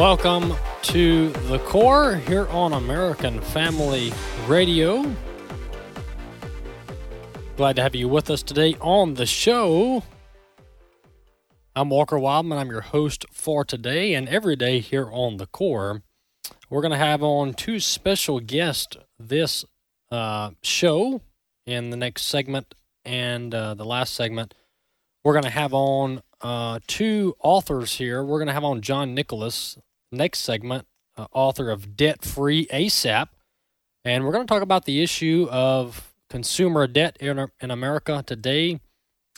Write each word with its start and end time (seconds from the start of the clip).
Welcome 0.00 0.54
to 0.84 1.28
the 1.28 1.58
core 1.58 2.14
here 2.14 2.48
on 2.48 2.72
American 2.72 3.38
Family 3.38 4.14
Radio. 4.46 5.14
Glad 7.58 7.76
to 7.76 7.82
have 7.82 7.94
you 7.94 8.08
with 8.08 8.30
us 8.30 8.42
today 8.42 8.76
on 8.80 9.12
the 9.12 9.26
show. 9.26 10.02
I'm 11.76 11.90
Walker 11.90 12.16
Wildmon. 12.16 12.56
I'm 12.56 12.70
your 12.70 12.80
host 12.80 13.26
for 13.30 13.62
today 13.62 14.14
and 14.14 14.26
every 14.26 14.56
day 14.56 14.78
here 14.78 15.06
on 15.12 15.36
the 15.36 15.44
core. 15.44 16.02
We're 16.70 16.80
going 16.80 16.92
to 16.92 16.96
have 16.96 17.22
on 17.22 17.52
two 17.52 17.78
special 17.78 18.40
guests 18.40 18.96
this 19.18 19.66
uh, 20.10 20.52
show 20.62 21.20
in 21.66 21.90
the 21.90 21.98
next 21.98 22.22
segment 22.22 22.74
and 23.04 23.54
uh, 23.54 23.74
the 23.74 23.84
last 23.84 24.14
segment. 24.14 24.54
We're 25.24 25.34
going 25.34 25.44
to 25.44 25.50
have 25.50 25.74
on 25.74 26.22
uh, 26.40 26.78
two 26.86 27.36
authors 27.42 27.96
here. 27.96 28.24
We're 28.24 28.38
going 28.38 28.48
to 28.48 28.54
have 28.54 28.64
on 28.64 28.80
John 28.80 29.14
Nicholas, 29.14 29.76
next 30.12 30.40
segment, 30.40 30.86
uh, 31.16 31.26
author 31.32 31.70
of 31.70 31.96
Debt 31.96 32.24
Free 32.24 32.66
ASAP. 32.66 33.28
And 34.04 34.24
we're 34.24 34.32
going 34.32 34.46
to 34.46 34.52
talk 34.52 34.62
about 34.62 34.84
the 34.84 35.02
issue 35.02 35.46
of 35.50 36.14
consumer 36.28 36.86
debt 36.86 37.16
in, 37.20 37.48
in 37.60 37.70
America 37.70 38.22
today 38.26 38.80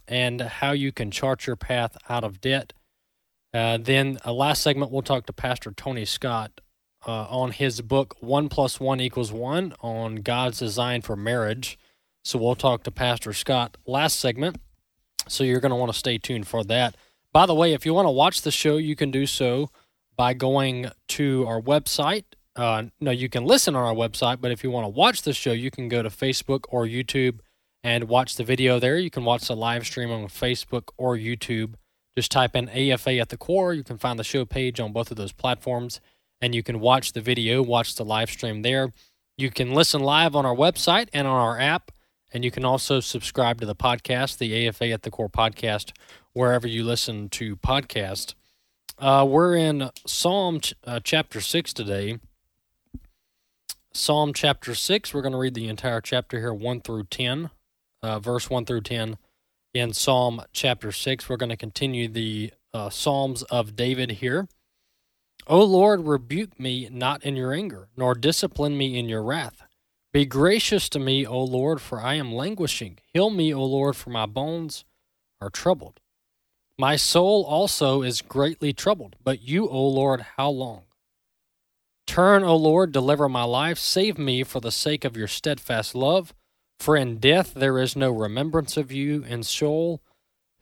and 0.06 0.40
how 0.40 0.72
you 0.72 0.92
can 0.92 1.10
chart 1.10 1.46
your 1.46 1.56
path 1.56 1.96
out 2.08 2.24
of 2.24 2.40
debt. 2.40 2.72
Uh, 3.52 3.78
then, 3.78 4.18
uh, 4.24 4.32
last 4.32 4.62
segment, 4.62 4.90
we'll 4.90 5.02
talk 5.02 5.26
to 5.26 5.32
Pastor 5.32 5.72
Tony 5.72 6.04
Scott 6.04 6.60
uh, 7.06 7.26
on 7.28 7.50
his 7.50 7.80
book, 7.80 8.16
One 8.20 8.48
Plus 8.48 8.80
One 8.80 9.00
Equals 9.00 9.32
One, 9.32 9.74
on 9.80 10.16
God's 10.16 10.58
Design 10.58 11.02
for 11.02 11.16
Marriage. 11.16 11.78
So, 12.24 12.38
we'll 12.38 12.54
talk 12.54 12.82
to 12.84 12.90
Pastor 12.90 13.32
Scott 13.32 13.76
last 13.86 14.18
segment. 14.18 14.56
So 15.28 15.44
you're 15.44 15.60
going 15.60 15.70
to 15.70 15.76
want 15.76 15.92
to 15.92 15.98
stay 15.98 16.18
tuned 16.18 16.46
for 16.46 16.64
that. 16.64 16.96
By 17.32 17.46
the 17.46 17.54
way, 17.54 17.72
if 17.72 17.86
you 17.86 17.94
want 17.94 18.06
to 18.06 18.10
watch 18.10 18.42
the 18.42 18.50
show, 18.50 18.76
you 18.76 18.96
can 18.96 19.10
do 19.10 19.26
so 19.26 19.70
by 20.22 20.32
going 20.32 20.88
to 21.08 21.44
our 21.48 21.60
website. 21.60 22.22
Uh, 22.54 22.84
no, 23.00 23.10
you 23.10 23.28
can 23.28 23.44
listen 23.44 23.74
on 23.74 23.82
our 23.82 23.92
website, 23.92 24.40
but 24.40 24.52
if 24.52 24.62
you 24.62 24.70
want 24.70 24.84
to 24.84 24.88
watch 24.88 25.22
the 25.22 25.32
show, 25.32 25.50
you 25.50 25.68
can 25.68 25.88
go 25.88 26.00
to 26.00 26.08
Facebook 26.08 26.62
or 26.68 26.86
YouTube 26.86 27.40
and 27.82 28.04
watch 28.04 28.36
the 28.36 28.44
video 28.44 28.78
there. 28.78 28.98
You 28.98 29.10
can 29.10 29.24
watch 29.24 29.48
the 29.48 29.56
live 29.56 29.84
stream 29.84 30.12
on 30.12 30.28
Facebook 30.28 30.90
or 30.96 31.16
YouTube. 31.16 31.74
Just 32.16 32.30
type 32.30 32.54
in 32.54 32.68
AFA 32.68 33.18
at 33.18 33.30
the 33.30 33.36
core. 33.36 33.74
You 33.74 33.82
can 33.82 33.98
find 33.98 34.16
the 34.16 34.22
show 34.22 34.44
page 34.44 34.78
on 34.78 34.92
both 34.92 35.10
of 35.10 35.16
those 35.16 35.32
platforms, 35.32 36.00
and 36.40 36.54
you 36.54 36.62
can 36.62 36.78
watch 36.78 37.14
the 37.14 37.20
video, 37.20 37.60
watch 37.60 37.96
the 37.96 38.04
live 38.04 38.30
stream 38.30 38.62
there. 38.62 38.92
You 39.36 39.50
can 39.50 39.74
listen 39.74 40.02
live 40.02 40.36
on 40.36 40.46
our 40.46 40.54
website 40.54 41.08
and 41.12 41.26
on 41.26 41.34
our 41.34 41.58
app. 41.58 41.90
And 42.32 42.44
you 42.44 42.52
can 42.52 42.64
also 42.64 43.00
subscribe 43.00 43.58
to 43.58 43.66
the 43.66 43.74
podcast, 43.74 44.38
the 44.38 44.68
AFA 44.68 44.90
at 44.90 45.02
the 45.02 45.10
Core 45.10 45.28
podcast, 45.28 45.90
wherever 46.32 46.68
you 46.68 46.84
listen 46.84 47.28
to 47.30 47.56
podcasts. 47.56 48.34
Uh, 49.02 49.24
we're 49.28 49.56
in 49.56 49.90
Psalm 50.06 50.60
ch- 50.60 50.74
uh, 50.86 51.00
chapter 51.02 51.40
6 51.40 51.72
today. 51.72 52.20
Psalm 53.92 54.32
chapter 54.32 54.76
6, 54.76 55.12
we're 55.12 55.22
going 55.22 55.32
to 55.32 55.38
read 55.38 55.54
the 55.54 55.66
entire 55.66 56.00
chapter 56.00 56.38
here, 56.38 56.54
1 56.54 56.82
through 56.82 57.02
10, 57.10 57.50
uh, 58.04 58.20
verse 58.20 58.48
1 58.48 58.64
through 58.64 58.82
10. 58.82 59.18
In 59.74 59.92
Psalm 59.92 60.42
chapter 60.52 60.92
6, 60.92 61.28
we're 61.28 61.36
going 61.36 61.50
to 61.50 61.56
continue 61.56 62.06
the 62.06 62.52
uh, 62.72 62.90
Psalms 62.90 63.42
of 63.44 63.74
David 63.74 64.12
here. 64.12 64.46
O 65.48 65.64
Lord, 65.64 66.06
rebuke 66.06 66.60
me 66.60 66.88
not 66.88 67.24
in 67.24 67.34
your 67.34 67.52
anger, 67.52 67.88
nor 67.96 68.14
discipline 68.14 68.78
me 68.78 68.96
in 68.96 69.08
your 69.08 69.24
wrath. 69.24 69.62
Be 70.12 70.26
gracious 70.26 70.88
to 70.90 71.00
me, 71.00 71.26
O 71.26 71.42
Lord, 71.42 71.80
for 71.80 72.00
I 72.00 72.14
am 72.14 72.32
languishing. 72.32 72.98
Heal 73.12 73.30
me, 73.30 73.52
O 73.52 73.64
Lord, 73.64 73.96
for 73.96 74.10
my 74.10 74.26
bones 74.26 74.84
are 75.40 75.50
troubled. 75.50 76.01
My 76.82 76.96
soul 76.96 77.44
also 77.44 78.02
is 78.02 78.22
greatly 78.22 78.72
troubled, 78.72 79.14
but 79.22 79.40
you, 79.40 79.68
O 79.68 79.86
Lord, 79.86 80.26
how 80.36 80.50
long? 80.50 80.82
Turn, 82.08 82.42
O 82.42 82.56
Lord, 82.56 82.90
deliver 82.90 83.28
my 83.28 83.44
life. 83.44 83.78
Save 83.78 84.18
me 84.18 84.42
for 84.42 84.58
the 84.58 84.72
sake 84.72 85.04
of 85.04 85.16
your 85.16 85.28
steadfast 85.28 85.94
love. 85.94 86.34
For 86.80 86.96
in 86.96 87.18
death 87.18 87.54
there 87.54 87.78
is 87.78 87.94
no 87.94 88.10
remembrance 88.10 88.76
of 88.76 88.90
you. 88.90 89.22
In 89.22 89.44
Sheol, 89.44 90.02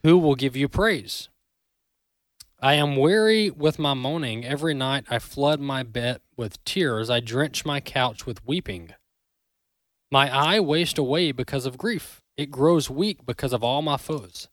who 0.03 0.19
will 0.19 0.35
give 0.35 0.55
you 0.55 0.69
praise? 0.69 1.31
I 2.61 2.75
am 2.75 2.97
weary 2.97 3.49
with 3.49 3.79
my 3.79 3.95
moaning. 3.95 4.45
Every 4.45 4.75
night 4.75 5.07
I 5.09 5.21
flood 5.21 5.59
my 5.59 5.83
bed 5.83 6.21
with 6.37 6.63
tears. 6.67 7.09
I 7.09 7.21
drench 7.21 7.65
my 7.65 7.81
couch 7.81 8.27
with 8.27 8.47
weeping. 8.47 8.93
My 10.13 10.29
eye 10.31 10.61
wastes 10.61 10.99
away 10.99 11.33
because 11.33 11.65
of 11.65 11.79
grief. 11.79 12.21
It 12.37 12.51
grows 12.51 12.91
weak 12.91 13.25
because 13.25 13.55
of 13.55 13.65
all 13.65 13.81
my 13.81 13.97
foes. 13.97 14.50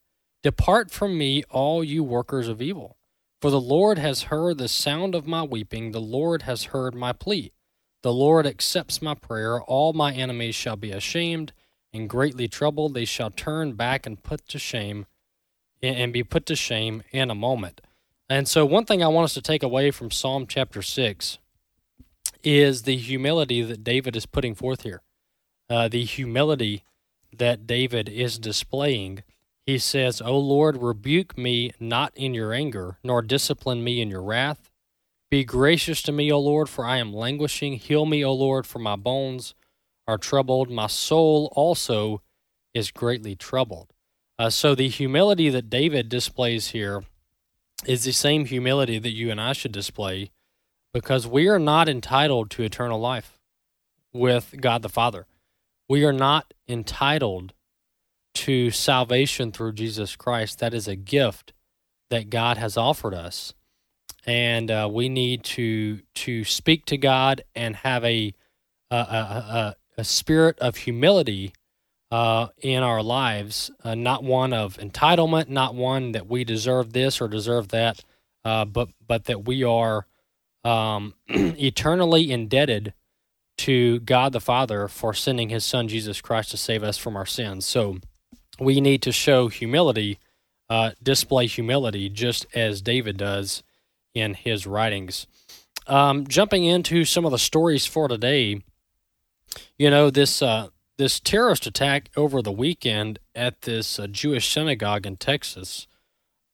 Depart 0.48 0.92
from 0.92 1.18
me, 1.18 1.44
all 1.50 1.84
you 1.84 2.06
workers 2.06 2.48
of 2.48 2.62
evil. 2.62 2.96
For 3.42 3.52
the 3.52 3.60
Lord 3.60 3.98
has 3.98 4.32
heard 4.32 4.58
the 4.58 4.70
sound 4.70 5.14
of 5.14 5.28
my 5.28 5.44
weeping. 5.44 5.92
The 5.92 6.00
Lord 6.00 6.44
has 6.44 6.72
heard 6.72 6.96
my 6.96 7.12
plea. 7.12 7.52
The 8.02 8.14
Lord 8.14 8.48
accepts 8.48 9.02
my 9.02 9.14
prayer. 9.14 9.60
All 9.60 9.92
my 9.92 10.14
enemies 10.14 10.56
shall 10.56 10.78
be 10.78 10.94
ashamed 10.94 11.52
and 11.92 12.10
greatly 12.10 12.48
troubled. 12.48 12.94
They 12.94 13.04
shall 13.04 13.30
turn 13.30 13.74
back 13.74 14.06
and 14.06 14.24
put 14.24 14.48
to 14.48 14.58
shame 14.58 15.06
and 15.84 16.14
be 16.14 16.24
put 16.24 16.46
to 16.46 16.56
shame 16.56 17.04
in 17.12 17.30
a 17.30 17.36
moment. 17.36 17.82
And 18.30 18.48
so, 18.48 18.66
one 18.66 18.86
thing 18.86 19.04
I 19.04 19.10
want 19.10 19.26
us 19.26 19.34
to 19.34 19.42
take 19.42 19.64
away 19.64 19.92
from 19.92 20.12
Psalm 20.12 20.48
chapter 20.48 20.82
6 20.82 21.40
is 22.42 22.84
the 22.84 22.96
humility 22.96 23.64
that 23.64 23.84
David 23.84 24.16
is 24.16 24.26
putting 24.26 24.56
forth 24.56 24.84
here 24.84 25.02
uh, 25.70 25.90
the 25.90 26.06
humility 26.06 26.86
that 27.38 27.68
David 27.68 28.08
is 28.08 28.40
displaying. 28.40 29.24
He 29.68 29.78
says, 29.78 30.22
O 30.22 30.40
Lord, 30.40 30.82
rebuke 30.82 31.38
me 31.38 31.74
not 31.78 32.14
in 32.16 32.34
your 32.34 32.54
anger, 32.54 33.00
nor 33.04 33.22
discipline 33.22 33.84
me 33.84 34.02
in 34.02 34.10
your 34.10 34.24
wrath. 34.24 34.72
Be 35.30 35.44
gracious 35.44 36.02
to 36.04 36.14
me, 36.14 36.32
O 36.32 36.40
Lord, 36.40 36.70
for 36.70 36.86
I 36.86 36.98
am 36.98 37.14
languishing. 37.14 37.74
Heal 37.74 38.06
me, 38.06 38.24
O 38.24 38.34
Lord, 38.34 38.66
for 38.66 38.80
my 38.80 38.96
bones 38.96 39.54
are 40.08 40.18
troubled. 40.18 40.72
My 40.72 40.88
soul 40.88 41.52
also 41.52 42.22
is 42.74 42.92
greatly 42.92 43.36
troubled. 43.36 43.92
Uh, 44.40 44.50
so 44.50 44.74
the 44.74 44.88
humility 44.88 45.50
that 45.50 45.70
David 45.70 46.08
displays 46.08 46.68
here 46.68 47.04
is 47.86 48.06
the 48.06 48.14
same 48.14 48.46
humility 48.46 49.00
that 49.00 49.14
you 49.14 49.30
and 49.30 49.42
I 49.42 49.52
should 49.52 49.74
display 49.74 50.32
because 50.94 51.28
we 51.28 51.50
are 51.50 51.60
not 51.60 51.90
entitled 51.90 52.52
to 52.52 52.64
eternal 52.64 53.02
life 53.02 53.38
with 54.14 54.56
God 54.62 54.82
the 54.82 54.88
Father. 54.88 55.28
We 55.90 56.06
are 56.06 56.14
not 56.14 56.54
entitled 56.70 57.54
to 58.38 58.72
salvation 58.72 59.52
through 59.52 59.74
Jesus 59.74 60.16
Christ. 60.16 60.60
That 60.60 60.74
is 60.74 60.88
a 60.88 60.96
gift 60.96 61.54
that 62.10 62.30
God 62.30 62.58
has 62.58 62.78
offered 62.78 63.14
us, 63.14 63.54
and 64.26 64.70
uh, 64.70 64.90
we 64.92 65.10
need 65.10 65.44
to 65.44 66.02
to 66.16 66.44
speak 66.44 66.86
to 66.86 66.98
God 66.98 67.42
and 67.56 67.76
have 67.78 68.04
a 68.04 68.34
a, 68.92 68.96
a, 68.96 69.76
a 69.98 70.04
spirit 70.04 70.58
of 70.60 70.78
humility 70.78 71.54
uh, 72.12 72.48
in 72.60 72.84
our 72.84 73.04
lives, 73.04 73.72
uh, 73.84 73.96
not 73.96 74.24
one 74.24 74.54
of 74.54 74.78
entitlement, 74.78 75.50
not 75.50 75.76
one 75.76 76.14
that 76.14 76.28
we 76.28 76.44
deserve 76.44 76.94
this 76.94 77.20
or 77.20 77.28
deserve 77.28 77.70
that, 77.70 78.00
uh, 78.46 78.66
but 78.66 78.90
but 79.06 79.26
that 79.26 79.46
we 79.46 79.64
are 79.64 80.06
um, 80.64 81.14
eternally 81.28 82.32
indebted 82.32 82.94
to 83.58 84.00
God 84.02 84.34
the 84.34 84.40
Father 84.40 84.88
for 84.88 85.14
sending 85.14 85.50
his 85.50 85.66
son 85.66 85.88
Jesus 85.88 86.22
Christ 86.22 86.52
to 86.52 86.58
save 86.58 86.84
us 86.84 86.98
from 86.98 87.18
our 87.18 87.26
sins. 87.26 87.66
So 87.66 87.98
we 88.60 88.82
need 88.82 89.02
to 89.04 89.12
show 89.12 89.48
humility, 89.48 90.20
uh, 90.70 90.92
display 91.02 91.48
humility, 91.48 92.10
just 92.10 92.46
as 92.54 92.82
David 92.82 93.18
does 93.18 93.64
in 94.14 94.34
his 94.34 94.66
writings. 94.66 95.28
Um, 95.86 96.28
jumping 96.28 96.66
into 96.66 97.06
some 97.06 97.26
of 97.26 97.32
the 97.32 97.38
stories 97.38 97.86
for 97.86 98.08
today, 98.08 98.62
you 99.78 99.90
know 99.90 100.10
this 100.10 100.42
uh, 100.42 100.70
this 100.98 101.20
terrorist 101.20 101.66
attack 101.66 102.10
over 102.18 102.42
the 102.42 102.52
weekend 102.52 103.20
at 103.34 103.62
this 103.62 104.00
uh, 104.00 104.08
Jewish 104.08 104.52
synagogue 104.52 105.06
in 105.06 105.16
Texas, 105.16 105.88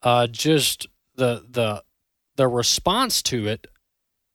uh, 0.04 0.28
just 0.28 0.88
the 1.16 1.46
the 1.50 1.84
the 2.36 2.48
response 2.48 3.22
to 3.24 3.48
it 3.48 3.68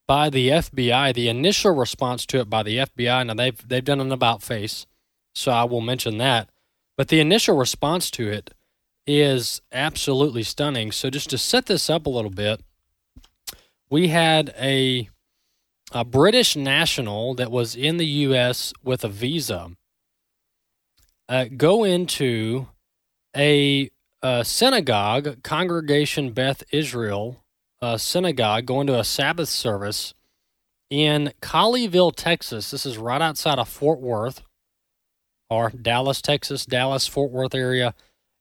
by 0.06 0.30
the 0.30 0.48
FBI, 0.48 1.14
the 1.14 1.28
initial 1.28 1.72
response 1.74 2.24
to 2.26 2.40
it 2.40 2.50
by 2.50 2.62
the 2.62 2.78
FBI. 2.78 3.26
Now 3.26 3.34
they've 3.34 3.68
they've 3.68 3.84
done 3.84 4.00
an 4.00 4.10
about 4.10 4.42
face, 4.42 4.86
so 5.34 5.52
I 5.52 5.64
will 5.64 5.82
mention 5.82 6.18
that. 6.18 6.48
But 6.98 7.08
the 7.08 7.20
initial 7.20 7.56
response 7.56 8.10
to 8.10 8.28
it 8.28 8.50
is 9.06 9.62
absolutely 9.72 10.42
stunning. 10.42 10.92
So, 10.92 11.08
just 11.08 11.30
to 11.30 11.38
set 11.38 11.64
this 11.64 11.88
up 11.88 12.04
a 12.04 12.10
little 12.10 12.30
bit, 12.30 12.60
we 13.88 14.08
had 14.08 14.54
a 14.60 15.08
a 15.92 16.04
British 16.04 16.54
national 16.54 17.34
that 17.36 17.50
was 17.50 17.74
in 17.74 17.96
the 17.96 18.06
U.S. 18.06 18.74
with 18.84 19.04
a 19.04 19.08
visa 19.08 19.70
uh, 21.28 21.46
go 21.56 21.84
into 21.84 22.68
a, 23.36 23.90
a, 24.22 24.44
synagogue, 24.44 25.42
Congregation 25.42 26.32
Beth 26.32 26.62
Israel 26.72 27.44
uh, 27.80 27.96
synagogue, 27.96 28.66
go 28.66 28.80
into 28.80 28.98
a 28.98 29.04
Sabbath 29.04 29.48
service 29.48 30.14
in 30.90 31.32
Colleyville, 31.42 32.14
Texas. 32.16 32.70
This 32.70 32.86
is 32.86 32.98
right 32.98 33.20
outside 33.20 33.58
of 33.58 33.68
Fort 33.68 34.00
Worth 34.00 34.42
or 35.50 35.70
Dallas, 35.70 36.20
Texas, 36.20 36.66
Dallas, 36.66 37.06
Fort 37.06 37.30
Worth 37.30 37.54
area. 37.54 37.94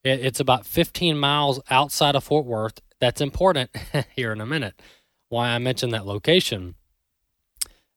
It, 0.04 0.20
it's 0.26 0.40
about 0.40 0.66
15 0.66 1.18
miles 1.18 1.60
outside 1.70 2.16
of 2.16 2.24
Fort 2.24 2.46
Worth. 2.46 2.82
That's 3.00 3.22
important 3.22 3.70
here 4.16 4.32
in 4.32 4.42
a 4.42 4.46
minute. 4.46 4.82
Why 5.30 5.50
I 5.50 5.58
mentioned 5.58 5.94
that 5.94 6.06
location. 6.06 6.76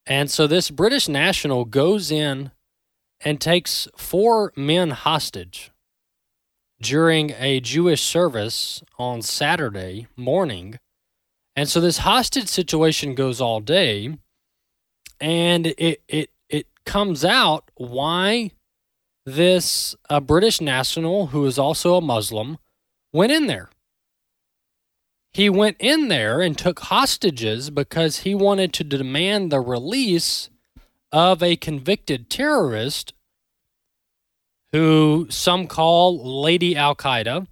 And 0.06 0.30
so 0.30 0.46
this 0.46 0.70
British 0.70 1.08
national 1.08 1.64
goes 1.64 2.10
in 2.10 2.50
and 3.20 3.40
takes 3.40 3.86
four 3.96 4.52
men 4.56 4.90
hostage 4.90 5.70
during 6.80 7.30
a 7.38 7.60
Jewish 7.60 8.02
service 8.02 8.82
on 8.98 9.22
Saturday 9.22 10.08
morning. 10.16 10.78
And 11.54 11.68
so 11.68 11.80
this 11.80 11.98
hostage 11.98 12.48
situation 12.48 13.14
goes 13.14 13.40
all 13.40 13.60
day 13.60 14.16
and 15.20 15.66
it 15.66 16.02
it 16.08 16.30
it 16.48 16.66
comes 16.84 17.24
out 17.24 17.70
why 17.74 18.52
this 19.34 19.94
uh, 20.08 20.20
British 20.20 20.60
national 20.60 21.28
who 21.28 21.44
is 21.46 21.58
also 21.58 21.94
a 21.94 22.00
Muslim 22.00 22.58
went 23.12 23.32
in 23.32 23.46
there. 23.46 23.70
He 25.32 25.48
went 25.48 25.76
in 25.78 26.08
there 26.08 26.40
and 26.40 26.58
took 26.58 26.80
hostages 26.80 27.70
because 27.70 28.20
he 28.20 28.34
wanted 28.34 28.72
to 28.74 28.84
demand 28.84 29.50
the 29.50 29.60
release 29.60 30.50
of 31.12 31.42
a 31.42 31.56
convicted 31.56 32.28
terrorist 32.28 33.14
who 34.72 35.26
some 35.30 35.66
call 35.66 36.42
Lady 36.42 36.76
Al 36.76 36.94
Qaeda. 36.94 37.46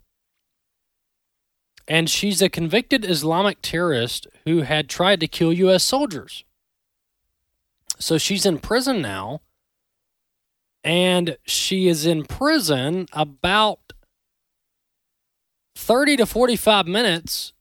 And 1.87 2.11
she's 2.11 2.43
a 2.43 2.49
convicted 2.49 3.05
Islamic 3.05 3.59
terrorist 3.63 4.27
who 4.45 4.63
had 4.63 4.89
tried 4.89 5.21
to 5.21 5.29
kill 5.29 5.53
U.S. 5.53 5.85
soldiers. 5.85 6.45
So 7.99 8.19
she's 8.19 8.45
in 8.45 8.59
prison 8.59 9.01
now. 9.01 9.41
And 10.85 11.37
she 11.45 11.89
is 11.89 12.07
in 12.07 12.25
prison 12.25 13.07
about 13.13 13.93
30 15.77 16.17
to 16.19 16.27
45 16.27 16.87
minutes 16.87 17.53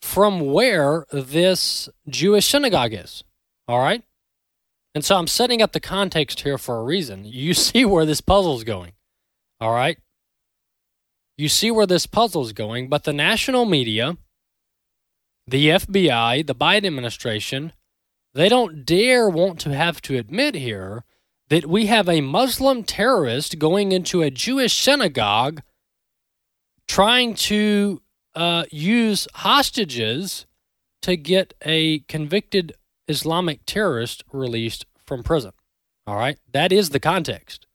from 0.00 0.40
where 0.40 1.06
this 1.12 1.88
Jewish 2.08 2.46
synagogue 2.46 2.92
is. 2.92 3.24
All 3.68 3.78
right? 3.78 4.02
And 4.94 5.04
so 5.04 5.16
I'm 5.16 5.26
setting 5.26 5.60
up 5.60 5.72
the 5.72 5.80
context 5.80 6.40
here 6.40 6.56
for 6.56 6.78
a 6.78 6.84
reason. 6.84 7.24
You 7.24 7.54
see 7.54 7.84
where 7.84 8.06
this 8.06 8.20
puzzle 8.20 8.56
is 8.56 8.64
going. 8.64 8.92
All 9.60 9.72
right? 9.72 9.98
You 11.36 11.48
see 11.48 11.70
where 11.70 11.86
this 11.86 12.06
puzzle 12.06 12.42
is 12.42 12.52
going, 12.52 12.88
but 12.88 13.04
the 13.04 13.12
national 13.12 13.66
media, 13.66 14.16
the 15.46 15.68
FBI, 15.68 16.46
the 16.46 16.54
Biden 16.54 16.86
administration, 16.86 17.72
they 18.32 18.48
don't 18.48 18.86
dare 18.86 19.28
want 19.28 19.60
to 19.60 19.74
have 19.74 20.00
to 20.02 20.16
admit 20.16 20.54
here 20.54 21.04
that 21.48 21.66
we 21.66 21.86
have 21.86 22.08
a 22.08 22.20
Muslim 22.20 22.82
terrorist 22.82 23.58
going 23.58 23.92
into 23.92 24.22
a 24.22 24.30
Jewish 24.30 24.74
synagogue 24.74 25.62
trying 26.88 27.34
to 27.34 28.02
uh, 28.34 28.64
use 28.70 29.28
hostages 29.34 30.46
to 31.02 31.16
get 31.16 31.54
a 31.62 32.00
convicted 32.00 32.74
Islamic 33.08 33.60
terrorist 33.66 34.24
released 34.32 34.86
from 35.06 35.22
prison. 35.22 35.52
All 36.06 36.16
right. 36.16 36.38
That 36.52 36.72
is 36.72 36.90
the 36.90 37.00
context. 37.00 37.66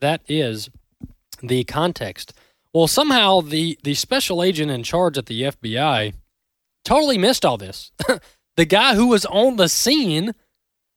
That 0.00 0.22
is 0.26 0.70
the 1.42 1.64
context. 1.64 2.32
Well, 2.72 2.86
somehow 2.86 3.40
the, 3.40 3.78
the 3.82 3.94
special 3.94 4.42
agent 4.42 4.70
in 4.70 4.82
charge 4.82 5.18
at 5.18 5.26
the 5.26 5.42
FBI 5.42 6.14
totally 6.84 7.18
missed 7.18 7.44
all 7.44 7.58
this. 7.58 7.92
the 8.56 8.64
guy 8.64 8.94
who 8.94 9.08
was 9.08 9.26
on 9.26 9.56
the 9.56 9.68
scene 9.68 10.34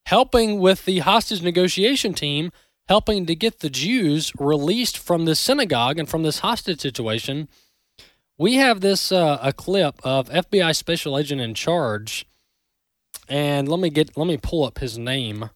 helping 0.06 0.60
with 0.60 0.86
the 0.86 1.00
hostage 1.00 1.42
negotiation 1.42 2.14
team, 2.14 2.52
helping 2.88 3.26
to 3.26 3.36
get 3.36 3.60
the 3.60 3.70
Jews 3.70 4.32
released 4.38 4.98
from 4.98 5.26
this 5.26 5.40
synagogue 5.40 5.98
and 6.00 6.08
from 6.08 6.24
this 6.24 6.40
hostage 6.40 6.82
situation 6.82 7.48
we 8.38 8.56
have 8.56 8.82
this 8.82 9.12
uh, 9.12 9.40
a 9.42 9.54
clip 9.54 10.00
of 10.04 10.30
FBI 10.30 10.76
special 10.76 11.18
agent 11.18 11.42
in 11.42 11.54
charge, 11.54 12.26
and 13.30 13.68
let 13.68 13.80
me 13.80 13.90
get 13.90 14.18
let 14.18 14.28
me 14.28 14.38
pull 14.38 14.64
up 14.64 14.80
his 14.80 14.98
name. 14.98 15.50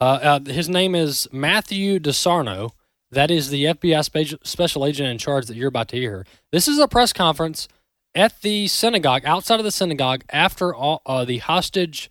Uh, 0.00 0.18
uh, 0.22 0.40
his 0.40 0.68
name 0.68 0.94
is 0.94 1.28
Matthew 1.32 1.98
DeSarno. 1.98 2.72
That 3.10 3.30
is 3.30 3.50
the 3.50 3.64
FBI 3.64 4.04
spe- 4.04 4.46
special 4.46 4.86
agent 4.86 5.08
in 5.08 5.18
charge 5.18 5.46
that 5.46 5.56
you're 5.56 5.68
about 5.68 5.88
to 5.88 5.96
hear. 5.96 6.26
This 6.52 6.68
is 6.68 6.78
a 6.78 6.88
press 6.88 7.12
conference 7.12 7.68
at 8.14 8.40
the 8.42 8.68
synagogue, 8.68 9.24
outside 9.24 9.60
of 9.60 9.64
the 9.64 9.70
synagogue, 9.70 10.24
after 10.30 10.74
all, 10.74 11.02
uh, 11.06 11.24
the 11.24 11.38
hostage 11.38 12.10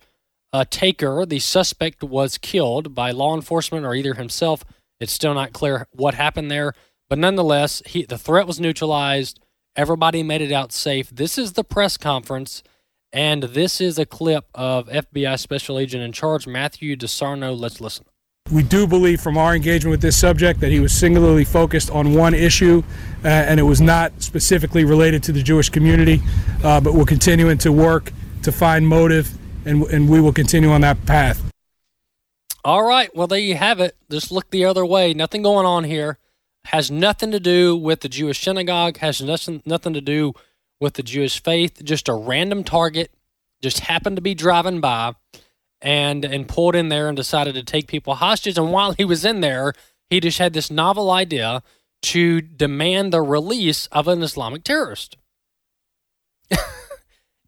uh, 0.52 0.64
taker, 0.68 1.24
the 1.26 1.38
suspect, 1.38 2.02
was 2.02 2.38
killed 2.38 2.94
by 2.94 3.10
law 3.10 3.34
enforcement 3.34 3.86
or 3.86 3.94
either 3.94 4.14
himself. 4.14 4.64
It's 4.98 5.12
still 5.12 5.34
not 5.34 5.52
clear 5.52 5.86
what 5.92 6.14
happened 6.14 6.50
there, 6.50 6.74
but 7.08 7.18
nonetheless, 7.18 7.82
he, 7.86 8.04
the 8.04 8.18
threat 8.18 8.46
was 8.46 8.60
neutralized. 8.60 9.40
Everybody 9.76 10.22
made 10.22 10.42
it 10.42 10.52
out 10.52 10.72
safe. 10.72 11.10
This 11.10 11.38
is 11.38 11.52
the 11.52 11.64
press 11.64 11.96
conference, 11.96 12.62
and 13.12 13.44
this 13.44 13.80
is 13.80 13.98
a 13.98 14.06
clip 14.06 14.46
of 14.54 14.88
FBI 14.88 15.38
Special 15.38 15.78
Agent 15.78 16.02
in 16.02 16.12
Charge 16.12 16.46
Matthew 16.46 16.96
DeSarno. 16.96 17.58
Let's 17.58 17.80
listen. 17.80 18.04
We 18.50 18.64
do 18.64 18.84
believe 18.86 19.20
from 19.20 19.38
our 19.38 19.54
engagement 19.54 19.92
with 19.92 20.02
this 20.02 20.18
subject 20.18 20.58
that 20.60 20.72
he 20.72 20.80
was 20.80 20.92
singularly 20.92 21.44
focused 21.44 21.88
on 21.90 22.14
one 22.14 22.34
issue, 22.34 22.82
uh, 23.24 23.28
and 23.28 23.60
it 23.60 23.62
was 23.62 23.80
not 23.80 24.12
specifically 24.20 24.84
related 24.84 25.22
to 25.24 25.32
the 25.32 25.42
Jewish 25.42 25.68
community. 25.68 26.20
Uh, 26.64 26.80
but 26.80 26.94
we're 26.94 27.04
continuing 27.04 27.58
to 27.58 27.70
work 27.70 28.12
to 28.42 28.50
find 28.50 28.88
motive, 28.88 29.30
and, 29.64 29.82
and 29.84 30.08
we 30.08 30.20
will 30.20 30.32
continue 30.32 30.70
on 30.70 30.80
that 30.82 31.04
path. 31.06 31.42
All 32.64 32.82
right. 32.82 33.14
Well, 33.14 33.26
there 33.26 33.38
you 33.38 33.54
have 33.54 33.80
it. 33.80 33.96
Just 34.10 34.30
look 34.30 34.50
the 34.50 34.64
other 34.64 34.84
way. 34.84 35.14
Nothing 35.14 35.42
going 35.42 35.66
on 35.66 35.84
here 35.84 36.18
has 36.64 36.90
nothing 36.90 37.30
to 37.30 37.40
do 37.40 37.76
with 37.76 38.00
the 38.00 38.08
Jewish 38.08 38.40
synagogue, 38.40 38.98
has 38.98 39.20
nothing 39.20 39.62
nothing 39.64 39.94
to 39.94 40.00
do 40.00 40.34
with 40.78 40.94
the 40.94 41.02
Jewish 41.02 41.42
faith. 41.42 41.82
Just 41.82 42.08
a 42.08 42.14
random 42.14 42.64
target, 42.64 43.12
just 43.62 43.80
happened 43.80 44.16
to 44.16 44.22
be 44.22 44.34
driving 44.34 44.80
by, 44.80 45.14
and 45.80 46.24
and 46.24 46.48
pulled 46.48 46.76
in 46.76 46.90
there 46.90 47.08
and 47.08 47.16
decided 47.16 47.54
to 47.54 47.62
take 47.62 47.86
people 47.86 48.16
hostage. 48.16 48.58
And 48.58 48.72
while 48.72 48.92
he 48.92 49.04
was 49.04 49.24
in 49.24 49.40
there, 49.40 49.72
he 50.10 50.20
just 50.20 50.38
had 50.38 50.52
this 50.52 50.70
novel 50.70 51.10
idea 51.10 51.62
to 52.02 52.40
demand 52.40 53.12
the 53.12 53.22
release 53.22 53.86
of 53.86 54.08
an 54.08 54.22
Islamic 54.22 54.64
terrorist. 54.64 55.16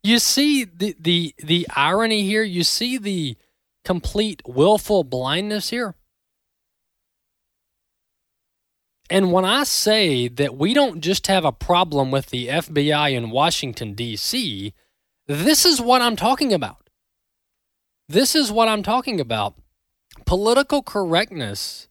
you 0.03 0.19
see 0.19 0.65
the 0.65 0.97
the 0.99 1.35
the 1.39 1.67
irony 1.75 2.23
here. 2.23 2.43
You 2.43 2.65
see 2.65 2.99
the 2.99 3.37
complete 3.85 4.43
willful 4.47 5.05
blindness 5.05 5.71
here. 5.71 5.95
And 9.11 9.31
when 9.31 9.45
I 9.45 9.65
say 9.65 10.29
that 10.29 10.57
we 10.57 10.73
don't 10.73 11.03
just 11.03 11.27
have 11.27 11.45
a 11.45 11.53
problem 11.53 12.11
with 12.11 12.31
the 12.31 12.49
FBI 12.49 13.13
in 13.13 13.31
Washington, 13.31 13.93
D.C., 13.93 14.73
this 15.27 15.67
is 15.67 15.83
what 15.83 16.01
I'm 16.01 16.17
talking 16.17 16.53
about. 16.53 16.89
This 18.09 18.35
is 18.35 18.51
what 18.51 18.69
I'm 18.69 18.83
talking 18.83 19.21
about. 19.21 19.55
Political 20.25 20.83
correctness 20.83 21.89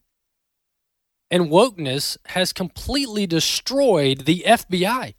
and 1.30 1.44
wokeness 1.44 2.16
has 2.26 2.52
completely 2.52 3.26
destroyed 3.26 4.24
the 4.24 4.44
FBI 4.46 5.14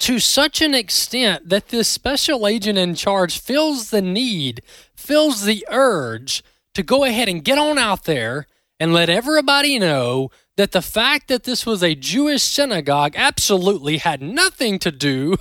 to 0.00 0.18
such 0.18 0.62
an 0.62 0.74
extent 0.74 1.48
that 1.48 1.68
this 1.68 1.88
special 1.88 2.46
agent 2.46 2.78
in 2.78 2.94
charge 2.94 3.38
feels 3.38 3.90
the 3.90 4.02
need, 4.02 4.62
feels 4.94 5.44
the 5.44 5.64
urge 5.70 6.42
to 6.74 6.82
go 6.82 7.04
ahead 7.04 7.28
and 7.28 7.44
get 7.44 7.58
on 7.58 7.78
out 7.78 8.04
there 8.04 8.46
and 8.78 8.94
let 8.94 9.10
everybody 9.10 9.78
know 9.78 10.30
that 10.56 10.72
the 10.72 10.82
fact 10.82 11.28
that 11.28 11.44
this 11.44 11.66
was 11.66 11.82
a 11.82 11.94
Jewish 11.94 12.42
synagogue 12.42 13.12
absolutely 13.14 13.98
had 13.98 14.22
nothing 14.22 14.78
to 14.78 14.90
do 14.90 15.36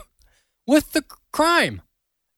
with 0.68 0.92
the 0.92 1.04
crime. 1.32 1.82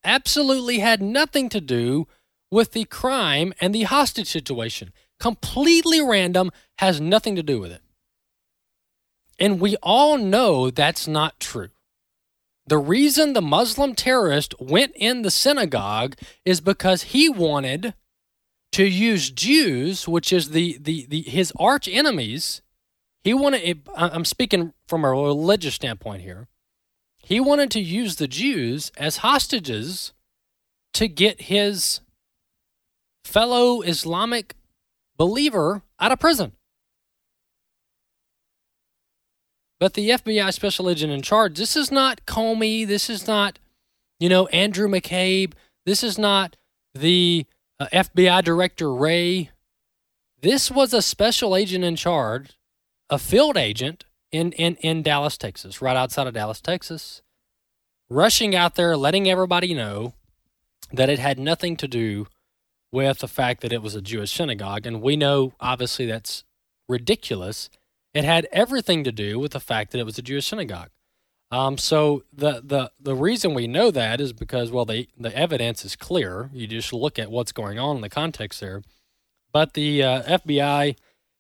Absolutely 0.04 0.80
had 0.80 1.02
nothing 1.02 1.50
to 1.50 1.60
do 1.60 2.08
with 2.52 2.74
the 2.74 2.86
crime 2.86 3.52
and 3.60 3.74
the 3.74 3.84
hostage 3.84 4.28
situation. 4.28 4.94
Completely 5.20 6.02
random, 6.02 6.52
has 6.78 7.02
nothing 7.02 7.36
to 7.36 7.44
do 7.44 7.60
with 7.60 7.72
it. 7.72 7.82
And 9.40 9.60
we 9.60 9.76
all 9.78 10.18
know 10.18 10.70
that's 10.70 11.08
not 11.08 11.40
true. 11.40 11.70
The 12.68 12.78
reason 12.78 13.34
the 13.34 13.42
Muslim 13.42 13.96
terrorist 13.96 14.54
went 14.60 14.94
in 14.96 15.24
the 15.24 15.32
synagogue 15.32 16.16
is 16.46 16.62
because 16.62 17.04
he 17.04 17.28
wanted 17.28 17.94
to 18.74 18.86
use 18.86 19.32
Jews, 19.32 20.08
which 20.08 20.32
is 20.32 20.52
the, 20.52 20.78
the, 20.80 21.06
the 21.10 21.22
his 21.22 21.52
arch 21.60 21.88
enemies, 21.88 22.62
He 23.24 23.34
wanted, 23.34 23.88
I'm 23.96 24.26
speaking 24.26 24.74
from 24.88 25.04
a 25.04 25.12
religious 25.12 25.76
standpoint 25.76 26.22
here. 26.24 26.48
He 27.24 27.40
wanted 27.40 27.70
to 27.72 27.80
use 27.80 28.16
the 28.16 28.28
Jews 28.28 28.92
as 28.98 29.18
hostages 29.18 30.14
to 30.94 31.08
get 31.08 31.42
his 31.42 32.02
fellow 33.24 33.82
Islamic 33.82 34.56
believer 35.18 35.84
out 36.00 36.12
of 36.12 36.20
prison. 36.20 36.54
But 39.82 39.96
the 39.96 40.12
FBI 40.12 40.54
special 40.54 40.92
agent 40.92 41.12
in 41.12 41.24
charge, 41.24 41.58
this 41.58 41.76
is 41.76 41.92
not 41.92 42.24
Comey. 42.28 42.86
This 42.86 43.10
is 43.10 43.26
not, 43.26 43.58
you 44.20 44.30
know, 44.30 44.46
Andrew 44.50 44.88
McCabe. 44.88 45.54
This 45.88 46.04
is 46.04 46.20
not 46.20 46.56
the 46.94 47.48
uh, 47.80 47.88
FBI 47.92 48.44
director 48.44 48.94
Wray. 48.94 49.50
This 50.40 50.70
was 50.70 50.94
a 50.94 51.02
special 51.02 51.56
agent 51.56 51.84
in 51.84 51.96
charge, 51.96 52.52
a 53.10 53.18
field 53.18 53.58
agent 53.58 54.06
in, 54.32 54.52
in, 54.52 54.76
in 54.76 55.02
Dallas, 55.02 55.36
Texas, 55.36 55.82
right 55.82 55.98
outside 55.98 56.28
of 56.28 56.36
Dallas, 56.36 56.62
Texas, 56.62 57.24
rushing 58.08 58.56
out 58.56 58.76
there, 58.76 58.96
letting 58.96 59.28
everybody 59.28 59.74
know 59.74 60.14
that 60.94 61.10
it 61.10 61.18
had 61.18 61.40
nothing 61.40 61.76
to 61.78 61.88
do 61.88 62.28
with 62.92 63.18
the 63.18 63.28
fact 63.28 63.62
that 63.62 63.74
it 63.74 63.82
was 63.82 63.96
a 63.96 64.02
Jewish 64.02 64.32
synagogue. 64.32 64.86
And 64.86 65.02
we 65.02 65.16
know, 65.16 65.54
obviously, 65.60 66.06
that's 66.06 66.44
ridiculous. 66.88 67.72
It 68.14 68.24
had 68.24 68.48
everything 68.52 69.04
to 69.06 69.12
do 69.12 69.40
with 69.40 69.52
the 69.52 69.60
fact 69.60 69.92
that 69.92 70.00
it 70.00 70.06
was 70.06 70.18
a 70.18 70.22
Jewish 70.22 70.48
synagogue. 70.48 70.90
Um, 71.52 71.78
so 71.78 72.24
the, 72.32 72.62
the 72.64 72.92
the 73.00 73.16
reason 73.16 73.54
we 73.54 73.68
know 73.68 73.92
that 73.92 74.22
is 74.22 74.32
because 74.32 74.72
well 74.72 74.86
the 74.86 75.10
the 75.18 75.36
evidence 75.36 75.84
is 75.84 75.98
clear. 75.98 76.50
You 76.54 76.66
just 76.66 76.94
look 76.94 77.20
at 77.20 77.30
what's 77.30 77.52
going 77.52 77.78
on 77.78 77.98
in 77.98 78.02
the 78.02 78.10
context 78.10 78.62
there. 78.62 78.82
But 79.52 79.74
the 79.74 80.02
uh, 80.02 80.40
FBI 80.40 80.96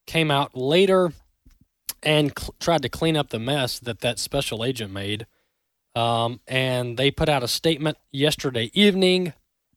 came 0.05 0.29
out 0.29 0.55
later 0.55 1.13
and 2.03 2.33
cl- 2.37 2.55
tried 2.59 2.81
to 2.81 2.89
clean 2.89 3.15
up 3.15 3.29
the 3.29 3.39
mess 3.39 3.79
that 3.79 4.01
that 4.01 4.19
special 4.19 4.65
agent 4.65 4.91
made. 4.91 5.27
Um, 5.95 6.41
and 6.47 6.97
they 6.97 7.11
put 7.11 7.29
out 7.29 7.43
a 7.43 7.47
statement 7.47 7.97
yesterday 8.11 8.69
evening 8.73 9.33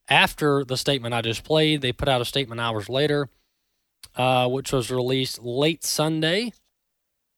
after 0.09 0.65
the 0.65 0.77
statement 0.77 1.15
I 1.15 1.23
just 1.23 1.45
played. 1.45 1.81
They 1.81 1.93
put 1.93 2.09
out 2.09 2.21
a 2.21 2.25
statement 2.25 2.61
hours 2.61 2.89
later, 2.89 3.29
uh, 4.17 4.49
which 4.49 4.73
was 4.73 4.91
released 4.91 5.43
late 5.43 5.85
Sunday. 5.85 6.53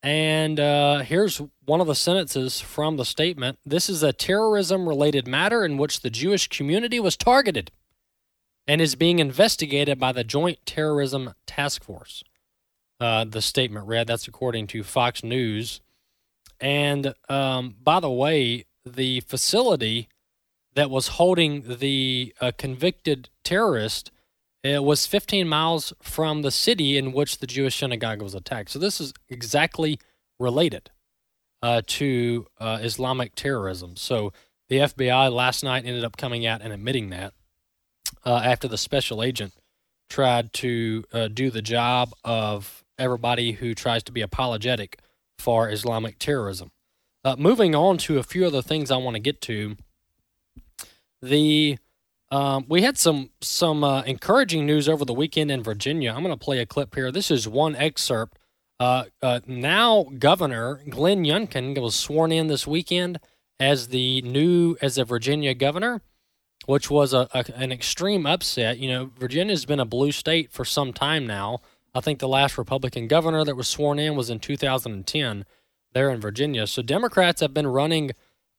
And 0.06 0.60
uh, 0.60 0.98
here's 0.98 1.42
one 1.64 1.80
of 1.80 1.88
the 1.88 1.96
sentences 1.96 2.60
from 2.60 2.96
the 2.96 3.04
statement 3.04 3.58
This 3.66 3.88
is 3.88 4.04
a 4.04 4.12
terrorism 4.12 4.88
related 4.88 5.26
matter 5.26 5.64
in 5.64 5.78
which 5.78 6.02
the 6.02 6.10
Jewish 6.10 6.46
community 6.46 7.00
was 7.00 7.16
targeted 7.16 7.72
and 8.68 8.80
is 8.80 8.94
being 8.94 9.18
investigated 9.18 9.98
by 9.98 10.12
the 10.12 10.22
Joint 10.22 10.60
Terrorism 10.64 11.34
Task 11.44 11.82
Force. 11.82 12.22
Uh, 13.00 13.24
the 13.24 13.42
statement 13.42 13.88
read. 13.88 14.06
That's 14.06 14.28
according 14.28 14.68
to 14.68 14.84
Fox 14.84 15.24
News. 15.24 15.80
And 16.60 17.12
um, 17.28 17.74
by 17.82 17.98
the 17.98 18.08
way, 18.08 18.66
the 18.84 19.22
facility 19.22 20.08
that 20.76 20.88
was 20.88 21.08
holding 21.08 21.78
the 21.78 22.32
uh, 22.40 22.52
convicted 22.56 23.28
terrorist 23.42 24.12
it 24.66 24.84
was 24.84 25.06
15 25.06 25.48
miles 25.48 25.92
from 26.02 26.42
the 26.42 26.50
city 26.50 26.96
in 26.96 27.12
which 27.12 27.38
the 27.38 27.46
Jewish 27.46 27.78
synagogue 27.78 28.22
was 28.22 28.34
attacked. 28.34 28.70
So 28.70 28.78
this 28.78 29.00
is 29.00 29.12
exactly 29.28 29.98
related 30.38 30.90
uh, 31.62 31.82
to 31.86 32.46
uh, 32.58 32.78
Islamic 32.82 33.34
terrorism. 33.34 33.96
So 33.96 34.32
the 34.68 34.78
FBI 34.78 35.32
last 35.32 35.62
night 35.62 35.84
ended 35.84 36.04
up 36.04 36.16
coming 36.16 36.46
out 36.46 36.62
and 36.62 36.72
admitting 36.72 37.10
that 37.10 37.34
uh, 38.24 38.40
after 38.44 38.68
the 38.68 38.78
special 38.78 39.22
agent 39.22 39.52
tried 40.08 40.52
to 40.54 41.04
uh, 41.12 41.28
do 41.28 41.50
the 41.50 41.62
job 41.62 42.12
of 42.24 42.84
everybody 42.98 43.52
who 43.52 43.74
tries 43.74 44.02
to 44.04 44.12
be 44.12 44.20
apologetic 44.20 44.98
for 45.38 45.70
Islamic 45.70 46.18
terrorism. 46.18 46.70
Uh, 47.24 47.36
moving 47.38 47.74
on 47.74 47.98
to 47.98 48.18
a 48.18 48.22
few 48.22 48.46
other 48.46 48.62
things 48.62 48.90
I 48.90 48.96
want 48.96 49.14
to 49.16 49.20
get 49.20 49.40
to. 49.42 49.76
The 51.20 51.78
um, 52.30 52.64
we 52.68 52.82
had 52.82 52.98
some 52.98 53.30
some 53.40 53.84
uh, 53.84 54.02
encouraging 54.02 54.66
news 54.66 54.88
over 54.88 55.04
the 55.04 55.14
weekend 55.14 55.50
in 55.50 55.62
Virginia. 55.62 56.12
I'm 56.12 56.22
going 56.22 56.36
to 56.36 56.44
play 56.44 56.58
a 56.58 56.66
clip 56.66 56.94
here. 56.94 57.12
This 57.12 57.30
is 57.30 57.48
one 57.48 57.76
excerpt. 57.76 58.38
Uh, 58.80 59.04
uh, 59.22 59.40
now 59.46 60.06
Governor 60.18 60.82
Glenn 60.88 61.24
Youngkin 61.24 61.80
was 61.80 61.94
sworn 61.94 62.32
in 62.32 62.48
this 62.48 62.66
weekend 62.66 63.18
as 63.60 63.88
the 63.88 64.20
new 64.22 64.76
as 64.82 64.98
a 64.98 65.04
Virginia 65.04 65.54
governor, 65.54 66.02
which 66.66 66.90
was 66.90 67.14
a, 67.14 67.28
a 67.32 67.44
an 67.54 67.70
extreme 67.70 68.26
upset. 68.26 68.78
You 68.78 68.88
know, 68.88 69.10
Virginia's 69.18 69.64
been 69.64 69.80
a 69.80 69.84
blue 69.84 70.12
state 70.12 70.50
for 70.50 70.64
some 70.64 70.92
time 70.92 71.26
now. 71.26 71.60
I 71.94 72.00
think 72.00 72.18
the 72.18 72.28
last 72.28 72.58
Republican 72.58 73.08
governor 73.08 73.44
that 73.44 73.56
was 73.56 73.68
sworn 73.68 73.98
in 73.98 74.16
was 74.16 74.28
in 74.28 74.40
2010 74.40 75.46
there 75.94 76.10
in 76.10 76.20
Virginia. 76.20 76.66
So 76.66 76.82
Democrats 76.82 77.40
have 77.40 77.54
been 77.54 77.68
running 77.68 78.10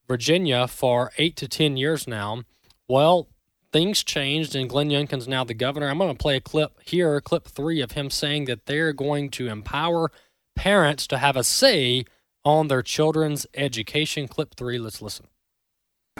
Virginia 0.07 0.67
for 0.67 1.11
eight 1.17 1.35
to 1.35 1.47
ten 1.47 1.75
years 1.77 2.07
now. 2.07 2.43
Well, 2.87 3.27
things 3.71 4.03
changed, 4.03 4.55
and 4.55 4.69
Glenn 4.69 4.89
Youngkin's 4.89 5.27
now 5.27 5.43
the 5.43 5.53
governor. 5.53 5.87
I'm 5.89 5.97
going 5.97 6.15
to 6.15 6.17
play 6.17 6.37
a 6.37 6.41
clip 6.41 6.79
here, 6.83 7.19
clip 7.21 7.47
three 7.47 7.81
of 7.81 7.91
him 7.91 8.09
saying 8.09 8.45
that 8.45 8.65
they're 8.65 8.93
going 8.93 9.29
to 9.31 9.47
empower 9.47 10.11
parents 10.55 11.07
to 11.07 11.17
have 11.17 11.35
a 11.35 11.43
say 11.43 12.05
on 12.43 12.67
their 12.67 12.81
children's 12.81 13.45
education. 13.53 14.27
Clip 14.27 14.55
three, 14.55 14.79
let's 14.79 15.01
listen. 15.01 15.27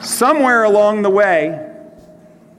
Somewhere 0.01 0.63
along 0.63 1.01
the 1.01 1.09
way, 1.09 1.73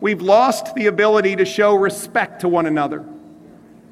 we've 0.01 0.23
lost 0.23 0.75
the 0.75 0.87
ability 0.87 1.37
to 1.37 1.45
show 1.45 1.75
respect 1.75 2.41
to 2.41 2.49
one 2.49 2.67
another, 2.67 3.05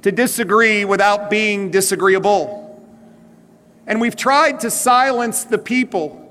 to 0.02 0.10
disagree 0.10 0.84
without 0.84 1.30
being 1.30 1.70
disagreeable. 1.70 2.62
And 3.86 4.00
we've 4.00 4.16
tried 4.16 4.60
to 4.60 4.70
silence 4.70 5.44
the 5.44 5.58
people 5.58 6.22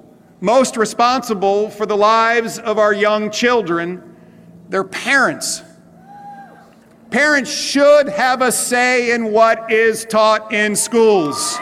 most 0.41 0.75
responsible 0.75 1.69
for 1.69 1.85
the 1.85 1.95
lives 1.95 2.59
of 2.59 2.77
our 2.77 2.93
young 2.93 3.31
children 3.31 4.14
their 4.69 4.83
parents. 4.83 5.61
Parents 7.11 7.51
should 7.51 8.09
have 8.09 8.41
a 8.41 8.51
say 8.51 9.11
in 9.11 9.31
what 9.31 9.71
is 9.71 10.05
taught 10.05 10.51
in 10.51 10.75
schools. 10.75 11.57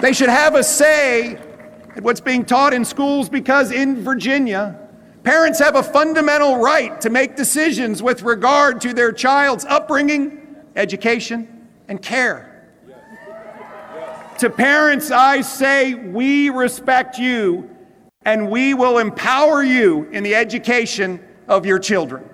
They 0.00 0.14
should 0.14 0.30
have 0.30 0.54
a 0.54 0.64
say 0.64 1.34
at 1.94 2.02
what's 2.02 2.20
being 2.20 2.44
taught 2.44 2.72
in 2.72 2.84
schools 2.84 3.28
because 3.28 3.70
in 3.70 4.02
Virginia, 4.02 4.79
Parents 5.22 5.58
have 5.58 5.76
a 5.76 5.82
fundamental 5.82 6.56
right 6.56 6.98
to 7.02 7.10
make 7.10 7.36
decisions 7.36 8.02
with 8.02 8.22
regard 8.22 8.80
to 8.80 8.94
their 8.94 9.12
child's 9.12 9.66
upbringing, 9.66 10.56
education, 10.76 11.68
and 11.88 12.00
care. 12.00 12.68
To 14.38 14.48
parents, 14.48 15.10
I 15.10 15.42
say, 15.42 15.92
we 15.94 16.48
respect 16.48 17.18
you 17.18 17.68
and 18.24 18.50
we 18.50 18.72
will 18.72 18.98
empower 18.98 19.62
you 19.62 20.04
in 20.12 20.22
the 20.22 20.34
education 20.34 21.22
of 21.48 21.66
your 21.66 21.78
children. 21.78 22.24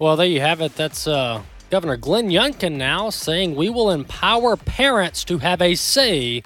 Well, 0.00 0.16
there 0.16 0.26
you 0.26 0.40
have 0.40 0.60
it. 0.60 0.74
That's 0.74 1.06
uh, 1.06 1.42
Governor 1.70 1.96
Glenn 1.96 2.28
Youngkin 2.28 2.72
now 2.72 3.10
saying 3.10 3.54
we 3.54 3.70
will 3.70 3.90
empower 3.90 4.56
parents 4.56 5.22
to 5.24 5.38
have 5.38 5.62
a 5.62 5.76
say 5.76 6.42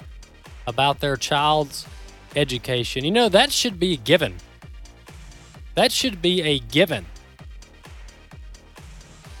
about 0.67 0.99
their 0.99 1.17
child's 1.17 1.87
education. 2.37 3.03
You 3.03 3.11
know, 3.11 3.29
that 3.29 3.51
should 3.51 3.79
be 3.79 3.97
given. 3.97 4.35
That 5.75 5.91
should 5.91 6.21
be 6.21 6.41
a 6.41 6.59
given. 6.59 7.05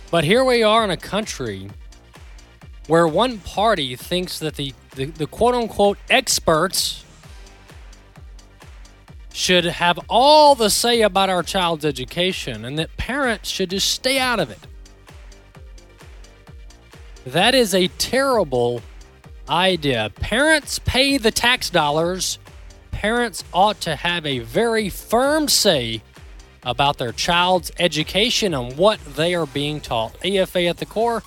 But 0.09 0.23
here 0.23 0.43
we 0.43 0.63
are 0.63 0.83
in 0.83 0.89
a 0.89 0.97
country 0.97 1.69
where 2.87 3.07
one 3.07 3.39
party 3.39 3.95
thinks 3.95 4.39
that 4.39 4.55
the, 4.55 4.73
the, 4.95 5.05
the 5.05 5.27
quote 5.27 5.53
unquote 5.53 5.97
experts 6.09 7.03
should 9.33 9.65
have 9.65 9.99
all 10.09 10.55
the 10.55 10.69
say 10.69 11.01
about 11.01 11.29
our 11.29 11.43
child's 11.43 11.85
education 11.85 12.65
and 12.65 12.79
that 12.79 12.95
parents 12.97 13.49
should 13.49 13.69
just 13.69 13.89
stay 13.89 14.17
out 14.17 14.39
of 14.39 14.49
it. 14.49 14.59
That 17.25 17.53
is 17.53 17.75
a 17.75 17.87
terrible 17.99 18.81
idea. 19.49 20.11
Parents 20.15 20.79
pay 20.79 21.17
the 21.17 21.31
tax 21.31 21.69
dollars 21.69 22.39
parents 22.97 23.43
ought 23.53 23.79
to 23.79 23.95
have 23.95 24.25
a 24.25 24.39
very 24.39 24.89
firm 24.89 25.47
say 25.47 26.01
about 26.63 26.97
their 26.97 27.11
child's 27.11 27.71
education 27.77 28.55
and 28.55 28.75
what 28.75 28.99
they 29.15 29.35
are 29.35 29.45
being 29.45 29.79
taught. 29.79 30.15
AFA 30.25 30.65
at 30.65 30.77
the 30.77 30.85
core. 30.87 31.21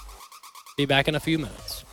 Be 0.77 0.85
back 0.85 1.07
in 1.07 1.15
a 1.15 1.21
few 1.21 1.39
minutes. 1.39 1.85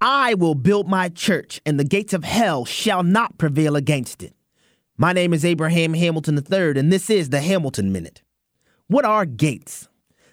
I 0.00 0.32
will 0.32 0.54
build 0.54 0.88
my 0.88 1.10
church, 1.10 1.60
and 1.66 1.78
the 1.78 1.84
gates 1.84 2.14
of 2.14 2.24
hell 2.24 2.64
shall 2.64 3.02
not 3.02 3.36
prevail 3.36 3.76
against 3.76 4.22
it. 4.22 4.32
My 5.00 5.14
name 5.14 5.32
is 5.32 5.46
Abraham 5.46 5.94
Hamilton 5.94 6.36
III, 6.36 6.78
and 6.78 6.92
this 6.92 7.08
is 7.08 7.30
the 7.30 7.40
Hamilton 7.40 7.90
Minute. 7.90 8.20
What 8.86 9.06
are 9.06 9.24
gates? 9.24 9.88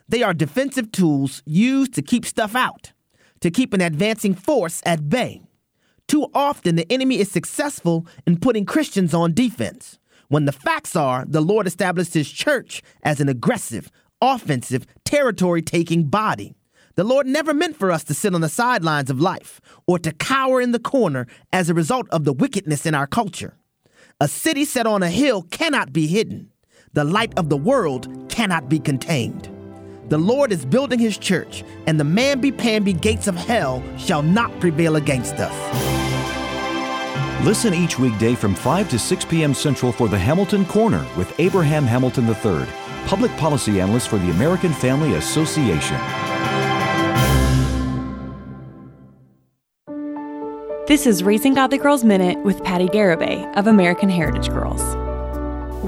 They 0.09 0.23
are 0.23 0.33
defensive 0.33 0.91
tools 0.91 1.41
used 1.45 1.93
to 1.93 2.01
keep 2.01 2.25
stuff 2.25 2.53
out, 2.53 2.91
to 3.39 3.49
keep 3.49 3.73
an 3.73 3.79
advancing 3.79 4.35
force 4.35 4.81
at 4.85 5.07
bay. 5.07 5.41
Too 6.09 6.27
often, 6.33 6.75
the 6.75 6.91
enemy 6.91 7.17
is 7.17 7.31
successful 7.31 8.05
in 8.25 8.41
putting 8.41 8.65
Christians 8.65 9.13
on 9.13 9.33
defense, 9.33 9.99
when 10.27 10.43
the 10.43 10.51
facts 10.51 10.97
are 10.97 11.23
the 11.25 11.39
Lord 11.39 11.65
established 11.65 12.13
his 12.13 12.29
church 12.29 12.83
as 13.03 13.21
an 13.21 13.29
aggressive, 13.29 13.89
offensive, 14.19 14.85
territory 15.05 15.61
taking 15.61 16.09
body. 16.09 16.55
The 16.95 17.05
Lord 17.05 17.25
never 17.25 17.53
meant 17.53 17.77
for 17.77 17.89
us 17.89 18.03
to 18.03 18.13
sit 18.13 18.35
on 18.35 18.41
the 18.41 18.49
sidelines 18.49 19.09
of 19.09 19.21
life 19.21 19.61
or 19.87 19.97
to 19.99 20.11
cower 20.11 20.59
in 20.59 20.73
the 20.73 20.77
corner 20.77 21.25
as 21.53 21.69
a 21.69 21.73
result 21.73 22.09
of 22.09 22.25
the 22.25 22.33
wickedness 22.33 22.85
in 22.85 22.93
our 22.93 23.07
culture. 23.07 23.55
A 24.19 24.27
city 24.27 24.65
set 24.65 24.87
on 24.87 25.03
a 25.03 25.11
hill 25.11 25.43
cannot 25.43 25.93
be 25.93 26.07
hidden. 26.07 26.49
The 26.93 27.03
light 27.03 27.37
of 27.37 27.49
the 27.49 27.57
world 27.57 28.07
cannot 28.29 28.67
be 28.67 28.79
contained. 28.79 29.47
The 30.09 30.17
Lord 30.17 30.51
is 30.51 30.65
building 30.65 30.97
his 30.97 31.19
church, 31.19 31.63
and 31.85 31.99
the 31.99 32.03
mamby-pamby 32.03 32.93
gates 32.93 33.27
of 33.27 33.35
hell 33.35 33.83
shall 33.95 34.23
not 34.23 34.59
prevail 34.59 34.95
against 34.95 35.35
us. 35.37 35.53
Listen 37.45 37.75
each 37.75 37.99
weekday 37.99 38.33
from 38.33 38.55
5 38.55 38.89
to 38.89 38.97
6 38.97 39.25
p.m. 39.25 39.53
Central 39.53 39.91
for 39.91 40.07
the 40.07 40.17
Hamilton 40.17 40.65
Corner 40.65 41.05
with 41.15 41.39
Abraham 41.39 41.85
Hamilton 41.85 42.25
III, 42.27 42.65
public 43.05 43.31
policy 43.37 43.79
analyst 43.79 44.07
for 44.07 44.17
the 44.17 44.31
American 44.31 44.73
Family 44.73 45.13
Association. 45.13 46.26
This 50.87 51.05
is 51.05 51.21
Raising 51.21 51.53
Godly 51.53 51.79
Girls 51.79 52.05
Minute 52.05 52.41
with 52.45 52.63
Patti 52.63 52.85
Garibay 52.85 53.53
of 53.57 53.67
American 53.67 54.07
Heritage 54.07 54.47
Girls. 54.47 54.81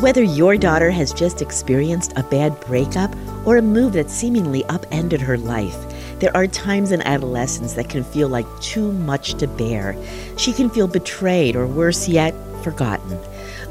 Whether 0.03 0.23
your 0.23 0.57
daughter 0.57 0.91
has 0.91 1.13
just 1.13 1.41
experienced 1.41 2.11
a 2.17 2.23
bad 2.23 2.59
breakup 2.59 3.15
or 3.45 3.55
a 3.55 3.61
move 3.61 3.93
that 3.93 4.09
seemingly 4.09 4.65
upended 4.65 5.21
her 5.21 5.37
life, 5.37 5.77
there 6.19 6.35
are 6.35 6.47
times 6.47 6.91
in 6.91 7.01
adolescence 7.03 7.75
that 7.75 7.87
can 7.87 8.03
feel 8.03 8.27
like 8.27 8.45
too 8.59 8.91
much 8.91 9.35
to 9.35 9.47
bear. 9.47 9.95
She 10.37 10.51
can 10.51 10.69
feel 10.69 10.89
betrayed 10.89 11.55
or 11.55 11.65
worse 11.65 12.09
yet, 12.09 12.35
forgotten. 12.61 13.17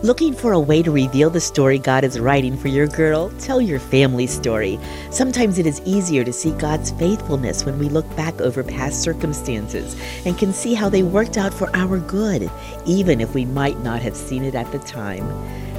Looking 0.04 0.32
for 0.32 0.52
a 0.52 0.60
way 0.60 0.80
to 0.84 0.92
reveal 0.92 1.28
the 1.28 1.40
story 1.40 1.76
God 1.76 2.04
is 2.04 2.20
writing 2.20 2.56
for 2.56 2.68
your 2.68 2.86
girl? 2.86 3.30
Tell 3.40 3.60
your 3.60 3.80
family 3.80 4.28
story. 4.28 4.78
Sometimes 5.10 5.58
it 5.58 5.66
is 5.66 5.82
easier 5.84 6.22
to 6.22 6.32
see 6.32 6.52
God's 6.52 6.92
faithfulness 6.92 7.64
when 7.64 7.80
we 7.80 7.88
look 7.88 8.08
back 8.14 8.40
over 8.40 8.62
past 8.62 9.02
circumstances 9.02 9.96
and 10.24 10.38
can 10.38 10.52
see 10.52 10.74
how 10.74 10.88
they 10.88 11.02
worked 11.02 11.36
out 11.36 11.52
for 11.52 11.68
our 11.74 11.98
good, 11.98 12.48
even 12.86 13.20
if 13.20 13.34
we 13.34 13.44
might 13.44 13.80
not 13.80 14.00
have 14.00 14.14
seen 14.14 14.44
it 14.44 14.54
at 14.54 14.70
the 14.70 14.78
time. 14.78 15.28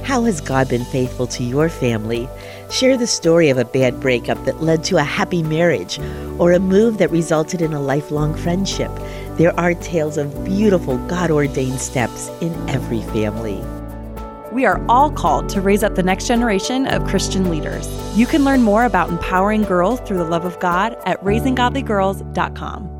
How 0.04 0.24
has 0.24 0.42
God 0.42 0.68
been 0.68 0.84
faithful 0.84 1.26
to 1.28 1.42
your 1.42 1.70
family? 1.70 2.28
Share 2.70 2.98
the 2.98 3.06
story 3.06 3.48
of 3.48 3.56
a 3.56 3.64
bad 3.64 4.00
breakup 4.00 4.44
that 4.44 4.62
led 4.62 4.84
to 4.84 4.98
a 4.98 5.02
happy 5.02 5.42
marriage 5.42 5.98
or 6.38 6.52
a 6.52 6.60
move 6.60 6.98
that 6.98 7.10
resulted 7.10 7.62
in 7.62 7.72
a 7.72 7.80
lifelong 7.80 8.34
friendship. 8.34 8.90
There 9.38 9.58
are 9.58 9.72
tales 9.72 10.18
of 10.18 10.44
beautiful 10.44 10.98
God 11.08 11.30
ordained 11.30 11.80
steps 11.80 12.28
in 12.42 12.52
every 12.68 13.00
family. 13.00 13.64
We 14.52 14.64
are 14.66 14.84
all 14.88 15.10
called 15.10 15.48
to 15.50 15.60
raise 15.60 15.82
up 15.82 15.94
the 15.94 16.02
next 16.02 16.26
generation 16.26 16.86
of 16.86 17.06
Christian 17.06 17.48
leaders. 17.50 17.88
You 18.16 18.26
can 18.26 18.44
learn 18.44 18.62
more 18.62 18.84
about 18.84 19.08
empowering 19.08 19.62
girls 19.62 20.00
through 20.00 20.18
the 20.18 20.24
love 20.24 20.44
of 20.44 20.58
God 20.58 20.96
at 21.06 21.22
raisinggodlygirls.com. 21.22 22.99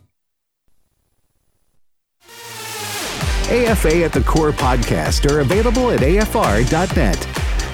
AFA 3.51 4.05
at 4.05 4.13
the 4.13 4.21
Core 4.21 4.53
podcast 4.53 5.29
are 5.29 5.41
available 5.41 5.91
at 5.91 5.99
afr.net. 5.99 7.27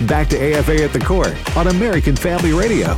Back 0.08 0.28
to 0.30 0.36
AFA 0.36 0.84
at 0.84 0.92
the 0.92 1.00
Core 1.00 1.36
on 1.56 1.68
American 1.68 2.16
Family 2.16 2.52
Radio. 2.52 2.98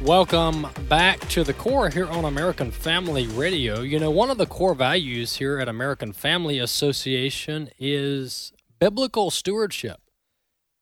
Welcome 0.00 0.66
back 0.88 1.20
to 1.28 1.44
the 1.44 1.52
core 1.52 1.88
here 1.88 2.08
on 2.08 2.24
American 2.24 2.72
Family 2.72 3.28
Radio. 3.28 3.82
You 3.82 4.00
know, 4.00 4.10
one 4.10 4.28
of 4.28 4.38
the 4.38 4.46
core 4.46 4.74
values 4.74 5.36
here 5.36 5.60
at 5.60 5.68
American 5.68 6.12
Family 6.12 6.58
Association 6.58 7.70
is 7.78 8.52
biblical 8.80 9.30
stewardship. 9.30 10.00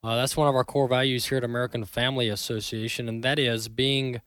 Uh, 0.03 0.17
that's 0.17 0.35
one 0.35 0.49
of 0.49 0.55
our 0.55 0.65
core 0.65 0.89
values 0.89 1.27
here 1.27 1.37
at 1.37 1.45
American 1.45 1.85
Family 1.85 2.31
Association, 2.31 3.07
and 3.07 3.23
that 3.23 3.39
is 3.39 3.69
being 3.69 4.23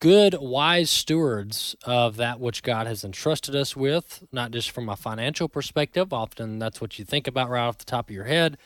good, 0.00 0.36
wise 0.38 0.90
stewards 0.90 1.74
of 1.84 2.16
that 2.16 2.40
which 2.40 2.62
God 2.62 2.86
has 2.86 3.04
entrusted 3.04 3.54
us 3.54 3.76
with, 3.76 4.24
not 4.32 4.50
just 4.50 4.70
from 4.70 4.88
a 4.88 4.96
financial 4.96 5.48
perspective. 5.48 6.12
Often 6.12 6.58
that's 6.58 6.80
what 6.80 6.98
you 6.98 7.04
think 7.04 7.26
about 7.26 7.48
right 7.48 7.66
off 7.66 7.78
the 7.78 7.84
top 7.84 8.08
of 8.08 8.14
your 8.14 8.24
head, 8.24 8.58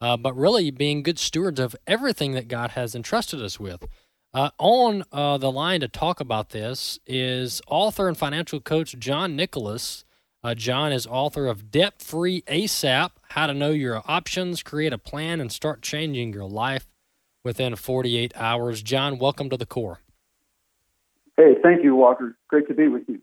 uh, 0.00 0.16
but 0.16 0.36
really 0.36 0.70
being 0.70 1.02
good 1.02 1.18
stewards 1.18 1.60
of 1.60 1.76
everything 1.86 2.32
that 2.32 2.48
God 2.48 2.72
has 2.72 2.94
entrusted 2.94 3.42
us 3.42 3.58
with. 3.58 3.86
Uh, 4.34 4.50
on 4.58 5.02
uh, 5.12 5.38
the 5.38 5.50
line 5.50 5.80
to 5.80 5.88
talk 5.88 6.20
about 6.20 6.50
this 6.50 6.98
is 7.06 7.62
author 7.68 8.06
and 8.06 8.18
financial 8.18 8.60
coach 8.60 8.94
John 8.98 9.34
Nicholas. 9.34 10.04
Uh, 10.44 10.54
John 10.54 10.92
is 10.92 11.06
author 11.06 11.46
of 11.46 11.70
Debt 11.70 12.02
Free 12.02 12.42
ASAP 12.42 13.10
How 13.30 13.46
to 13.46 13.54
Know 13.54 13.70
Your 13.70 14.02
Options, 14.06 14.62
Create 14.62 14.92
a 14.92 14.98
Plan, 14.98 15.40
and 15.40 15.50
Start 15.50 15.80
Changing 15.80 16.32
Your 16.32 16.44
Life 16.44 16.86
Within 17.44 17.74
48 17.76 18.32
Hours. 18.36 18.82
John, 18.82 19.18
welcome 19.18 19.48
to 19.48 19.56
the 19.56 19.66
core. 19.66 20.00
Hey, 21.36 21.54
thank 21.62 21.84
you, 21.84 21.94
Walker. 21.94 22.36
Great 22.48 22.68
to 22.68 22.74
be 22.74 22.88
with 22.88 23.02
you. 23.08 23.20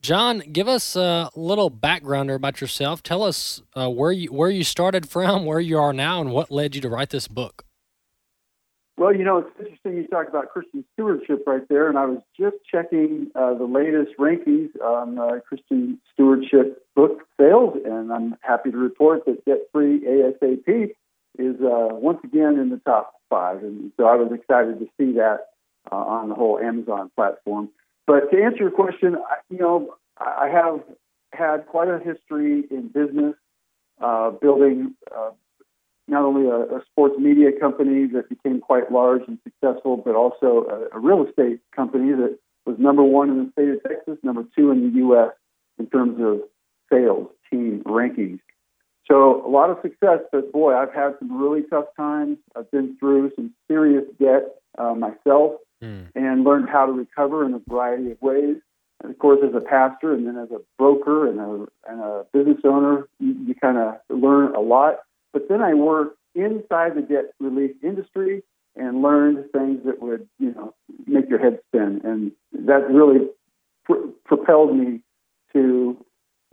John, 0.00 0.38
give 0.52 0.68
us 0.68 0.94
a 0.94 1.30
little 1.34 1.70
background 1.70 2.30
about 2.30 2.60
yourself. 2.60 3.02
Tell 3.02 3.24
us 3.24 3.62
uh, 3.74 3.90
where 3.90 4.12
you 4.12 4.32
where 4.32 4.50
you 4.50 4.62
started 4.62 5.08
from, 5.08 5.44
where 5.44 5.58
you 5.58 5.78
are 5.78 5.92
now, 5.92 6.20
and 6.20 6.30
what 6.30 6.50
led 6.50 6.76
you 6.76 6.80
to 6.82 6.88
write 6.88 7.10
this 7.10 7.26
book. 7.26 7.64
Well, 8.96 9.14
you 9.14 9.22
know, 9.22 9.38
it's 9.38 9.50
interesting 9.60 9.96
you 9.96 10.06
talk 10.08 10.28
about 10.28 10.48
Christian 10.50 10.84
stewardship 10.92 11.44
right 11.46 11.62
there, 11.68 11.88
and 11.88 11.96
I 11.96 12.06
was 12.06 12.18
just 12.38 12.56
checking 12.68 13.30
uh, 13.34 13.54
the 13.54 13.64
latest 13.64 14.16
rankings 14.18 14.70
on 14.82 15.18
uh, 15.18 15.38
Christian 15.46 16.00
stewardship 16.12 16.82
book 16.96 17.20
sales, 17.40 17.78
and 17.84 18.12
I'm 18.12 18.36
happy 18.40 18.72
to 18.72 18.76
report 18.76 19.24
that 19.26 19.44
Debt 19.44 19.68
Free 19.72 20.00
ASAP 20.00 20.90
is 21.38 21.56
uh, 21.60 21.94
once 21.94 22.18
again 22.24 22.58
in 22.58 22.70
the 22.70 22.80
top 22.84 23.14
five, 23.30 23.62
and 23.62 23.92
so 23.96 24.06
I 24.06 24.16
was 24.16 24.32
excited 24.32 24.80
to 24.80 24.86
see 24.98 25.12
that 25.12 25.46
uh, 25.90 25.96
on 25.96 26.28
the 26.28 26.34
whole 26.34 26.58
Amazon 26.58 27.10
platform. 27.16 27.68
But 28.06 28.30
to 28.30 28.42
answer 28.42 28.58
your 28.58 28.70
question, 28.70 29.16
I, 29.16 29.36
you 29.50 29.58
know, 29.58 29.94
I 30.18 30.48
have 30.48 30.80
had 31.32 31.66
quite 31.66 31.88
a 31.88 31.98
history 31.98 32.64
in 32.70 32.88
business, 32.88 33.34
uh, 34.00 34.30
building 34.30 34.94
uh, 35.14 35.30
not 36.06 36.22
only 36.22 36.48
a, 36.48 36.76
a, 36.76 36.82
sports 36.90 37.16
media 37.18 37.50
company 37.60 38.06
that 38.06 38.28
became 38.30 38.60
quite 38.60 38.90
large 38.90 39.22
and 39.28 39.38
successful, 39.44 39.98
but 39.98 40.14
also 40.14 40.88
a, 40.92 40.96
a, 40.96 41.00
real 41.00 41.26
estate 41.26 41.60
company 41.76 42.12
that 42.12 42.38
was 42.64 42.76
number 42.78 43.02
one 43.02 43.28
in 43.28 43.44
the 43.44 43.52
state 43.52 43.68
of 43.68 43.82
Texas, 43.82 44.18
number 44.22 44.44
two 44.56 44.70
in 44.70 44.90
the 44.90 44.98
U.S. 45.00 45.32
in 45.78 45.86
terms 45.86 46.18
of 46.20 46.40
sales 46.90 47.28
team 47.50 47.82
rankings. 47.84 48.40
So 49.10 49.44
a 49.46 49.48
lot 49.48 49.70
of 49.70 49.78
success, 49.82 50.20
but 50.32 50.50
boy, 50.52 50.74
I've 50.74 50.92
had 50.92 51.14
some 51.18 51.40
really 51.40 51.62
tough 51.68 51.86
times. 51.96 52.38
I've 52.56 52.70
been 52.70 52.96
through 52.98 53.32
some 53.36 53.52
serious 53.68 54.04
debt 54.18 54.56
uh, 54.78 54.94
myself 54.94 55.60
mm. 55.82 56.06
and 56.14 56.44
learned 56.44 56.68
how 56.68 56.86
to 56.86 56.92
recover 56.92 57.44
in 57.44 57.54
a 57.54 57.60
variety 57.68 58.12
of 58.12 58.22
ways. 58.22 58.56
And 59.02 59.12
of 59.12 59.18
course, 59.18 59.40
as 59.46 59.54
a 59.54 59.60
pastor 59.60 60.12
and 60.12 60.26
then 60.26 60.36
as 60.36 60.50
a 60.50 60.60
broker 60.76 61.28
and 61.28 61.38
a, 61.38 61.66
and 61.90 62.00
a 62.00 62.24
business 62.32 62.58
owner, 62.64 63.08
you, 63.20 63.36
you 63.46 63.54
kind 63.54 63.78
of 63.78 63.94
learn 64.10 64.54
a 64.54 64.60
lot. 64.60 64.96
But 65.32 65.48
then 65.48 65.62
I 65.62 65.74
worked 65.74 66.18
inside 66.34 66.96
the 66.96 67.02
debt 67.02 67.32
relief 67.38 67.72
industry 67.82 68.42
and 68.76 69.02
learned 69.02 69.50
things 69.52 69.80
that 69.84 70.00
would, 70.00 70.28
you 70.38 70.52
know, 70.52 70.74
make 71.06 71.28
your 71.28 71.38
head 71.38 71.58
spin. 71.68 72.00
And 72.04 72.32
that 72.66 72.88
really 72.90 73.26
pr- 73.84 74.08
propelled 74.24 74.76
me 74.76 75.00
to 75.52 76.04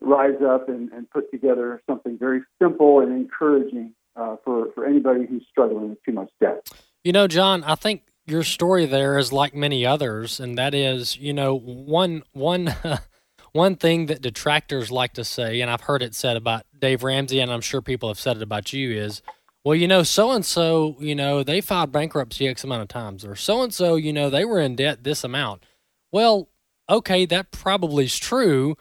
rise 0.01 0.41
up 0.45 0.67
and, 0.69 0.91
and, 0.91 1.09
put 1.09 1.31
together 1.31 1.81
something 1.89 2.17
very 2.17 2.41
simple 2.61 2.99
and 2.99 3.11
encouraging 3.11 3.93
uh, 4.15 4.35
for, 4.43 4.71
for 4.73 4.85
anybody 4.85 5.25
who's 5.25 5.45
struggling 5.49 5.89
with 5.89 6.03
too 6.03 6.11
much 6.11 6.29
debt. 6.41 6.69
You 7.03 7.11
know, 7.11 7.27
John, 7.27 7.63
I 7.63 7.75
think 7.75 8.03
your 8.25 8.43
story 8.43 8.85
there 8.85 9.17
is 9.17 9.31
like 9.31 9.53
many 9.53 9.85
others, 9.85 10.39
and 10.39 10.57
that 10.57 10.73
is, 10.73 11.17
you 11.17 11.33
know, 11.33 11.57
one 11.57 12.23
one 12.33 12.75
one 13.51 13.75
thing 13.75 14.07
that 14.07 14.21
detractors 14.21 14.91
like 14.91 15.13
to 15.13 15.23
say, 15.23 15.61
and 15.61 15.69
I've 15.69 15.81
heard 15.81 16.01
it 16.01 16.15
said 16.15 16.35
about 16.37 16.65
Dave 16.77 17.03
Ramsey, 17.03 17.39
and 17.39 17.51
I'm 17.51 17.61
sure 17.61 17.81
people 17.81 18.09
have 18.09 18.19
said 18.19 18.37
it 18.37 18.43
about 18.43 18.73
you, 18.73 18.91
is, 18.91 19.21
well, 19.63 19.75
you 19.75 19.87
know, 19.87 20.03
so 20.03 20.31
and 20.31 20.45
so, 20.45 20.95
you 20.99 21.15
know, 21.15 21.43
they 21.43 21.61
filed 21.61 21.91
bankruptcy 21.91 22.47
X 22.47 22.63
amount 22.63 22.81
of 22.81 22.87
times, 22.87 23.23
or 23.23 23.35
so 23.35 23.61
and 23.61 23.73
so, 23.73 23.95
you 23.95 24.11
know, 24.11 24.29
they 24.29 24.45
were 24.45 24.59
in 24.59 24.75
debt 24.75 25.03
this 25.03 25.23
amount. 25.23 25.63
Well, 26.11 26.49
okay, 26.89 27.25
that 27.25 27.51
probably 27.51 28.05
is 28.05 28.17
true, 28.17 28.75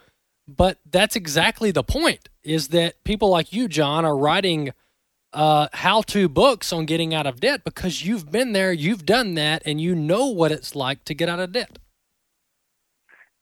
but 0.47 0.79
that's 0.89 1.15
exactly 1.15 1.71
the 1.71 1.83
point. 1.83 2.29
Is 2.43 2.69
that 2.69 3.03
people 3.03 3.29
like 3.29 3.53
you, 3.53 3.67
John, 3.67 4.05
are 4.05 4.17
writing 4.17 4.73
uh, 5.35 5.67
how 5.73 6.01
to 6.03 6.27
books 6.27 6.73
on 6.73 6.85
getting 6.85 7.13
out 7.13 7.27
of 7.27 7.39
debt 7.39 7.63
because 7.63 8.03
you've 8.05 8.31
been 8.31 8.53
there, 8.53 8.73
you've 8.73 9.05
done 9.05 9.35
that, 9.35 9.61
and 9.65 9.79
you 9.79 9.93
know 9.93 10.27
what 10.27 10.51
it's 10.51 10.75
like 10.75 11.03
to 11.05 11.13
get 11.13 11.29
out 11.29 11.39
of 11.39 11.51
debt. 11.51 11.77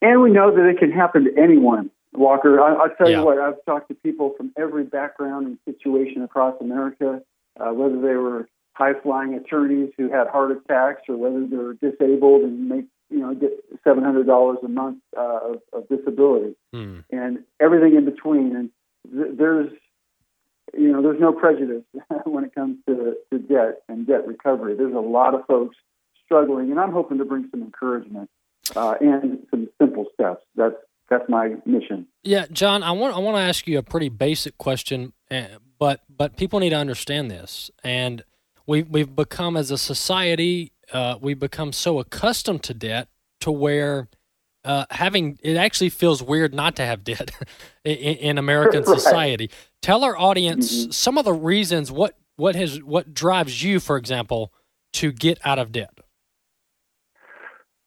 And 0.02 0.20
we 0.20 0.30
know 0.30 0.54
that 0.54 0.68
it 0.68 0.78
can 0.78 0.90
happen 0.90 1.24
to 1.24 1.40
anyone, 1.40 1.90
Walker. 2.12 2.60
I, 2.60 2.72
will 2.72 2.90
tell 2.98 3.08
yeah. 3.08 3.20
you 3.20 3.24
what, 3.24 3.38
I've 3.38 3.64
talked 3.64 3.88
to 3.88 3.94
people 3.94 4.34
from 4.36 4.52
every 4.58 4.84
background 4.84 5.46
and 5.46 5.58
situation 5.64 6.22
across 6.22 6.60
America, 6.60 7.22
uh, 7.58 7.72
whether 7.72 8.00
they 8.00 8.14
were 8.14 8.48
high 8.74 8.92
flying 9.02 9.34
attorneys 9.34 9.90
who 9.96 10.10
had 10.10 10.26
heart 10.26 10.50
attacks 10.50 11.02
or 11.08 11.16
whether 11.16 11.46
they're 11.46 11.74
disabled 11.74 12.42
and 12.42 12.68
make 12.68 12.86
you 13.08 13.20
know 13.20 13.34
get 13.34 13.52
seven 13.84 14.02
hundred 14.02 14.26
dollars 14.26 14.58
a 14.64 14.68
month 14.68 14.98
uh, 15.16 15.38
of, 15.52 15.62
of 15.72 15.88
disability 15.88 16.56
hmm. 16.72 17.00
and 17.10 17.44
everything 17.60 17.94
in 17.94 18.04
between 18.04 18.56
and 18.56 18.70
th- 19.12 19.38
there's 19.38 19.70
you 20.78 20.92
know, 20.92 21.02
there's 21.02 21.20
no 21.20 21.32
prejudice 21.32 21.84
when 22.24 22.44
it 22.44 22.54
comes 22.54 22.78
to, 22.86 23.14
to 23.30 23.38
debt 23.38 23.82
and 23.88 24.06
debt 24.06 24.26
recovery. 24.26 24.74
There's 24.76 24.94
a 24.94 25.00
lot 25.00 25.34
of 25.34 25.46
folks 25.46 25.76
struggling, 26.24 26.70
and 26.70 26.80
I'm 26.80 26.92
hoping 26.92 27.18
to 27.18 27.24
bring 27.24 27.48
some 27.50 27.62
encouragement 27.62 28.30
uh, 28.74 28.94
and 29.00 29.46
some 29.50 29.68
simple 29.80 30.06
steps. 30.14 30.42
That's 30.56 30.76
that's 31.10 31.28
my 31.28 31.56
mission. 31.66 32.06
Yeah, 32.22 32.46
John, 32.50 32.82
I 32.82 32.92
want 32.92 33.14
I 33.14 33.18
want 33.18 33.36
to 33.36 33.42
ask 33.42 33.66
you 33.66 33.78
a 33.78 33.82
pretty 33.82 34.08
basic 34.08 34.56
question, 34.58 35.12
eh, 35.30 35.48
but 35.78 36.00
but 36.08 36.36
people 36.36 36.60
need 36.60 36.70
to 36.70 36.76
understand 36.76 37.30
this, 37.30 37.70
and 37.82 38.24
we 38.66 38.82
we've 38.82 39.14
become 39.14 39.56
as 39.56 39.70
a 39.70 39.78
society, 39.78 40.72
uh, 40.92 41.16
we 41.20 41.34
become 41.34 41.72
so 41.72 41.98
accustomed 41.98 42.62
to 42.64 42.74
debt 42.74 43.08
to 43.40 43.52
where 43.52 44.08
uh, 44.64 44.86
having 44.90 45.38
it 45.42 45.56
actually 45.56 45.90
feels 45.90 46.22
weird 46.22 46.54
not 46.54 46.76
to 46.76 46.84
have 46.84 47.04
debt 47.04 47.30
in, 47.84 47.94
in, 47.96 48.38
American 48.38 48.82
right. 48.86 48.98
society. 49.00 49.50
Tell 49.84 50.02
our 50.02 50.16
audience 50.16 50.74
mm-hmm. 50.74 50.90
some 50.92 51.18
of 51.18 51.26
the 51.26 51.34
reasons 51.34 51.92
what 51.92 52.16
what 52.36 52.56
has 52.56 52.82
what 52.82 53.12
drives 53.12 53.62
you, 53.62 53.80
for 53.80 53.98
example, 53.98 54.50
to 54.94 55.12
get 55.12 55.38
out 55.44 55.58
of 55.58 55.72
debt. 55.72 55.98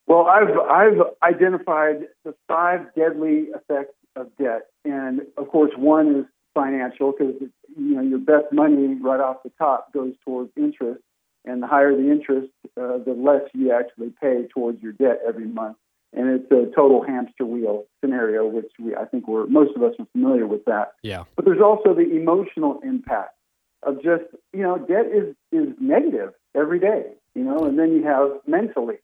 Well, 0.05 0.27
I've 0.27 0.55
I've 0.69 1.01
identified 1.23 2.01
the 2.23 2.35
five 2.47 2.93
deadly 2.95 3.47
effects 3.55 3.95
of 4.15 4.27
debt, 4.37 4.67
and 4.85 5.21
of 5.37 5.49
course, 5.49 5.71
one 5.75 6.17
is 6.17 6.25
financial 6.53 7.13
because 7.17 7.33
you 7.75 7.95
know 7.95 8.03
your 8.03 8.19
best 8.19 8.53
money 8.53 8.93
right 9.01 9.19
off 9.19 9.37
the 9.43 9.51
top 9.57 9.91
goes 9.91 10.13
towards 10.23 10.51
interest, 10.55 11.01
and 11.45 11.63
the 11.63 11.67
higher 11.67 11.95
the 11.95 12.11
interest, 12.11 12.51
uh, 12.79 12.99
the 13.03 13.17
less 13.17 13.49
you 13.55 13.71
actually 13.71 14.13
pay 14.21 14.45
towards 14.53 14.83
your 14.83 14.91
debt 14.91 15.19
every 15.27 15.47
month 15.47 15.77
and 16.17 16.29
it's 16.29 16.51
a 16.51 16.73
total 16.75 17.03
hamster 17.03 17.45
wheel 17.45 17.85
scenario, 18.01 18.47
which 18.47 18.71
we 18.79 18.95
I 18.95 19.05
think 19.05 19.27
we're 19.27 19.45
most 19.45 19.75
of 19.75 19.83
us 19.83 19.93
are 19.99 20.07
familiar 20.11 20.47
with 20.47 20.65
that. 20.65 20.93
Yeah. 21.03 21.25
But 21.35 21.45
there's 21.45 21.61
also 21.61 21.93
the 21.93 22.09
emotional 22.09 22.79
impact 22.83 23.35
of 23.83 23.97
just 24.03 24.23
you 24.51 24.63
know 24.63 24.79
debt 24.79 25.05
is 25.13 25.35
is 25.51 25.75
negative 25.79 26.33
every 26.55 26.79
day, 26.79 27.03
you 27.35 27.43
know, 27.43 27.65
and 27.65 27.77
then 27.77 27.93
you 27.93 28.03
have 28.03 28.31
mentally, 28.47 28.95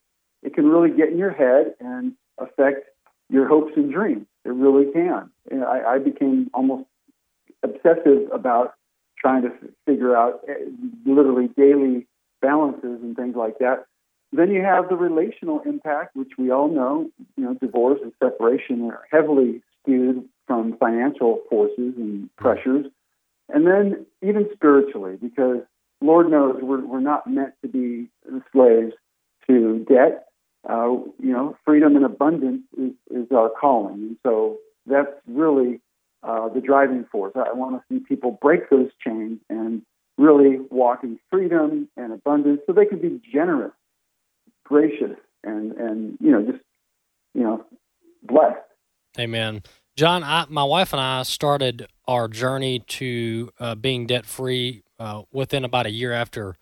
it 0.41 0.55
can 0.55 0.67
really 0.67 0.89
get 0.89 1.09
in 1.09 1.19
your 1.19 1.31
head 1.31 1.75
and 1.79 2.13
affect 2.39 2.89
your 3.29 3.47
hopes 3.47 3.73
and 3.75 3.93
dreams. 3.93 4.25
It 4.43 4.49
really 4.49 4.91
can. 4.91 5.29
And 5.51 5.63
I, 5.63 5.93
I 5.93 5.97
became 5.99 6.49
almost 6.53 6.85
obsessive 7.61 8.29
about 8.33 8.73
trying 9.17 9.43
to 9.43 9.51
figure 9.85 10.17
out 10.17 10.41
eh, 10.49 10.53
literally 11.05 11.47
daily 11.55 12.07
balances 12.41 13.01
and 13.01 13.15
things 13.15 13.35
like 13.35 13.59
that 13.59 13.85
then 14.33 14.51
you 14.51 14.61
have 14.61 14.89
the 14.89 14.95
relational 14.95 15.61
impact, 15.65 16.15
which 16.15 16.31
we 16.37 16.49
all 16.49 16.67
know, 16.67 17.09
you 17.37 17.43
know, 17.43 17.53
divorce 17.53 17.99
and 18.01 18.11
separation 18.21 18.81
are 18.89 19.03
heavily 19.11 19.61
skewed 19.79 20.27
from 20.47 20.75
financial 20.77 21.41
forces 21.49 21.93
and 21.97 22.29
pressures. 22.35 22.87
And 23.49 23.67
then 23.67 24.05
even 24.21 24.49
spiritually, 24.53 25.17
because 25.21 25.59
Lord 26.01 26.31
knows 26.31 26.57
we're, 26.61 26.83
we're 26.85 26.99
not 26.99 27.27
meant 27.27 27.53
to 27.61 27.67
be 27.67 28.09
slaves 28.51 28.93
to 29.47 29.85
debt. 29.87 30.25
Uh, 30.67 30.95
you 31.19 31.31
know, 31.31 31.55
freedom 31.65 31.95
and 31.95 32.05
abundance 32.05 32.63
is, 32.77 32.93
is 33.11 33.27
our 33.31 33.49
calling. 33.49 33.95
And 33.95 34.17
so 34.23 34.57
that's 34.87 35.11
really 35.27 35.81
uh, 36.23 36.49
the 36.49 36.61
driving 36.61 37.05
force. 37.11 37.33
I 37.35 37.53
want 37.53 37.75
to 37.75 37.83
see 37.89 38.03
people 38.03 38.39
break 38.41 38.69
those 38.69 38.89
chains 39.05 39.39
and 39.49 39.81
really 40.17 40.59
walk 40.71 41.03
in 41.03 41.19
freedom 41.29 41.89
and 41.97 42.13
abundance 42.13 42.61
so 42.65 42.73
they 42.73 42.85
can 42.85 42.99
be 42.99 43.21
generous 43.31 43.73
gracious 44.63 45.17
and 45.43 45.73
and 45.73 46.17
you 46.19 46.31
know 46.31 46.41
just 46.43 46.63
you 47.33 47.43
know 47.43 47.65
blessed. 48.23 48.59
Amen. 49.19 49.61
John, 49.95 50.23
I, 50.23 50.45
my 50.49 50.63
wife 50.63 50.91
and 50.91 50.99
I 50.99 51.21
started 51.21 51.87
our 52.07 52.27
journey 52.27 52.79
to 52.79 53.51
uh, 53.59 53.75
being 53.75 54.07
debt 54.07 54.25
free 54.25 54.83
uh, 54.97 55.21
within 55.31 55.63
about 55.63 55.85
a 55.85 55.91
year 55.91 56.11
after 56.11 56.55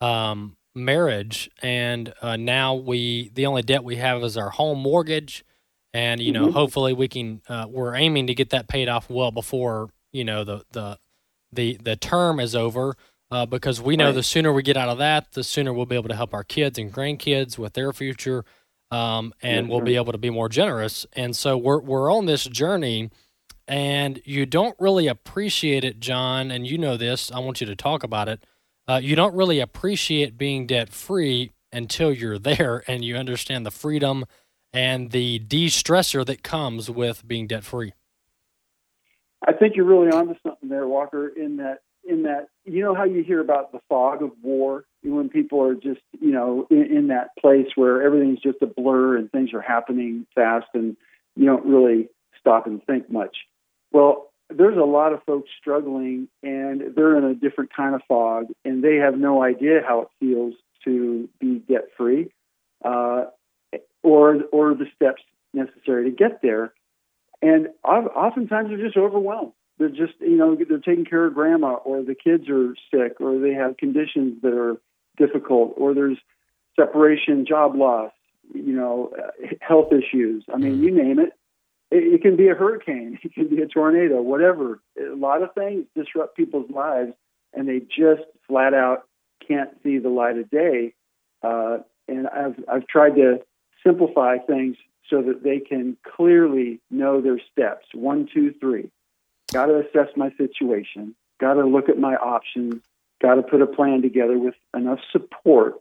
um, 0.00 0.58
marriage, 0.74 1.50
and 1.62 2.12
uh, 2.20 2.36
now 2.36 2.74
we 2.74 3.30
the 3.34 3.46
only 3.46 3.62
debt 3.62 3.82
we 3.82 3.96
have 3.96 4.22
is 4.22 4.36
our 4.36 4.50
home 4.50 4.78
mortgage, 4.78 5.44
and 5.94 6.20
you 6.20 6.32
know 6.32 6.44
mm-hmm. 6.44 6.52
hopefully 6.52 6.92
we 6.92 7.08
can 7.08 7.40
uh, 7.48 7.66
we're 7.68 7.94
aiming 7.94 8.26
to 8.26 8.34
get 8.34 8.50
that 8.50 8.68
paid 8.68 8.88
off 8.88 9.08
well 9.08 9.30
before 9.30 9.88
you 10.12 10.24
know 10.24 10.44
the 10.44 10.62
the 10.72 10.98
the 11.52 11.78
the 11.82 11.96
term 11.96 12.38
is 12.38 12.54
over 12.54 12.94
uh, 13.30 13.46
because 13.46 13.80
we 13.80 13.96
know 13.96 14.06
right. 14.06 14.14
the 14.14 14.22
sooner 14.22 14.52
we 14.52 14.62
get 14.62 14.76
out 14.76 14.88
of 14.88 14.98
that, 14.98 15.32
the 15.32 15.44
sooner 15.44 15.72
we'll 15.72 15.86
be 15.86 15.96
able 15.96 16.08
to 16.08 16.16
help 16.16 16.32
our 16.32 16.44
kids 16.44 16.78
and 16.78 16.92
grandkids 16.92 17.58
with 17.58 17.74
their 17.74 17.92
future, 17.92 18.44
um, 18.90 19.32
and 19.42 19.66
yes, 19.66 19.70
we'll 19.70 19.84
be 19.84 19.96
able 19.96 20.12
to 20.12 20.18
be 20.18 20.30
more 20.30 20.48
generous. 20.48 21.06
And 21.14 21.34
so 21.34 21.56
we're 21.56 21.80
we're 21.80 22.12
on 22.12 22.26
this 22.26 22.44
journey, 22.44 23.10
and 23.66 24.20
you 24.24 24.46
don't 24.46 24.76
really 24.78 25.08
appreciate 25.08 25.84
it, 25.84 25.98
John. 25.98 26.50
And 26.50 26.66
you 26.66 26.78
know 26.78 26.96
this. 26.96 27.32
I 27.32 27.40
want 27.40 27.60
you 27.60 27.66
to 27.66 27.76
talk 27.76 28.04
about 28.04 28.28
it. 28.28 28.44
Uh, 28.88 29.00
you 29.02 29.16
don't 29.16 29.34
really 29.34 29.58
appreciate 29.58 30.38
being 30.38 30.66
debt 30.66 30.90
free 30.90 31.52
until 31.72 32.12
you're 32.12 32.38
there 32.40 32.84
and 32.86 33.04
you 33.04 33.16
understand 33.16 33.66
the 33.66 33.70
freedom 33.70 34.24
and 34.72 35.10
the 35.10 35.38
de-stressor 35.38 36.24
that 36.26 36.42
comes 36.42 36.90
with 36.90 37.26
being 37.26 37.46
debt 37.46 37.64
free. 37.64 37.94
I 39.46 39.52
think 39.52 39.76
you're 39.76 39.86
really 39.86 40.10
onto 40.10 40.34
something 40.42 40.68
there, 40.68 40.86
Walker. 40.86 41.28
In 41.28 41.56
that 41.58 41.80
in 42.08 42.22
that 42.22 42.48
you 42.64 42.82
know 42.82 42.94
how 42.94 43.04
you 43.04 43.22
hear 43.22 43.40
about 43.40 43.72
the 43.72 43.80
fog 43.88 44.22
of 44.22 44.30
war 44.42 44.84
when 45.02 45.28
people 45.28 45.62
are 45.62 45.74
just 45.74 46.00
you 46.20 46.32
know 46.32 46.66
in, 46.70 46.84
in 46.84 47.06
that 47.08 47.30
place 47.38 47.68
where 47.74 48.02
everything's 48.02 48.40
just 48.40 48.58
a 48.62 48.66
blur 48.66 49.16
and 49.16 49.30
things 49.30 49.52
are 49.52 49.60
happening 49.60 50.26
fast 50.34 50.66
and 50.74 50.96
you 51.36 51.46
don't 51.46 51.66
really 51.66 52.08
stop 52.38 52.66
and 52.66 52.82
think 52.84 53.10
much. 53.10 53.36
Well, 53.92 54.30
there's 54.48 54.76
a 54.76 54.84
lot 54.84 55.12
of 55.12 55.22
folks 55.24 55.50
struggling 55.58 56.28
and 56.42 56.94
they're 56.94 57.18
in 57.18 57.24
a 57.24 57.34
different 57.34 57.70
kind 57.74 57.94
of 57.94 58.02
fog 58.08 58.46
and 58.64 58.82
they 58.82 58.96
have 58.96 59.18
no 59.18 59.42
idea 59.42 59.80
how 59.86 60.02
it 60.02 60.08
feels 60.20 60.54
to 60.84 61.28
be 61.40 61.58
debt 61.58 61.88
free 61.96 62.30
uh, 62.84 63.24
or 64.02 64.42
or 64.52 64.74
the 64.74 64.86
steps 64.94 65.22
necessary 65.52 66.10
to 66.10 66.16
get 66.16 66.42
there. 66.42 66.72
And 67.42 67.68
oftentimes 67.84 68.70
they're 68.70 68.84
just 68.84 68.96
overwhelmed 68.96 69.52
they're 69.78 69.88
just 69.88 70.14
you 70.20 70.36
know 70.36 70.56
they're 70.68 70.78
taking 70.78 71.04
care 71.04 71.26
of 71.26 71.34
grandma 71.34 71.74
or 71.74 72.02
the 72.02 72.14
kids 72.14 72.48
are 72.48 72.74
sick 72.90 73.20
or 73.20 73.38
they 73.38 73.52
have 73.52 73.76
conditions 73.76 74.40
that 74.42 74.52
are 74.52 74.76
difficult 75.16 75.74
or 75.76 75.94
there's 75.94 76.18
separation 76.78 77.46
job 77.46 77.74
loss 77.74 78.12
you 78.54 78.74
know 78.74 79.12
health 79.60 79.92
issues 79.92 80.44
i 80.52 80.56
mean 80.56 80.82
you 80.82 80.90
name 80.90 81.18
it. 81.18 81.32
it 81.90 82.14
it 82.14 82.22
can 82.22 82.36
be 82.36 82.48
a 82.48 82.54
hurricane 82.54 83.18
it 83.22 83.34
can 83.34 83.48
be 83.48 83.62
a 83.62 83.66
tornado 83.66 84.20
whatever 84.20 84.80
a 84.98 85.14
lot 85.14 85.42
of 85.42 85.52
things 85.54 85.84
disrupt 85.96 86.36
people's 86.36 86.70
lives 86.70 87.12
and 87.54 87.68
they 87.68 87.80
just 87.80 88.22
flat 88.46 88.74
out 88.74 89.04
can't 89.46 89.70
see 89.82 89.98
the 89.98 90.08
light 90.08 90.36
of 90.36 90.50
day 90.50 90.92
uh, 91.42 91.78
and 92.08 92.28
I've 92.28 92.56
I've 92.68 92.86
tried 92.86 93.16
to 93.16 93.40
simplify 93.84 94.38
things 94.38 94.76
so 95.08 95.22
that 95.22 95.42
they 95.42 95.60
can 95.60 95.96
clearly 96.16 96.80
know 96.90 97.20
their 97.20 97.40
steps. 97.52 97.86
One, 97.94 98.28
two, 98.32 98.52
three. 98.60 98.90
Got 99.52 99.66
to 99.66 99.78
assess 99.78 100.08
my 100.16 100.30
situation. 100.36 101.14
Got 101.40 101.54
to 101.54 101.66
look 101.66 101.88
at 101.88 101.98
my 101.98 102.16
options. 102.16 102.82
Got 103.22 103.36
to 103.36 103.42
put 103.42 103.62
a 103.62 103.66
plan 103.66 104.02
together 104.02 104.38
with 104.38 104.54
enough 104.74 104.98
support 105.12 105.80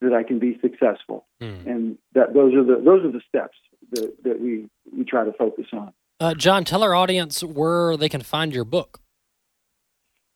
that 0.00 0.12
I 0.12 0.22
can 0.22 0.38
be 0.38 0.58
successful. 0.60 1.26
Mm. 1.40 1.66
And 1.66 1.98
that 2.14 2.34
those 2.34 2.54
are 2.54 2.64
the 2.64 2.80
those 2.84 3.04
are 3.04 3.10
the 3.10 3.22
steps 3.28 3.56
that, 3.92 4.22
that 4.24 4.40
we 4.40 4.68
we 4.96 5.04
try 5.04 5.24
to 5.24 5.32
focus 5.32 5.66
on. 5.72 5.92
Uh, 6.20 6.34
John, 6.34 6.64
tell 6.64 6.82
our 6.82 6.94
audience 6.94 7.42
where 7.42 7.96
they 7.96 8.08
can 8.08 8.22
find 8.22 8.54
your 8.54 8.64
book. 8.64 9.00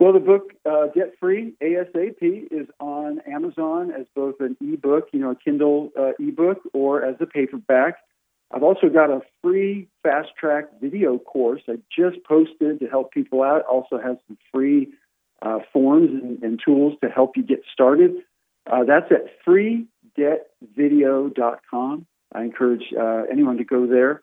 Well, 0.00 0.12
the 0.12 0.20
book 0.20 0.52
uh, 0.64 0.86
Debt 0.94 1.14
Free 1.18 1.54
ASAP 1.60 2.48
is 2.52 2.68
on 2.78 3.20
Amazon 3.20 3.90
as 3.90 4.06
both 4.14 4.36
an 4.40 4.56
ebook, 4.60 5.08
you 5.12 5.18
know, 5.18 5.32
a 5.32 5.36
Kindle 5.36 5.90
uh, 5.98 6.12
ebook, 6.20 6.60
or 6.72 7.04
as 7.04 7.16
a 7.20 7.26
paperback. 7.26 7.96
I've 8.52 8.62
also 8.62 8.88
got 8.88 9.10
a 9.10 9.22
free 9.42 9.88
fast 10.02 10.30
track 10.38 10.66
video 10.80 11.18
course 11.18 11.60
I 11.68 11.74
just 11.94 12.24
posted 12.24 12.80
to 12.80 12.86
help 12.86 13.12
people 13.12 13.42
out. 13.42 13.66
Also 13.66 13.98
has 13.98 14.16
some 14.26 14.38
free 14.52 14.88
uh, 15.42 15.58
forms 15.72 16.10
and, 16.10 16.42
and, 16.42 16.58
tools 16.64 16.94
to 17.02 17.08
help 17.08 17.36
you 17.36 17.44
get 17.44 17.62
started. 17.72 18.12
Uh, 18.66 18.82
that's 18.84 19.12
at 19.12 19.26
freedebtvideo.com. 19.46 22.06
I 22.34 22.42
encourage 22.42 22.92
uh, 22.98 23.22
anyone 23.30 23.58
to 23.58 23.64
go 23.64 23.86
there, 23.86 24.22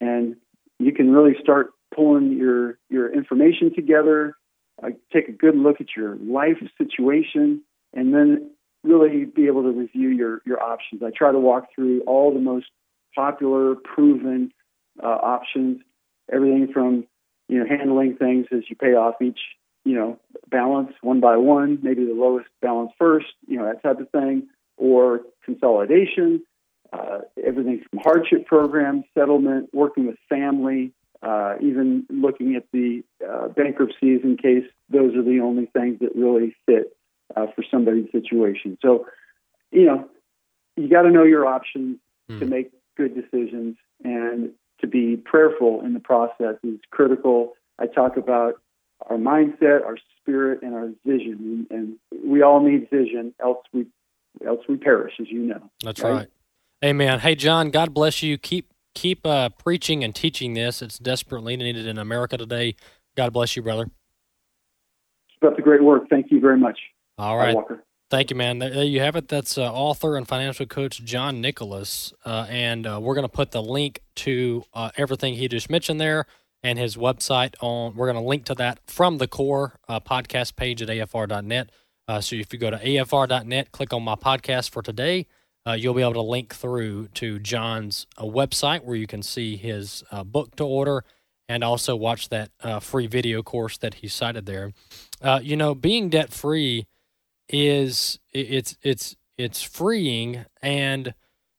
and 0.00 0.34
you 0.78 0.92
can 0.92 1.12
really 1.12 1.36
start 1.40 1.72
pulling 1.94 2.32
your 2.32 2.78
your 2.88 3.12
information 3.12 3.72
together 3.74 4.36
uh, 4.82 4.90
take 5.12 5.28
a 5.28 5.32
good 5.32 5.56
look 5.56 5.80
at 5.80 5.88
your 5.96 6.16
life 6.16 6.56
situation, 6.78 7.62
and 7.92 8.14
then 8.14 8.50
really 8.82 9.24
be 9.24 9.46
able 9.46 9.62
to 9.62 9.70
review 9.70 10.08
your, 10.08 10.40
your 10.46 10.62
options. 10.62 11.02
I 11.02 11.10
try 11.10 11.32
to 11.32 11.38
walk 11.38 11.68
through 11.74 12.02
all 12.02 12.32
the 12.32 12.40
most 12.40 12.66
popular, 13.14 13.74
proven 13.74 14.52
uh, 15.02 15.06
options, 15.06 15.80
everything 16.32 16.68
from 16.72 17.06
you 17.48 17.58
know 17.58 17.66
handling 17.68 18.16
things 18.16 18.46
as 18.52 18.62
you 18.68 18.76
pay 18.76 18.94
off 18.94 19.16
each 19.22 19.40
you 19.84 19.94
know 19.94 20.18
balance 20.48 20.92
one 21.02 21.20
by 21.20 21.36
one, 21.36 21.78
maybe 21.82 22.04
the 22.04 22.14
lowest 22.14 22.48
balance 22.60 22.92
first, 22.98 23.26
you 23.46 23.56
know 23.56 23.64
that 23.64 23.82
type 23.82 24.00
of 24.00 24.10
thing, 24.10 24.48
or 24.76 25.20
consolidation. 25.44 26.42
Uh, 26.92 27.20
everything 27.46 27.80
from 27.88 28.00
hardship 28.00 28.46
programs, 28.46 29.04
settlement, 29.14 29.70
working 29.72 30.08
with 30.08 30.16
family, 30.28 30.92
uh, 31.22 31.54
even 31.60 32.06
looking 32.08 32.56
at 32.56 32.64
the 32.72 33.02
uh, 33.26 33.48
bankruptcies 33.48 34.20
in 34.24 34.36
case 34.36 34.64
those 34.88 35.14
are 35.14 35.22
the 35.22 35.40
only 35.40 35.66
things 35.66 35.98
that 36.00 36.10
really 36.16 36.56
fit 36.66 36.96
uh, 37.36 37.46
for 37.54 37.64
somebody's 37.70 38.10
situation. 38.10 38.78
So, 38.82 39.06
you 39.70 39.84
know, 39.84 40.08
you 40.76 40.88
got 40.88 41.02
to 41.02 41.10
know 41.10 41.24
your 41.24 41.46
options 41.46 41.98
mm. 42.30 42.38
to 42.38 42.46
make 42.46 42.72
good 43.00 43.14
decisions 43.14 43.76
and 44.04 44.50
to 44.80 44.86
be 44.86 45.16
prayerful 45.16 45.80
in 45.84 45.94
the 45.94 46.00
process 46.00 46.56
is 46.62 46.78
critical. 46.90 47.54
I 47.78 47.86
talk 47.86 48.16
about 48.16 48.54
our 49.08 49.16
mindset, 49.16 49.84
our 49.84 49.96
spirit, 50.20 50.60
and 50.62 50.74
our 50.74 50.90
vision, 51.06 51.66
and, 51.70 51.98
and 52.12 52.22
we 52.30 52.42
all 52.42 52.60
need 52.60 52.88
vision, 52.90 53.34
else 53.42 53.64
we 53.72 53.86
else 54.46 54.60
we 54.68 54.76
perish, 54.76 55.14
as 55.20 55.28
you 55.30 55.40
know. 55.40 55.70
That's 55.82 56.02
right? 56.02 56.12
right. 56.12 56.28
Amen. 56.84 57.20
Hey, 57.20 57.34
John, 57.34 57.70
God 57.70 57.94
bless 57.94 58.22
you. 58.22 58.36
Keep 58.36 58.68
keep 58.94 59.26
uh, 59.26 59.48
preaching 59.50 60.04
and 60.04 60.14
teaching 60.14 60.52
this. 60.52 60.82
It's 60.82 60.98
desperately 60.98 61.56
needed 61.56 61.86
in 61.86 61.96
America 61.98 62.36
today. 62.36 62.76
God 63.16 63.32
bless 63.32 63.56
you, 63.56 63.62
brother. 63.62 63.86
That's 65.40 65.58
a 65.58 65.62
great 65.62 65.82
work. 65.82 66.10
Thank 66.10 66.30
you 66.30 66.40
very 66.40 66.58
much. 66.58 66.78
All 67.16 67.38
right. 67.38 67.56
Thank 68.10 68.30
you, 68.30 68.36
man. 68.36 68.58
There 68.58 68.82
you 68.82 68.98
have 68.98 69.14
it. 69.14 69.28
That's 69.28 69.56
uh, 69.56 69.72
author 69.72 70.16
and 70.16 70.26
financial 70.26 70.66
coach 70.66 71.04
John 71.04 71.40
Nicholas. 71.40 72.12
Uh, 72.24 72.44
and 72.50 72.84
uh, 72.84 72.98
we're 73.00 73.14
going 73.14 73.22
to 73.24 73.28
put 73.28 73.52
the 73.52 73.62
link 73.62 74.00
to 74.16 74.64
uh, 74.74 74.90
everything 74.96 75.34
he 75.34 75.46
just 75.46 75.70
mentioned 75.70 76.00
there 76.00 76.26
and 76.64 76.76
his 76.76 76.96
website 76.96 77.54
on. 77.60 77.94
We're 77.94 78.10
going 78.10 78.20
to 78.20 78.28
link 78.28 78.46
to 78.46 78.56
that 78.56 78.80
from 78.84 79.18
the 79.18 79.28
core 79.28 79.78
uh, 79.88 80.00
podcast 80.00 80.56
page 80.56 80.82
at 80.82 80.88
afr.net. 80.88 81.70
Uh, 82.08 82.20
so 82.20 82.34
if 82.34 82.52
you 82.52 82.58
go 82.58 82.70
to 82.70 82.78
afr.net, 82.78 83.70
click 83.70 83.92
on 83.92 84.02
my 84.02 84.16
podcast 84.16 84.70
for 84.70 84.82
today, 84.82 85.28
you'll 85.76 85.94
be 85.94 86.02
able 86.02 86.14
to 86.14 86.20
link 86.20 86.52
through 86.52 87.06
to 87.14 87.38
John's 87.38 88.08
website 88.18 88.82
where 88.82 88.96
you 88.96 89.06
can 89.06 89.22
see 89.22 89.56
his 89.56 90.02
book 90.24 90.56
to 90.56 90.64
order 90.64 91.04
and 91.48 91.62
also 91.62 91.94
watch 91.94 92.28
that 92.30 92.50
free 92.82 93.06
video 93.06 93.44
course 93.44 93.78
that 93.78 93.94
he 93.94 94.08
cited 94.08 94.46
there. 94.46 94.72
You 95.40 95.56
know, 95.56 95.76
being 95.76 96.08
debt 96.08 96.32
free 96.32 96.88
is 97.52 98.18
it's 98.32 98.76
it's 98.82 99.16
it's 99.36 99.62
freeing, 99.62 100.44
and 100.62 101.14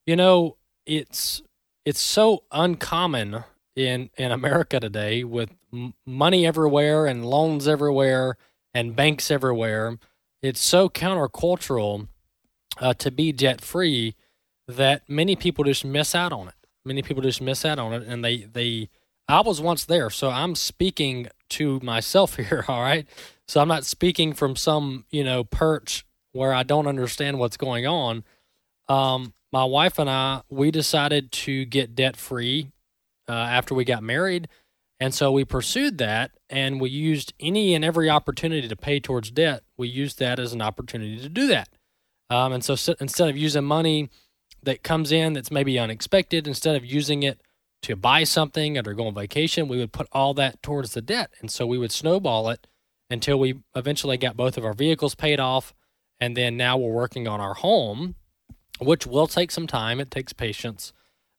you 0.06 0.16
know 0.16 0.58
it's 0.86 1.42
it's 1.86 2.00
so 2.00 2.44
uncommon 2.52 3.44
in 3.76 4.10
in 4.18 4.32
America 4.32 4.80
today 4.80 5.24
with 5.24 5.52
m- 5.74 5.94
money 6.06 6.46
everywhere 6.46 7.06
and 7.06 7.26
loans 7.26 7.68
everywhere 7.68 8.38
and 8.74 8.96
banks 8.96 9.30
everywhere. 9.32 9.98
It's 10.42 10.62
so 10.62 10.90
countercultural 10.90 12.08
uh, 12.80 12.94
to 12.96 13.12
be 13.12 13.32
debt 13.32 13.62
free 13.62 14.16
that 14.68 15.04
many 15.08 15.36
people 15.36 15.64
just 15.64 15.86
miss 15.86 16.16
out 16.16 16.32
on 16.32 16.48
it. 16.48 16.56
Many 16.84 17.02
people 17.02 17.22
just 17.22 17.42
miss 17.42 17.66
out 17.66 17.80
on 17.80 17.94
it, 17.94 18.04
and 18.08 18.24
they 18.24 18.38
they. 18.38 18.90
I 19.28 19.42
was 19.42 19.62
once 19.62 19.86
there, 19.86 20.10
so 20.10 20.30
I'm 20.30 20.56
speaking 20.56 21.28
to 21.50 21.80
myself 21.82 22.36
here. 22.38 22.66
All 22.68 22.82
right, 22.82 23.08
so 23.52 23.60
I'm 23.60 23.68
not 23.68 23.84
speaking 23.84 24.32
from 24.32 24.56
some 24.56 25.04
you 25.12 25.26
know 25.26 25.44
perch 25.44 26.06
where 26.32 26.54
I 26.54 26.64
don't 26.64 26.88
understand 26.88 27.38
what's 27.38 27.58
going 27.58 27.86
on. 27.86 28.24
Um, 28.88 29.34
my 29.52 29.66
wife 29.66 30.00
and 30.00 30.10
I 30.10 30.44
we 30.50 30.72
decided 30.72 31.34
to 31.34 31.66
get 31.66 31.94
debt 31.94 32.16
free 32.16 32.72
uh, 33.28 33.34
after 33.34 33.76
we 33.76 33.84
got 33.84 34.04
married, 34.04 34.48
and 35.02 35.14
so 35.14 35.34
we 35.34 35.44
pursued 35.44 35.98
that, 35.98 36.32
and 36.50 36.80
we 36.80 36.92
used 36.92 37.34
any 37.42 37.76
and 37.76 37.84
every 37.84 38.10
opportunity 38.10 38.70
to 38.70 38.76
pay 38.78 39.02
towards 39.02 39.30
debt. 39.32 39.64
We 39.76 39.90
used 39.90 40.18
that 40.20 40.40
as 40.40 40.54
an 40.54 40.62
opportunity 40.62 41.20
to 41.20 41.28
do 41.28 41.48
that. 41.48 41.68
Um, 42.30 42.54
and 42.54 42.64
so, 42.64 42.76
so 42.76 42.96
instead 43.02 43.28
of 43.28 43.36
using 43.36 43.66
money 43.66 44.10
that 44.64 44.82
comes 44.82 45.12
in 45.12 45.34
that's 45.34 45.52
maybe 45.52 45.78
unexpected, 45.78 46.48
instead 46.48 46.78
of 46.78 46.86
using 46.86 47.24
it 47.24 47.42
to 47.82 47.98
buy 47.98 48.24
something 48.24 48.78
or 48.78 48.94
go 48.94 49.08
on 49.08 49.14
vacation, 49.14 49.68
we 49.68 49.78
would 49.78 49.92
put 49.92 50.08
all 50.14 50.34
that 50.36 50.64
towards 50.64 50.94
the 50.94 51.02
debt. 51.02 51.34
And 51.42 51.52
so 51.52 51.68
we 51.68 51.78
would 51.78 51.92
snowball 51.92 52.48
it 52.50 52.66
until 53.12 53.38
we 53.38 53.56
eventually 53.76 54.18
got 54.18 54.38
both 54.38 54.58
of 54.58 54.66
our 54.66 54.74
vehicles 54.74 55.16
paid 55.16 55.40
off. 55.40 55.74
And 56.20 56.38
then 56.38 56.56
now 56.56 56.78
we're 56.78 56.94
working 56.94 57.28
on 57.28 57.40
our 57.42 57.56
home, 57.56 58.16
which 58.80 59.06
will 59.06 59.28
take 59.28 59.52
some 59.52 59.68
time. 59.68 60.00
It 60.00 60.12
takes 60.12 60.34
patience. 60.34 60.94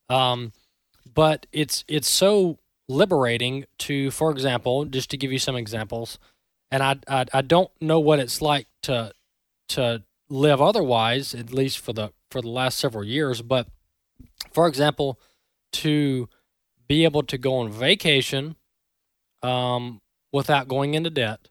Um, 0.09 0.51
but 1.13 1.47
it's 1.51 1.83
it's 1.87 2.07
so 2.07 2.59
liberating 2.87 3.65
to, 3.79 4.11
for 4.11 4.31
example, 4.31 4.85
just 4.85 5.09
to 5.11 5.17
give 5.17 5.31
you 5.31 5.39
some 5.39 5.55
examples, 5.55 6.19
and 6.71 6.83
I, 6.83 6.97
I, 7.07 7.25
I 7.33 7.41
don't 7.41 7.71
know 7.79 7.99
what 7.99 8.19
it's 8.19 8.41
like 8.41 8.67
to 8.83 9.13
to 9.69 10.03
live 10.29 10.61
otherwise, 10.61 11.33
at 11.33 11.53
least 11.53 11.79
for 11.79 11.93
the 11.93 12.11
for 12.29 12.41
the 12.41 12.49
last 12.49 12.77
several 12.77 13.03
years. 13.03 13.41
But 13.41 13.67
for 14.51 14.67
example, 14.67 15.19
to 15.73 16.27
be 16.87 17.03
able 17.03 17.23
to 17.23 17.37
go 17.37 17.55
on 17.55 17.71
vacation 17.71 18.55
um, 19.41 20.01
without 20.31 20.67
going 20.67 20.93
into 20.93 21.09
debt, 21.09 21.49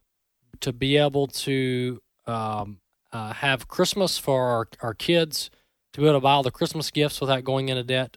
to 0.61 0.73
be 0.73 0.97
able 0.97 1.27
to 1.27 2.01
um, 2.27 2.79
uh, 3.13 3.33
have 3.35 3.69
Christmas 3.69 4.19
for 4.19 4.47
our, 4.47 4.69
our 4.81 4.95
kids, 4.95 5.51
to 5.93 6.01
be 6.01 6.07
able 6.07 6.17
to 6.17 6.23
buy 6.23 6.33
all 6.33 6.43
the 6.43 6.51
Christmas 6.51 6.91
gifts 6.91 7.21
without 7.21 7.45
going 7.45 7.69
into 7.69 7.83
debt, 7.83 8.17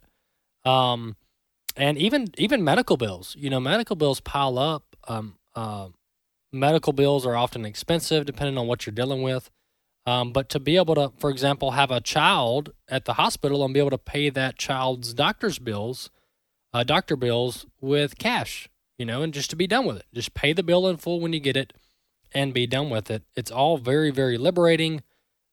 um, 0.64 1.16
and 1.76 1.98
even 1.98 2.28
even 2.38 2.64
medical 2.64 2.98
bills. 2.98 3.36
You 3.38 3.50
know, 3.50 3.60
medical 3.60 3.96
bills 3.96 4.20
pile 4.20 4.58
up. 4.58 4.84
Um, 5.08 5.38
uh, 5.56 5.90
medical 6.52 6.94
bills 6.94 7.26
are 7.26 7.36
often 7.36 7.66
expensive 7.66 8.26
depending 8.26 8.58
on 8.58 8.68
what 8.68 8.86
you're 8.86 8.94
dealing 8.94 9.22
with. 9.22 9.50
Um, 10.08 10.32
but 10.32 10.50
to 10.50 10.60
be 10.60 10.78
able 10.78 10.96
to, 10.96 11.12
for 11.18 11.32
example, 11.32 11.72
have 11.72 11.90
a 11.90 12.00
child 12.00 12.72
at 12.88 13.06
the 13.06 13.14
hospital 13.14 13.66
and 13.66 13.74
be 13.74 13.80
able 13.80 13.90
to 13.90 13.98
pay 13.98 14.30
that 14.30 14.58
child's 14.58 15.14
doctor's 15.14 15.58
bills, 15.58 16.12
uh, 16.74 16.84
doctor 16.84 17.16
bills 17.16 17.66
with 17.82 18.18
cash, 18.20 18.70
you 19.00 19.06
know, 19.06 19.24
and 19.24 19.34
just 19.34 19.50
to 19.50 19.56
be 19.56 19.66
done 19.66 19.86
with 19.86 19.98
it. 19.98 20.06
Just 20.14 20.36
pay 20.36 20.54
the 20.54 20.62
bill 20.62 20.88
in 20.88 20.98
full 20.98 21.20
when 21.20 21.34
you 21.34 21.40
get 21.40 21.58
it 21.58 21.74
and 22.36 22.54
be 22.54 22.68
done 22.68 22.90
with 22.92 23.10
it. 23.10 23.24
It's 23.36 23.50
all 23.50 23.78
very, 23.78 24.12
very 24.12 24.38
liberating, 24.38 25.02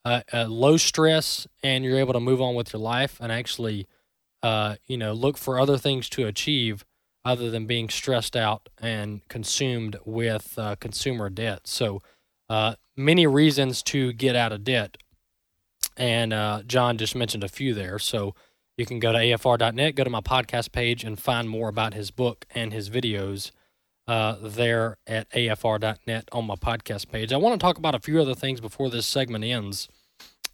uh, 0.05 0.23
uh, 0.33 0.47
low 0.47 0.77
stress, 0.77 1.47
and 1.63 1.85
you're 1.85 1.99
able 1.99 2.13
to 2.13 2.21
move 2.21 2.43
on 2.43 2.55
with 2.55 2.73
your 2.73 2.83
life 2.83 3.19
and 3.21 3.33
actually, 3.33 3.87
uh, 4.43 4.75
you 4.87 4.99
know, 4.99 5.13
look 5.13 5.39
for 5.39 5.59
other 5.59 5.79
things 5.79 6.09
to 6.11 6.27
achieve 6.27 6.85
other 7.25 7.51
than 7.51 7.67
being 7.67 7.89
stressed 7.89 8.37
out 8.37 8.69
and 8.79 9.27
consumed 9.29 9.97
with 10.05 10.59
uh, 10.59 10.75
consumer 10.77 11.31
debt. 11.31 11.69
So, 11.69 12.03
uh, 12.51 12.75
many 12.97 13.27
reasons 13.27 13.83
to 13.85 14.13
get 14.13 14.37
out 14.37 14.53
of 14.53 14.65
debt. 14.65 14.99
And 15.97 16.33
uh, 16.33 16.63
John 16.67 16.99
just 16.99 17.15
mentioned 17.15 17.45
a 17.45 17.49
few 17.49 17.73
there. 17.73 17.99
So 17.99 18.35
you 18.77 18.85
can 18.85 18.99
go 18.99 19.13
to 19.13 19.19
afr.net, 19.19 19.95
go 19.95 20.05
to 20.05 20.11
my 20.11 20.21
podcast 20.21 20.73
page, 20.73 21.05
and 21.05 21.19
find 21.19 21.49
more 21.49 21.69
about 21.69 21.95
his 21.95 22.11
book 22.11 22.45
and 22.55 22.73
his 22.73 22.91
videos 22.91 23.53
uh, 24.07 24.37
there 24.43 24.99
at 25.07 25.31
afr.net 25.31 26.29
on 26.33 26.47
my 26.47 26.55
podcast 26.55 27.11
page. 27.11 27.33
I 27.33 27.37
want 27.37 27.59
to 27.59 27.65
talk 27.65 27.79
about 27.79 27.95
a 27.95 28.01
few 28.01 28.21
other 28.21 28.35
things 28.35 28.61
before 28.61 28.91
this 28.91 29.07
segment 29.07 29.45
ends. 29.45 29.89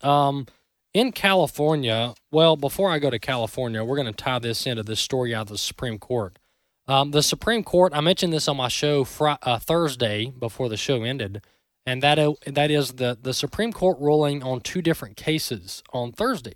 Um, 0.02 0.46
in 0.94 1.12
California, 1.12 2.14
well, 2.30 2.56
before 2.56 2.90
I 2.90 2.98
go 2.98 3.10
to 3.10 3.18
California, 3.18 3.84
we're 3.84 3.96
going 3.96 4.12
to 4.12 4.12
tie 4.12 4.38
this 4.38 4.66
into 4.66 4.82
this 4.82 5.00
story 5.00 5.34
out 5.34 5.42
of 5.42 5.48
the 5.48 5.58
Supreme 5.58 5.98
Court. 5.98 6.38
Um, 6.86 7.10
the 7.10 7.22
Supreme 7.22 7.62
Court, 7.62 7.92
I 7.94 8.00
mentioned 8.00 8.32
this 8.32 8.48
on 8.48 8.56
my 8.56 8.68
show 8.68 9.04
fr- 9.04 9.36
uh, 9.42 9.58
Thursday 9.58 10.30
before 10.30 10.70
the 10.70 10.76
show 10.78 11.02
ended, 11.02 11.42
and 11.84 12.02
that 12.02 12.18
uh, 12.18 12.32
that 12.46 12.70
is 12.70 12.92
the 12.92 13.18
the 13.20 13.34
Supreme 13.34 13.72
Court 13.72 13.98
ruling 14.00 14.42
on 14.42 14.60
two 14.60 14.80
different 14.80 15.16
cases 15.16 15.82
on 15.92 16.12
Thursday. 16.12 16.54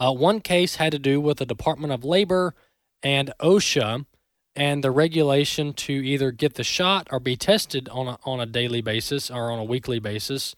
Uh, 0.00 0.12
one 0.12 0.40
case 0.40 0.76
had 0.76 0.92
to 0.92 0.98
do 0.98 1.20
with 1.20 1.36
the 1.36 1.46
Department 1.46 1.92
of 1.92 2.04
Labor 2.04 2.54
and 3.02 3.32
OSHA 3.38 4.06
and 4.54 4.84
the 4.84 4.90
regulation 4.90 5.72
to 5.72 5.92
either 5.92 6.30
get 6.30 6.54
the 6.54 6.64
shot 6.64 7.08
or 7.10 7.18
be 7.18 7.36
tested 7.36 7.88
on 7.88 8.08
a, 8.08 8.18
on 8.24 8.40
a 8.40 8.46
daily 8.46 8.82
basis 8.82 9.30
or 9.30 9.50
on 9.50 9.58
a 9.58 9.64
weekly 9.64 9.98
basis. 9.98 10.54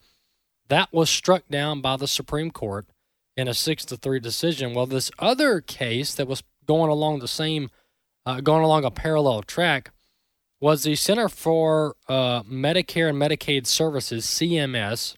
That 0.67 0.91
was 0.91 1.09
struck 1.09 1.47
down 1.49 1.81
by 1.81 1.95
the 1.95 2.07
Supreme 2.07 2.51
Court 2.51 2.87
in 3.37 3.47
a 3.47 3.53
six 3.53 3.85
to 3.85 3.97
three 3.97 4.19
decision. 4.19 4.73
Well, 4.73 4.85
this 4.85 5.11
other 5.19 5.61
case 5.61 6.13
that 6.15 6.27
was 6.27 6.43
going 6.65 6.89
along 6.89 7.19
the 7.19 7.27
same, 7.27 7.69
uh, 8.25 8.41
going 8.41 8.63
along 8.63 8.83
a 8.83 8.91
parallel 8.91 9.43
track, 9.43 9.91
was 10.59 10.83
the 10.83 10.95
Center 10.95 11.29
for 11.29 11.95
uh, 12.07 12.41
Medicare 12.43 13.09
and 13.09 13.21
Medicaid 13.21 13.67
Services 13.67 14.25
(CMS) 14.25 15.15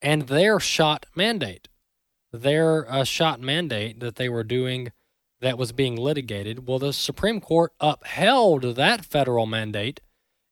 and 0.00 0.22
their 0.28 0.60
shot 0.60 1.06
mandate. 1.14 1.68
Their 2.32 2.90
uh, 2.90 3.04
shot 3.04 3.40
mandate 3.40 4.00
that 4.00 4.16
they 4.16 4.28
were 4.28 4.44
doing 4.44 4.92
that 5.44 5.58
was 5.58 5.72
being 5.72 5.94
litigated. 5.94 6.66
Well, 6.66 6.78
the 6.78 6.94
Supreme 6.94 7.38
Court 7.38 7.72
upheld 7.78 8.76
that 8.76 9.04
federal 9.04 9.44
mandate 9.44 10.00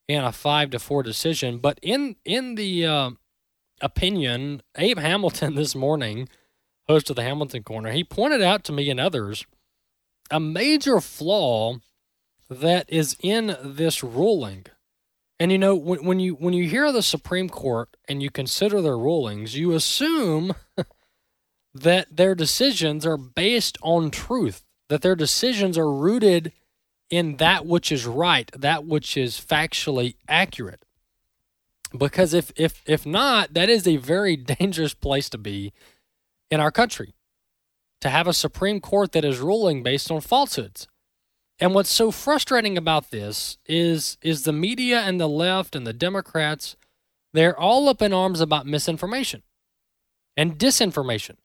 in 0.07 0.23
a 0.23 0.33
five 0.33 0.69
to 0.71 0.79
four 0.79 1.03
decision. 1.03 1.59
But 1.59 1.81
in 1.83 2.17
in 2.25 2.57
the 2.57 2.87
uh, 2.87 3.11
opinion, 3.81 4.63
Abe 4.77 4.99
Hamilton 4.99 5.55
this 5.57 5.75
morning, 5.75 6.29
host 6.89 7.09
of 7.09 7.17
the 7.17 7.23
Hamilton 7.23 7.63
Corner, 7.63 7.91
he 7.91 8.05
pointed 8.05 8.43
out 8.43 8.65
to 8.65 8.73
me 8.73 8.91
and 8.91 9.01
others 9.01 9.47
a 10.31 10.39
major 10.39 11.01
flaw 11.01 11.79
that 12.51 12.85
is 12.89 13.17
in 13.23 13.57
this 13.63 14.03
ruling. 14.05 14.67
And 15.41 15.51
you 15.51 15.59
know, 15.59 15.75
when, 15.75 16.05
when 16.05 16.21
you 16.21 16.35
when 16.35 16.53
you 16.53 16.69
hear 16.69 16.93
the 16.93 17.03
Supreme 17.03 17.49
Court 17.49 17.97
and 18.09 18.23
you 18.23 18.31
consider 18.31 18.83
their 18.83 18.99
rulings, 18.99 19.57
you 19.57 19.73
assume 19.73 20.55
that 21.75 22.15
their 22.15 22.35
decisions 22.35 23.07
are 23.07 23.17
based 23.17 23.79
on 23.83 24.11
truth, 24.11 24.63
that 24.93 25.01
their 25.01 25.17
decisions 25.17 25.79
are 25.79 25.91
rooted 25.91 26.53
in 27.09 27.39
that 27.39 27.65
which 27.65 27.91
is 27.91 28.05
right, 28.05 28.51
that 28.55 28.85
which 28.85 29.17
is 29.17 29.41
factually 29.41 30.17
accurate. 30.29 30.85
Because 31.97 32.35
if 32.35 32.53
if 32.57 32.83
if 32.85 33.07
not, 33.07 33.55
that 33.55 33.71
is 33.71 33.89
a 33.89 33.97
very 33.97 34.37
dangerous 34.59 34.93
place 34.93 35.31
to 35.31 35.39
be 35.39 35.73
in 36.51 36.61
our 36.61 36.71
country. 36.71 37.15
To 38.03 38.11
have 38.11 38.27
a 38.27 38.35
Supreme 38.35 38.81
Court 38.81 39.13
that 39.13 39.25
is 39.25 39.39
ruling 39.39 39.83
based 39.83 40.11
on 40.11 40.21
falsehoods. 40.21 40.87
And 41.59 41.73
what's 41.73 41.91
so 41.91 42.11
frustrating 42.11 42.77
about 42.77 43.11
this 43.11 43.57
is 43.65 44.19
is 44.21 44.45
the 44.45 44.53
media 44.53 45.01
and 45.01 45.19
the 45.19 45.27
left 45.27 45.75
and 45.75 45.87
the 45.87 45.95
Democrats, 45.95 46.77
they're 47.33 47.59
all 47.59 47.89
up 47.89 48.03
in 48.03 48.13
arms 48.13 48.43
about 48.43 48.67
misinformation 48.67 49.43
and 50.37 50.59
disinformation. 50.59 51.37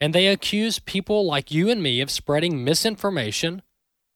And 0.00 0.14
they 0.14 0.26
accuse 0.26 0.78
people 0.78 1.24
like 1.24 1.50
you 1.50 1.70
and 1.70 1.82
me 1.82 2.00
of 2.00 2.10
spreading 2.10 2.64
misinformation, 2.64 3.62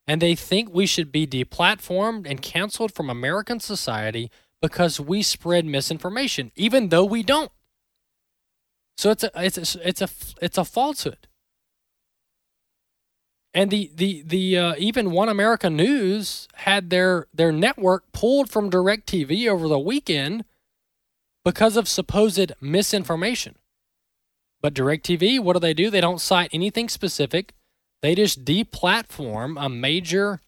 and 0.07 0.21
they 0.21 0.35
think 0.35 0.71
we 0.71 0.87
should 0.87 1.13
be 1.13 1.27
deplatformed 1.27 2.29
and 2.29 2.43
canceled 2.43 2.93
from 2.93 3.09
American 3.09 3.61
society 3.61 4.31
because 4.61 5.01
we 5.01 5.23
spread 5.23 5.65
misinformation, 5.65 6.51
even 6.57 6.89
though 6.89 7.05
we 7.05 7.23
don't. 7.23 7.53
So 8.97 9.11
it's 9.11 9.23
a 9.23 9.31
it's 9.37 9.77
a, 9.77 9.89
it's 9.89 10.03
a 10.03 10.09
it's 10.43 10.59
a 10.59 10.65
falsehood. 10.65 11.29
And 13.55 13.71
the 13.71 13.91
the 13.95 14.23
the 14.27 14.59
uh, 14.59 14.75
even 14.79 15.13
One 15.13 15.29
America 15.29 15.71
News 15.71 16.49
had 16.55 16.91
their 16.91 17.27
their 17.33 17.53
network 17.53 18.11
pulled 18.13 18.51
from 18.51 18.71
DirecTV 18.71 19.49
over 19.49 19.69
the 19.69 19.79
weekend 19.79 20.45
because 21.45 21.77
of 21.77 21.89
supposed 21.89 22.53
misinformation. 22.61 23.57
But 24.61 24.75
DirecTV, 24.75 25.41
what 25.41 25.53
do 25.55 25.61
they 25.61 25.75
do? 25.75 25.91
They 25.91 26.01
don't 26.01 26.21
cite 26.21 26.51
anything 26.53 26.89
specific. 26.89 27.55
They 28.03 28.15
just 28.15 28.45
deplatform 28.45 29.63
a 29.63 29.69
major 29.69 30.41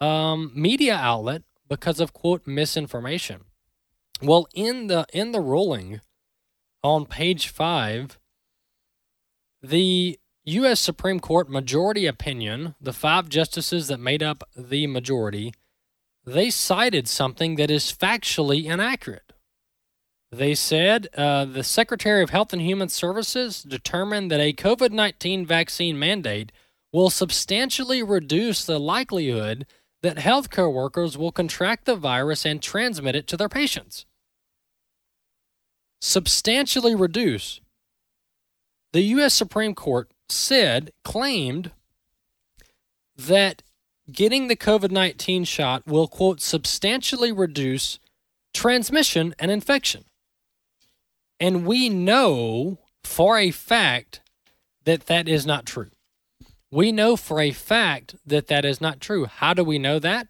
um, 0.00 0.52
media 0.54 0.94
outlet 0.94 1.42
because 1.68 2.00
of 2.00 2.12
quote 2.12 2.46
misinformation. 2.46 3.44
Well, 4.20 4.46
in 4.54 4.86
the 4.86 5.06
in 5.12 5.32
the 5.32 5.40
ruling 5.40 6.00
on 6.82 7.06
page 7.06 7.48
five, 7.48 8.18
the 9.62 10.18
U.S. 10.44 10.80
Supreme 10.80 11.20
Court 11.20 11.48
majority 11.48 12.06
opinion, 12.06 12.74
the 12.80 12.92
five 12.92 13.28
justices 13.28 13.88
that 13.88 14.00
made 14.00 14.22
up 14.22 14.42
the 14.56 14.86
majority, 14.88 15.54
they 16.24 16.50
cited 16.50 17.08
something 17.08 17.56
that 17.56 17.70
is 17.70 17.92
factually 17.92 18.64
inaccurate. 18.64 19.31
They 20.32 20.54
said 20.54 21.08
uh, 21.14 21.44
the 21.44 21.62
Secretary 21.62 22.22
of 22.22 22.30
Health 22.30 22.54
and 22.54 22.62
Human 22.62 22.88
Services 22.88 23.62
determined 23.62 24.30
that 24.30 24.40
a 24.40 24.54
COVID 24.54 24.90
19 24.90 25.44
vaccine 25.44 25.98
mandate 25.98 26.50
will 26.90 27.10
substantially 27.10 28.02
reduce 28.02 28.64
the 28.64 28.80
likelihood 28.80 29.66
that 30.02 30.16
healthcare 30.16 30.72
workers 30.72 31.18
will 31.18 31.32
contract 31.32 31.84
the 31.84 31.96
virus 31.96 32.46
and 32.46 32.62
transmit 32.62 33.14
it 33.14 33.26
to 33.28 33.36
their 33.36 33.50
patients. 33.50 34.06
Substantially 36.00 36.94
reduce. 36.94 37.60
The 38.94 39.02
U.S. 39.02 39.34
Supreme 39.34 39.74
Court 39.74 40.10
said, 40.30 40.92
claimed 41.04 41.72
that 43.16 43.62
getting 44.10 44.48
the 44.48 44.56
COVID 44.56 44.90
19 44.90 45.44
shot 45.44 45.86
will, 45.86 46.08
quote, 46.08 46.40
substantially 46.40 47.32
reduce 47.32 47.98
transmission 48.54 49.34
and 49.38 49.50
infection. 49.50 50.04
And 51.42 51.66
we 51.66 51.88
know 51.88 52.78
for 53.02 53.36
a 53.36 53.50
fact 53.50 54.20
that 54.84 55.06
that 55.06 55.28
is 55.28 55.44
not 55.44 55.66
true. 55.66 55.90
We 56.70 56.92
know 56.92 57.16
for 57.16 57.40
a 57.40 57.50
fact 57.50 58.14
that 58.24 58.46
that 58.46 58.64
is 58.64 58.80
not 58.80 59.00
true. 59.00 59.26
How 59.26 59.52
do 59.52 59.64
we 59.64 59.76
know 59.76 59.98
that? 59.98 60.28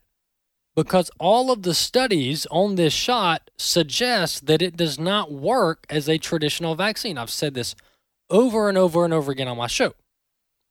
Because 0.74 1.10
all 1.20 1.50
of 1.50 1.64
the 1.64 1.74
studies 1.74 2.46
on 2.50 2.76
this 2.76 2.94
shot 2.94 3.50
suggest 3.58 4.46
that 4.46 4.62
it 4.62 4.74
does 4.74 4.98
not 4.98 5.30
work 5.30 5.84
as 5.90 6.08
a 6.08 6.16
traditional 6.16 6.76
vaccine. 6.76 7.18
I've 7.18 7.28
said 7.28 7.52
this 7.52 7.74
over 8.30 8.70
and 8.70 8.78
over 8.78 9.04
and 9.04 9.12
over 9.12 9.30
again 9.30 9.48
on 9.48 9.58
my 9.58 9.66
show. 9.66 9.92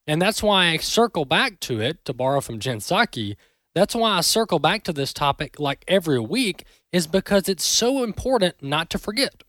And 0.08 0.20
that's 0.20 0.42
why 0.42 0.70
I 0.70 0.78
circle 0.78 1.26
back 1.26 1.60
to 1.60 1.80
it, 1.80 2.04
to 2.06 2.14
borrow 2.16 2.42
from 2.42 2.60
Jen 2.60 2.80
Psaki. 2.80 3.36
That's 3.76 3.94
why 3.94 4.18
I 4.18 4.22
circle 4.22 4.58
back 4.58 4.84
to 4.86 4.92
this 4.92 5.14
topic 5.14 5.60
like 5.60 5.86
every 5.88 6.20
week, 6.20 6.66
is 6.92 7.06
because 7.06 7.48
it's 7.48 7.64
so 7.64 8.04
important 8.04 8.64
not 8.64 8.90
to 8.90 8.98
forget. 8.98 9.44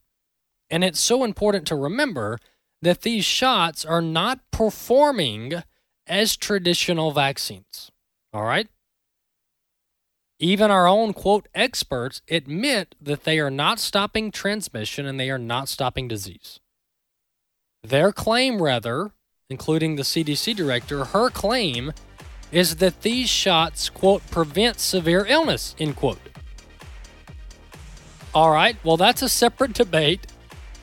And 0.72 0.82
it's 0.82 1.00
so 1.00 1.22
important 1.22 1.66
to 1.66 1.76
remember 1.76 2.38
that 2.80 3.02
these 3.02 3.26
shots 3.26 3.84
are 3.84 4.00
not 4.00 4.40
performing 4.50 5.62
as 6.06 6.34
traditional 6.34 7.12
vaccines. 7.12 7.92
All 8.32 8.44
right? 8.44 8.68
Even 10.38 10.70
our 10.70 10.88
own 10.88 11.12
quote 11.12 11.46
experts 11.54 12.22
admit 12.28 12.94
that 13.00 13.24
they 13.24 13.38
are 13.38 13.50
not 13.50 13.78
stopping 13.78 14.32
transmission 14.32 15.06
and 15.06 15.20
they 15.20 15.30
are 15.30 15.38
not 15.38 15.68
stopping 15.68 16.08
disease. 16.08 16.58
Their 17.84 18.10
claim, 18.10 18.62
rather, 18.62 19.10
including 19.50 19.96
the 19.96 20.02
CDC 20.02 20.56
director, 20.56 21.04
her 21.04 21.28
claim 21.28 21.92
is 22.50 22.76
that 22.76 23.02
these 23.02 23.28
shots, 23.28 23.90
quote, 23.90 24.26
prevent 24.30 24.80
severe 24.80 25.26
illness, 25.26 25.76
end 25.78 25.96
quote. 25.96 26.18
All 28.34 28.50
right, 28.50 28.76
well, 28.82 28.96
that's 28.96 29.20
a 29.20 29.28
separate 29.28 29.74
debate. 29.74 30.26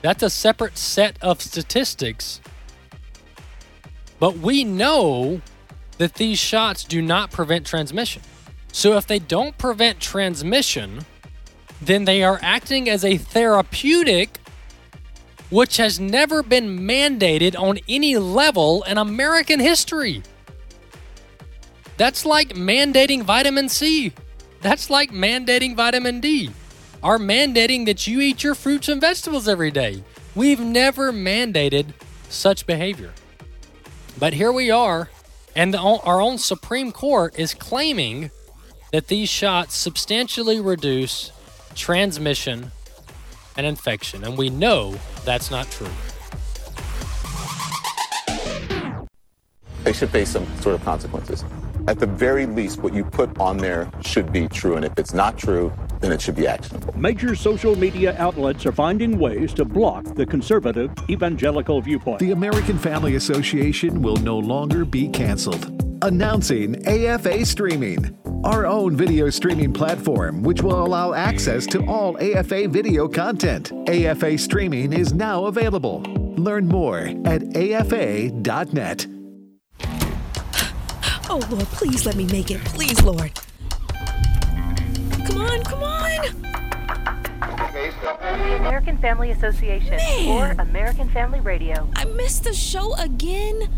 That's 0.01 0.23
a 0.23 0.29
separate 0.29 0.77
set 0.77 1.21
of 1.21 1.41
statistics. 1.41 2.41
But 4.19 4.37
we 4.37 4.63
know 4.63 5.41
that 5.97 6.15
these 6.15 6.39
shots 6.39 6.83
do 6.83 7.01
not 7.01 7.31
prevent 7.31 7.65
transmission. 7.65 8.21
So 8.71 8.97
if 8.97 9.07
they 9.07 9.19
don't 9.19 9.57
prevent 9.57 9.99
transmission, 9.99 11.05
then 11.81 12.05
they 12.05 12.23
are 12.23 12.39
acting 12.41 12.89
as 12.89 13.03
a 13.03 13.17
therapeutic 13.17 14.39
which 15.49 15.77
has 15.77 15.99
never 15.99 16.43
been 16.43 16.79
mandated 16.79 17.59
on 17.59 17.79
any 17.87 18.17
level 18.17 18.83
in 18.83 18.97
American 18.97 19.59
history. 19.59 20.21
That's 21.97 22.25
like 22.25 22.49
mandating 22.49 23.23
vitamin 23.23 23.67
C. 23.67 24.13
That's 24.61 24.89
like 24.89 25.11
mandating 25.11 25.75
vitamin 25.75 26.19
D 26.19 26.51
are 27.01 27.17
mandating 27.17 27.85
that 27.85 28.07
you 28.07 28.19
eat 28.19 28.43
your 28.43 28.55
fruits 28.55 28.89
and 28.89 28.99
vegetables 28.99 29.47
every 29.47 29.71
day. 29.71 30.03
We've 30.35 30.59
never 30.59 31.11
mandated 31.11 31.93
such 32.29 32.65
behavior. 32.65 33.13
But 34.17 34.33
here 34.33 34.51
we 34.51 34.69
are, 34.69 35.09
and 35.55 35.73
the, 35.73 35.79
our 35.79 36.21
own 36.21 36.37
Supreme 36.37 36.91
Court 36.91 37.37
is 37.39 37.53
claiming 37.53 38.31
that 38.91 39.07
these 39.07 39.29
shots 39.29 39.75
substantially 39.75 40.59
reduce 40.59 41.31
transmission 41.75 42.71
and 43.55 43.65
infection. 43.65 44.23
And 44.23 44.37
we 44.37 44.49
know 44.49 44.95
that's 45.25 45.51
not 45.51 45.69
true. 45.71 45.87
They 49.83 49.93
should 49.93 50.09
face 50.09 50.29
some 50.29 50.45
sort 50.59 50.75
of 50.75 50.83
consequences. 50.83 51.45
At 51.87 51.99
the 51.99 52.05
very 52.05 52.45
least, 52.45 52.83
what 52.83 52.93
you 52.93 53.05
put 53.05 53.39
on 53.39 53.57
there 53.57 53.89
should 54.01 54.31
be 54.31 54.47
true. 54.47 54.75
And 54.75 54.83
if 54.85 54.93
it's 54.97 55.13
not 55.13 55.37
true, 55.37 55.71
then 55.99 56.11
it 56.11 56.21
should 56.21 56.35
be 56.35 56.47
actionable. 56.47 56.97
Major 56.97 57.35
social 57.35 57.75
media 57.75 58.15
outlets 58.17 58.65
are 58.65 58.71
finding 58.71 59.19
ways 59.19 59.53
to 59.53 59.65
block 59.65 60.03
the 60.15 60.25
conservative 60.25 60.91
evangelical 61.09 61.81
viewpoint. 61.81 62.19
The 62.19 62.31
American 62.31 62.77
Family 62.77 63.15
Association 63.15 64.01
will 64.01 64.17
no 64.17 64.37
longer 64.37 64.85
be 64.85 65.07
canceled. 65.09 65.75
Announcing 66.01 66.87
AFA 66.87 67.45
Streaming, 67.45 68.17
our 68.45 68.65
own 68.65 68.95
video 68.95 69.29
streaming 69.29 69.73
platform, 69.73 70.41
which 70.43 70.61
will 70.61 70.85
allow 70.85 71.13
access 71.13 71.65
to 71.67 71.85
all 71.87 72.17
AFA 72.19 72.69
video 72.69 73.07
content. 73.07 73.73
AFA 73.89 74.37
Streaming 74.37 74.93
is 74.93 75.13
now 75.13 75.45
available. 75.45 76.01
Learn 76.37 76.67
more 76.67 77.11
at 77.25 77.43
afa.net. 77.57 79.07
Oh, 81.31 81.45
Lord, 81.51 81.67
please 81.67 82.05
let 82.05 82.15
me 82.15 82.25
make 82.25 82.49
it. 82.49 82.63
Please, 82.63 83.03
Lord. 83.03 83.31
Come 85.29 85.41
on, 85.41 85.63
come 85.63 85.83
on. 85.83 85.99
American 88.59 88.97
Family 88.97 89.31
Association 89.31 89.97
Man. 89.97 90.27
or 90.27 90.61
American 90.61 91.09
Family 91.09 91.39
Radio. 91.39 91.89
I 91.95 92.05
missed 92.05 92.43
the 92.43 92.53
show 92.53 92.95
again. 92.95 93.69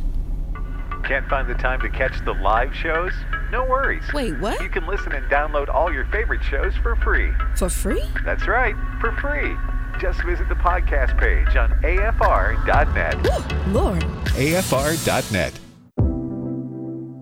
Can't 1.03 1.27
find 1.27 1.49
the 1.49 1.55
time 1.55 1.81
to 1.81 1.89
catch 1.89 2.23
the 2.23 2.33
live 2.33 2.73
shows? 2.75 3.11
No 3.51 3.65
worries. 3.65 4.03
Wait, 4.13 4.39
what? 4.39 4.61
You 4.61 4.69
can 4.69 4.87
listen 4.87 5.11
and 5.13 5.25
download 5.29 5.67
all 5.67 5.91
your 5.91 6.05
favorite 6.05 6.43
shows 6.43 6.73
for 6.77 6.95
free. 6.97 7.31
For 7.57 7.69
free? 7.69 8.03
That's 8.23 8.47
right, 8.47 8.75
for 8.99 9.11
free. 9.13 9.55
Just 9.99 10.23
visit 10.23 10.47
the 10.47 10.55
podcast 10.55 11.19
page 11.19 11.55
on 11.55 11.71
afr.net. 11.81 13.67
Lord. 13.67 14.01
AFR.net. 14.01 15.59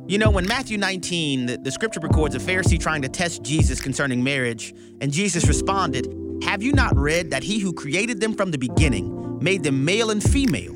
You 0.09 0.17
know, 0.17 0.35
in 0.39 0.47
Matthew 0.47 0.79
19, 0.79 1.45
the, 1.45 1.57
the 1.59 1.69
scripture 1.69 1.99
records 1.99 2.33
a 2.33 2.39
Pharisee 2.39 2.79
trying 2.79 3.03
to 3.03 3.09
test 3.09 3.43
Jesus 3.43 3.79
concerning 3.79 4.23
marriage, 4.23 4.73
and 5.01 5.11
Jesus 5.11 5.47
responded, 5.47 6.07
Have 6.41 6.63
you 6.63 6.71
not 6.71 6.97
read 6.97 7.29
that 7.29 7.43
he 7.43 7.59
who 7.59 7.71
created 7.71 8.19
them 8.19 8.33
from 8.33 8.49
the 8.49 8.57
beginning 8.57 9.37
made 9.39 9.61
them 9.61 9.85
male 9.85 10.09
and 10.09 10.23
female? 10.23 10.73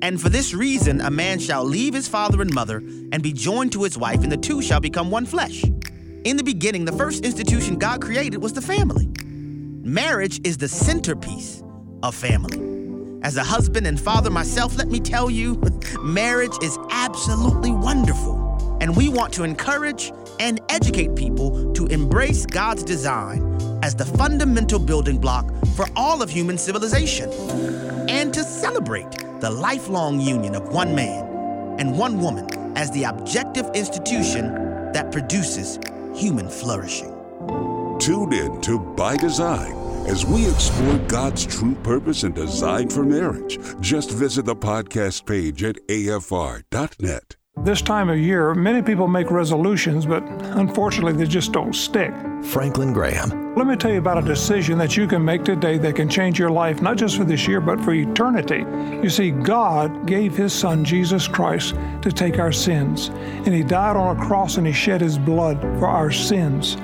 And 0.00 0.18
for 0.18 0.30
this 0.30 0.54
reason, 0.54 1.02
a 1.02 1.10
man 1.10 1.40
shall 1.40 1.62
leave 1.62 1.92
his 1.92 2.08
father 2.08 2.40
and 2.40 2.54
mother 2.54 2.78
and 2.78 3.22
be 3.22 3.34
joined 3.34 3.72
to 3.72 3.82
his 3.82 3.98
wife, 3.98 4.22
and 4.22 4.32
the 4.32 4.38
two 4.38 4.62
shall 4.62 4.80
become 4.80 5.10
one 5.10 5.26
flesh. 5.26 5.62
In 6.24 6.38
the 6.38 6.42
beginning, 6.42 6.86
the 6.86 6.92
first 6.92 7.22
institution 7.22 7.76
God 7.76 8.00
created 8.00 8.42
was 8.42 8.54
the 8.54 8.62
family. 8.62 9.10
Marriage 9.84 10.40
is 10.42 10.56
the 10.56 10.68
centerpiece 10.68 11.62
of 12.02 12.14
family. 12.14 13.20
As 13.22 13.36
a 13.36 13.44
husband 13.44 13.86
and 13.86 14.00
father 14.00 14.30
myself, 14.30 14.78
let 14.78 14.88
me 14.88 15.00
tell 15.00 15.28
you, 15.28 15.60
marriage 16.00 16.56
is 16.62 16.78
absolutely 16.88 17.72
wonderful. 17.72 18.39
And 18.80 18.96
we 18.96 19.08
want 19.08 19.32
to 19.34 19.44
encourage 19.44 20.12
and 20.38 20.60
educate 20.68 21.14
people 21.14 21.72
to 21.74 21.86
embrace 21.86 22.46
God's 22.46 22.82
design 22.82 23.58
as 23.82 23.94
the 23.94 24.04
fundamental 24.04 24.78
building 24.78 25.18
block 25.18 25.50
for 25.76 25.86
all 25.96 26.22
of 26.22 26.30
human 26.30 26.58
civilization 26.58 27.30
and 28.08 28.32
to 28.34 28.42
celebrate 28.42 29.10
the 29.40 29.50
lifelong 29.50 30.20
union 30.20 30.54
of 30.54 30.68
one 30.68 30.94
man 30.94 31.26
and 31.78 31.96
one 31.96 32.20
woman 32.20 32.46
as 32.76 32.90
the 32.92 33.04
objective 33.04 33.66
institution 33.74 34.52
that 34.92 35.12
produces 35.12 35.78
human 36.14 36.48
flourishing. 36.48 37.16
Tune 37.98 38.32
in 38.32 38.60
to 38.62 38.78
By 38.78 39.16
Design 39.16 39.72
as 40.06 40.24
we 40.24 40.48
explore 40.48 40.98
God's 41.06 41.44
true 41.46 41.74
purpose 41.76 42.22
and 42.22 42.34
design 42.34 42.88
for 42.88 43.04
marriage. 43.04 43.58
Just 43.80 44.10
visit 44.10 44.44
the 44.44 44.56
podcast 44.56 45.26
page 45.26 45.62
at 45.62 45.76
afr.net. 45.88 47.39
This 47.64 47.82
time 47.82 48.08
of 48.08 48.18
year, 48.18 48.54
many 48.54 48.80
people 48.80 49.06
make 49.06 49.30
resolutions, 49.30 50.06
but 50.06 50.22
unfortunately, 50.56 51.12
they 51.12 51.26
just 51.26 51.52
don't 51.52 51.74
stick. 51.74 52.10
Franklin 52.42 52.94
Graham. 52.94 53.54
Let 53.54 53.66
me 53.66 53.76
tell 53.76 53.90
you 53.90 53.98
about 53.98 54.16
a 54.16 54.26
decision 54.26 54.78
that 54.78 54.96
you 54.96 55.06
can 55.06 55.22
make 55.22 55.44
today 55.44 55.76
that 55.76 55.94
can 55.94 56.08
change 56.08 56.38
your 56.38 56.50
life, 56.50 56.80
not 56.80 56.96
just 56.96 57.18
for 57.18 57.24
this 57.24 57.46
year, 57.46 57.60
but 57.60 57.78
for 57.80 57.92
eternity. 57.92 58.64
You 59.02 59.10
see, 59.10 59.30
God 59.32 60.06
gave 60.06 60.34
His 60.34 60.54
Son, 60.54 60.86
Jesus 60.86 61.28
Christ, 61.28 61.74
to 62.00 62.10
take 62.10 62.38
our 62.38 62.52
sins, 62.52 63.08
and 63.08 63.52
He 63.52 63.62
died 63.62 63.96
on 63.96 64.16
a 64.16 64.24
cross 64.24 64.56
and 64.56 64.66
He 64.66 64.72
shed 64.72 65.02
His 65.02 65.18
blood 65.18 65.60
for 65.60 65.86
our 65.86 66.10
sins. 66.10 66.76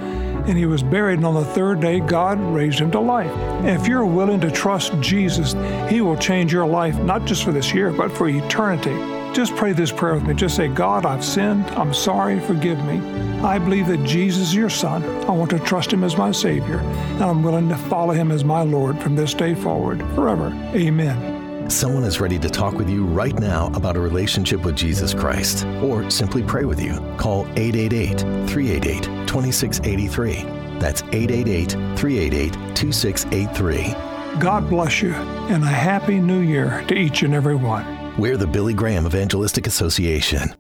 And 0.47 0.59
he 0.59 0.67
was 0.67 0.83
buried, 0.83 1.15
and 1.15 1.27
on 1.27 1.35
the 1.35 1.45
third 1.45 1.81
day, 1.81 1.99
God 1.99 2.39
raised 2.39 2.79
him 2.79 2.93
to 2.93 3.01
life. 3.01 3.31
And 3.31 3.71
if 3.71 3.89
you're 3.89 4.07
willing 4.07 4.41
to 4.43 4.51
trust 4.51 4.93
Jesus, 5.01 5.55
He 5.91 6.03
will 6.03 6.17
change 6.17 6.53
your 6.53 6.67
life, 6.67 6.97
not 6.99 7.25
just 7.25 7.43
for 7.43 7.51
this 7.51 7.75
year, 7.75 7.91
but 7.91 8.13
for 8.13 8.29
eternity. 8.29 9.16
Just 9.37 9.55
pray 9.55 9.75
this 9.75 9.93
prayer 9.93 10.15
with 10.15 10.25
me. 10.25 10.33
Just 10.33 10.57
say, 10.57 10.67
God, 10.67 11.05
I've 11.05 11.23
sinned. 11.23 11.67
I'm 11.73 11.93
sorry. 11.93 12.41
Forgive 12.41 12.83
me. 12.87 13.01
I 13.43 13.59
believe 13.59 13.87
that 13.89 14.03
Jesus 14.03 14.45
is 14.45 14.55
your 14.55 14.71
Son. 14.71 15.05
I 15.27 15.31
want 15.31 15.51
to 15.51 15.59
trust 15.59 15.93
Him 15.93 16.05
as 16.05 16.17
my 16.17 16.33
Savior, 16.33 16.79
and 16.79 17.23
I'm 17.23 17.43
willing 17.43 17.69
to 17.69 17.77
follow 17.77 18.15
Him 18.15 18.31
as 18.33 18.45
my 18.45 18.63
Lord 18.63 18.99
from 19.03 19.15
this 19.15 19.35
day 19.35 19.55
forward, 19.55 20.01
forever. 20.15 20.47
Amen. 20.75 21.69
Someone 21.69 22.05
is 22.05 22.19
ready 22.19 22.39
to 22.39 22.49
talk 22.49 22.77
with 22.77 22.89
you 22.89 23.05
right 23.05 23.39
now 23.39 23.67
about 23.75 23.99
a 23.99 24.01
relationship 24.01 24.63
with 24.63 24.75
Jesus 24.75 25.13
Christ 25.13 25.67
or 25.83 26.11
simply 26.11 26.43
pray 26.43 26.65
with 26.65 26.81
you. 26.81 26.95
Call 27.19 27.43
888 27.59 28.21
388 28.49 29.03
2683. 29.29 30.35
That's 30.79 31.03
888 31.13 31.73
388 31.99 32.75
2683. 32.75 34.41
God 34.41 34.71
bless 34.71 35.03
you, 35.03 35.13
and 35.13 35.63
a 35.63 35.67
Happy 35.67 36.21
New 36.21 36.41
Year 36.41 36.83
to 36.89 36.95
each 36.95 37.23
and 37.23 37.35
every 37.35 37.55
one. 37.55 37.96
We're 38.19 38.39
the 38.39 38.47
Billy 38.47 38.73
Graham 38.73 39.05
Evangelistic 39.05 39.67
Association. 39.67 40.55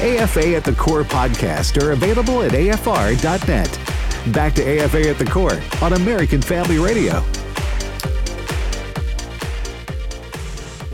AFA 0.00 0.56
at 0.56 0.64
the 0.64 0.74
Core 0.76 1.04
podcast 1.04 1.80
are 1.80 1.92
available 1.92 2.42
at 2.42 2.50
afr.net. 2.50 4.32
Back 4.34 4.54
to 4.54 4.62
AFA 4.62 5.10
at 5.10 5.18
the 5.18 5.24
Core 5.24 5.62
on 5.80 5.92
American 5.92 6.42
Family 6.42 6.80
Radio. 6.80 7.22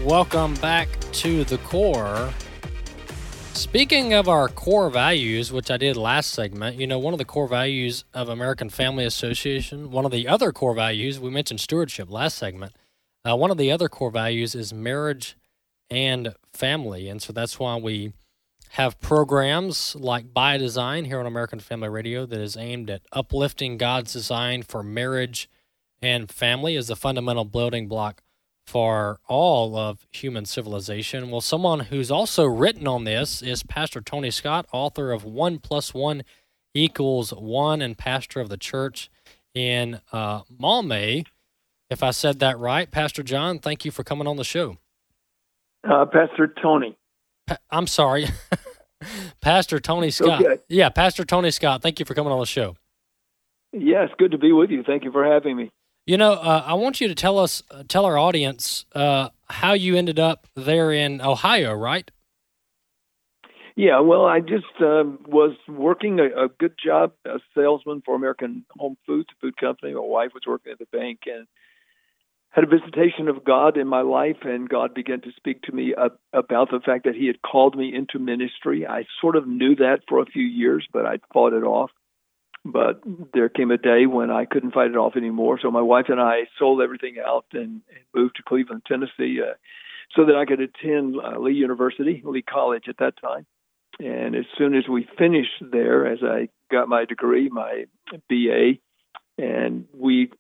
Welcome 0.07 0.53
back 0.57 0.91
to 1.13 1.45
the 1.45 1.57
core. 1.65 2.31
Speaking 3.55 4.13
of 4.13 4.29
our 4.29 4.49
core 4.49 4.91
values, 4.91 5.51
which 5.51 5.71
I 5.71 5.79
did 5.79 5.97
last 5.97 6.29
segment, 6.29 6.77
you 6.77 6.87
know, 6.87 6.99
one 6.99 7.15
of 7.15 7.19
the 7.19 7.25
core 7.25 7.49
values 7.49 8.05
of 8.13 8.29
American 8.29 8.69
Family 8.69 9.07
Association, 9.07 9.91
one 9.91 10.05
of 10.05 10.11
the 10.11 10.29
other 10.29 10.53
core 10.53 10.75
values, 10.75 11.19
we 11.19 11.31
mentioned 11.31 11.61
stewardship 11.61 12.11
last 12.11 12.37
segment. 12.37 12.75
Uh, 13.27 13.37
one 13.37 13.51
of 13.51 13.57
the 13.57 13.73
other 13.73 13.89
core 13.89 14.11
values 14.11 14.55
is 14.55 14.73
marriage 14.73 15.37
and 15.91 16.35
family. 16.53 17.09
And 17.09 17.23
so 17.23 17.33
that's 17.33 17.59
why 17.59 17.77
we 17.77 18.13
have 18.71 19.01
programs 19.01 19.95
like 19.97 20.35
By 20.35 20.57
Design 20.57 21.05
here 21.05 21.21
on 21.21 21.27
American 21.27 21.61
Family 21.61 21.89
Radio 21.89 22.27
that 22.27 22.41
is 22.41 22.57
aimed 22.57 22.91
at 22.91 23.03
uplifting 23.13 23.79
God's 23.79 24.13
design 24.13 24.63
for 24.63 24.83
marriage 24.83 25.49
and 26.03 26.31
family 26.31 26.77
as 26.77 26.89
the 26.89 26.97
fundamental 26.97 27.45
building 27.45 27.89
block 27.89 28.23
for 28.67 29.21
all 29.29 29.77
of 29.77 30.07
human 30.11 30.45
civilization. 30.45 31.31
Well, 31.31 31.41
someone 31.41 31.81
who's 31.81 32.11
also 32.11 32.45
written 32.45 32.89
on 32.89 33.05
this 33.05 33.43
is 33.43 33.63
Pastor 33.63 34.01
Tony 34.01 34.31
Scott, 34.31 34.67
author 34.73 35.13
of 35.13 35.25
One 35.25 35.59
Plus 35.59 35.95
One 35.95 36.23
Equals 36.75 37.31
One 37.31 37.81
and 37.81 37.97
pastor 37.97 38.41
of 38.41 38.49
the 38.49 38.57
church 38.57 39.11
in 39.55 40.01
uh. 40.13 40.41
If 41.91 42.03
I 42.03 42.11
said 42.11 42.41
that 42.41 42.59
right, 42.59 42.91
Pastor 42.91 43.23
John, 43.23 43.59
thank 43.59 43.85
you 43.85 43.91
for 43.91 44.05
coming 44.05 44.27
on 44.27 44.37
the 44.37 44.45
show. 44.45 44.79
Uh, 45.89 46.07
Pastor 46.07 46.53
Tony. 46.63 46.97
Pa- 47.47 47.59
I'm 47.71 47.87
sorry. 47.87 48.27
Pastor 49.41 49.79
Tony 49.81 50.11
Scott. 50.11 50.45
Okay. 50.45 50.63
Yeah, 50.69 50.89
Pastor 50.89 51.25
Tony 51.25 51.51
Scott, 51.51 51.83
thank 51.83 52.01
you 52.01 52.07
for 52.07 52.15
coming 52.15 52.33
on 52.33 52.41
the 52.41 52.47
show. 52.47 52.77
Yes, 53.73 54.09
good 54.19 54.31
to 54.31 54.39
be 54.39 54.53
with 54.53 54.71
you. 54.71 54.83
Thank 54.83 55.05
you 55.05 55.13
for 55.13 55.25
having 55.25 55.57
me. 55.57 55.71
You 56.07 56.17
know, 56.17 56.33
uh, 56.33 56.63
I 56.67 56.75
want 56.75 57.01
you 57.01 57.09
to 57.09 57.15
tell 57.15 57.39
us, 57.39 57.63
uh, 57.71 57.83
tell 57.89 58.05
our 58.05 58.17
audience 58.17 58.85
uh, 58.95 59.31
how 59.49 59.73
you 59.73 59.97
ended 59.97 60.19
up 60.19 60.47
there 60.55 60.93
in 60.93 61.21
Ohio, 61.21 61.75
right? 61.75 62.11
Yeah, 63.77 64.01
well, 64.01 64.25
I 64.25 64.39
just 64.41 64.67
uh, 64.81 65.03
was 65.27 65.57
working 65.67 66.21
a, 66.21 66.45
a 66.45 66.49
good 66.49 66.75
job, 66.83 67.13
a 67.25 67.41
salesman 67.57 68.03
for 68.05 68.15
American 68.15 68.65
Home 68.79 68.97
Foods, 69.07 69.29
a 69.33 69.41
food 69.41 69.57
company. 69.57 69.95
My 69.95 70.01
wife 70.01 70.31
was 70.33 70.45
working 70.47 70.73
at 70.73 70.79
the 70.79 70.87
bank 70.97 71.21
and 71.27 71.47
had 72.55 72.65
a 72.65 72.69
visitation 72.69 73.27
of 73.27 73.45
God 73.45 73.77
in 73.77 73.89
my 73.89 74.03
life, 74.03 74.37
and 74.43 74.69
God 74.69 74.95
began 74.95 75.21
to 75.23 75.33
speak 75.37 75.63
to 75.63 75.73
me 75.73 75.93
about 76.33 76.71
the 76.71 76.79
fact 76.85 77.05
that 77.05 77.17
He 77.17 77.27
had 77.27 77.43
called 77.43 77.77
me 77.77 77.93
into 77.93 78.21
ministry. 78.21 78.87
I 78.87 79.07
sort 79.21 79.35
of 79.35 79.49
knew 79.49 79.75
that 79.77 80.03
for 80.09 80.21
a 80.21 80.27
few 80.27 80.45
years, 80.45 80.87
but 80.93 81.05
I'd 81.05 81.21
fought 81.33 81.53
it 81.53 81.65
off. 81.65 81.91
But 82.65 83.03
there 83.35 83.49
came 83.49 83.73
a 83.73 83.77
day 83.77 84.07
when 84.07 84.31
I 84.31 84.45
couldn't 84.45 84.73
fight 84.73 84.91
it 84.91 84.97
off 84.97 85.17
anymore. 85.17 85.59
So 85.61 85.71
my 85.73 85.83
wife 85.83 86.07
and 86.09 86.21
I 86.21 86.43
sold 86.57 86.81
everything 86.81 87.17
out 87.25 87.45
and, 87.53 87.61
and 87.63 88.05
moved 88.15 88.37
to 88.37 88.45
Cleveland, 88.45 88.83
Tennessee, 88.87 89.41
uh, 89.43 89.55
so 90.15 90.25
that 90.27 90.37
I 90.37 90.45
could 90.45 90.61
attend 90.61 91.17
uh, 91.17 91.39
Lee 91.41 91.55
University, 91.55 92.23
Lee 92.25 92.43
College 92.43 92.85
at 92.89 92.99
that 92.99 93.15
time. 93.21 93.47
And 93.99 94.37
as 94.37 94.45
soon 94.57 94.77
as 94.77 94.85
we 94.89 95.09
finished 95.19 95.61
there, 95.61 96.07
as 96.07 96.21
I 96.23 96.49
got 96.71 96.89
my 96.89 97.05
degree, 97.05 97.49
my 97.49 97.87
BA, 98.29 98.79
and 99.39 99.87
we 99.93 100.31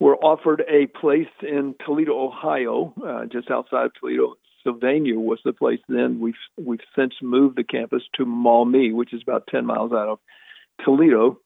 were 0.00 0.16
offered 0.16 0.62
a 0.68 0.86
place 0.86 1.28
in 1.42 1.74
Toledo, 1.84 2.18
Ohio, 2.18 2.94
uh, 3.04 3.26
just 3.26 3.50
outside 3.50 3.86
of 3.86 3.94
Toledo, 3.94 4.34
Sylvania 4.62 5.18
was 5.18 5.40
the 5.44 5.52
place 5.52 5.80
then. 5.88 6.20
We've 6.20 6.34
we've 6.56 6.80
since 6.96 7.14
moved 7.22 7.56
the 7.56 7.64
campus 7.64 8.02
to 8.14 8.24
Maumee, 8.24 8.92
which 8.92 9.12
is 9.12 9.22
about 9.22 9.46
10 9.48 9.66
miles 9.66 9.92
out 9.92 10.08
of 10.08 10.18
Toledo, 10.84 11.40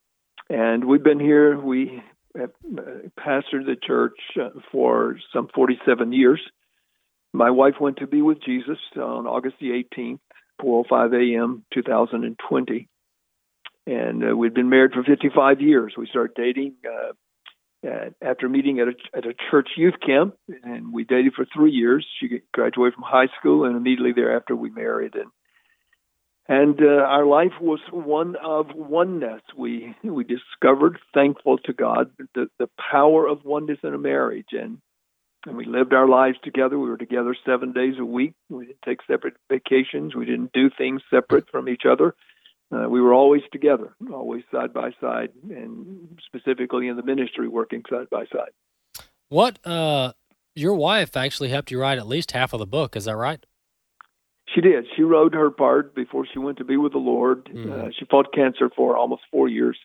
and 0.51 0.85
we've 0.85 1.03
been 1.03 1.21
here. 1.21 1.59
We 1.59 2.03
have 2.37 2.51
uh, 2.67 3.09
pastored 3.19 3.67
the 3.67 3.77
church 3.81 4.19
uh, 4.41 4.49
for 4.71 5.19
some 5.33 5.49
47 5.55 6.13
years. 6.13 6.41
My 7.33 7.51
wife 7.51 7.75
went 7.81 7.99
to 7.99 8.07
be 8.07 8.23
with 8.23 8.43
Jesus 8.43 8.79
on 8.97 9.27
August 9.27 9.57
the 9.61 9.85
18th, 9.97 10.21
4:05 10.61 11.37
a.m. 11.37 11.65
2020, 11.73 12.89
and 13.87 14.31
uh, 14.31 14.37
we'd 14.37 14.55
been 14.55 14.69
married 14.69 14.93
for 14.93 15.03
55 15.03 15.61
years. 15.61 15.95
We 15.97 16.07
started 16.07 16.35
dating 16.35 16.75
uh, 16.87 17.13
at, 17.85 18.15
after 18.23 18.49
meeting 18.49 18.81
at 18.81 18.89
a, 18.89 18.95
at 19.17 19.27
a 19.27 19.35
church 19.51 19.71
youth 19.77 19.95
camp, 20.05 20.37
and 20.63 20.93
we 20.93 21.05
dated 21.05 21.35
for 21.35 21.47
three 21.55 21.73
years. 21.73 22.07
She 22.21 22.41
graduated 22.53 22.95
from 22.95 23.05
high 23.05 23.29
school, 23.39 23.65
and 23.65 23.77
immediately 23.77 24.13
thereafter 24.13 24.55
we 24.55 24.71
married. 24.71 25.15
And 25.15 25.31
and 26.49 26.81
uh, 26.83 27.05
our 27.05 27.25
life 27.25 27.53
was 27.61 27.81
one 27.91 28.37
of 28.37 28.67
oneness. 28.75 29.43
We 29.57 29.95
we 30.03 30.25
discovered, 30.25 30.99
thankful 31.15 31.59
to 31.59 31.73
God, 31.73 32.11
the 32.35 32.49
the 32.59 32.69
power 32.91 33.27
of 33.27 33.45
oneness 33.45 33.79
in 33.83 33.95
a 33.95 33.99
marriage, 33.99 34.53
and 34.53 34.79
and 35.47 35.57
we 35.57 35.65
lived 35.65 35.93
our 35.93 36.09
lives 36.09 36.39
together. 36.43 36.79
We 36.79 36.89
were 36.89 36.97
together 36.97 37.35
seven 37.45 37.73
days 37.73 37.95
a 37.99 38.05
week. 38.05 38.35
We 38.49 38.67
didn't 38.67 38.83
take 38.85 39.01
separate 39.09 39.35
vacations. 39.49 40.15
We 40.15 40.25
didn't 40.25 40.53
do 40.53 40.71
things 40.71 41.03
separate 41.11 41.49
from 41.51 41.69
each 41.69 41.83
other. 41.89 42.15
Uh, 42.73 42.89
we 42.89 43.01
were 43.01 43.13
always 43.13 43.43
together, 43.53 43.95
always 44.13 44.45
side 44.51 44.73
by 44.73 44.91
side, 45.01 45.29
and 45.51 46.19
specifically 46.25 46.89
in 46.89 46.97
the 46.97 47.03
ministry, 47.03 47.47
working 47.47 47.83
side 47.91 48.09
by 48.11 48.25
side. 48.33 48.51
What 49.29 49.59
uh, 49.67 50.13
your 50.55 50.75
wife 50.75 51.17
actually 51.17 51.51
helped 51.51 51.71
you 51.71 51.81
write 51.81 51.99
at 51.99 52.07
least 52.07 52.33
half 52.33 52.53
of 52.53 52.61
the 52.61 52.67
book? 52.67 52.97
Is 52.97 53.05
that 53.05 53.17
right? 53.17 53.45
She 54.55 54.61
did. 54.61 54.87
She 54.97 55.03
wrote 55.03 55.35
her 55.35 55.51
part 55.51 55.95
before 55.95 56.27
she 56.31 56.39
went 56.39 56.59
to 56.59 56.65
be 56.65 56.77
with 56.77 56.93
the 56.93 56.99
Lord. 56.99 57.47
Mm. 57.47 57.73
Uh, 57.73 57.91
she 57.99 58.05
fought 58.07 58.33
cancer 58.35 58.71
for 58.75 58.97
almost 58.97 59.23
four 59.31 59.49
years, 59.49 59.79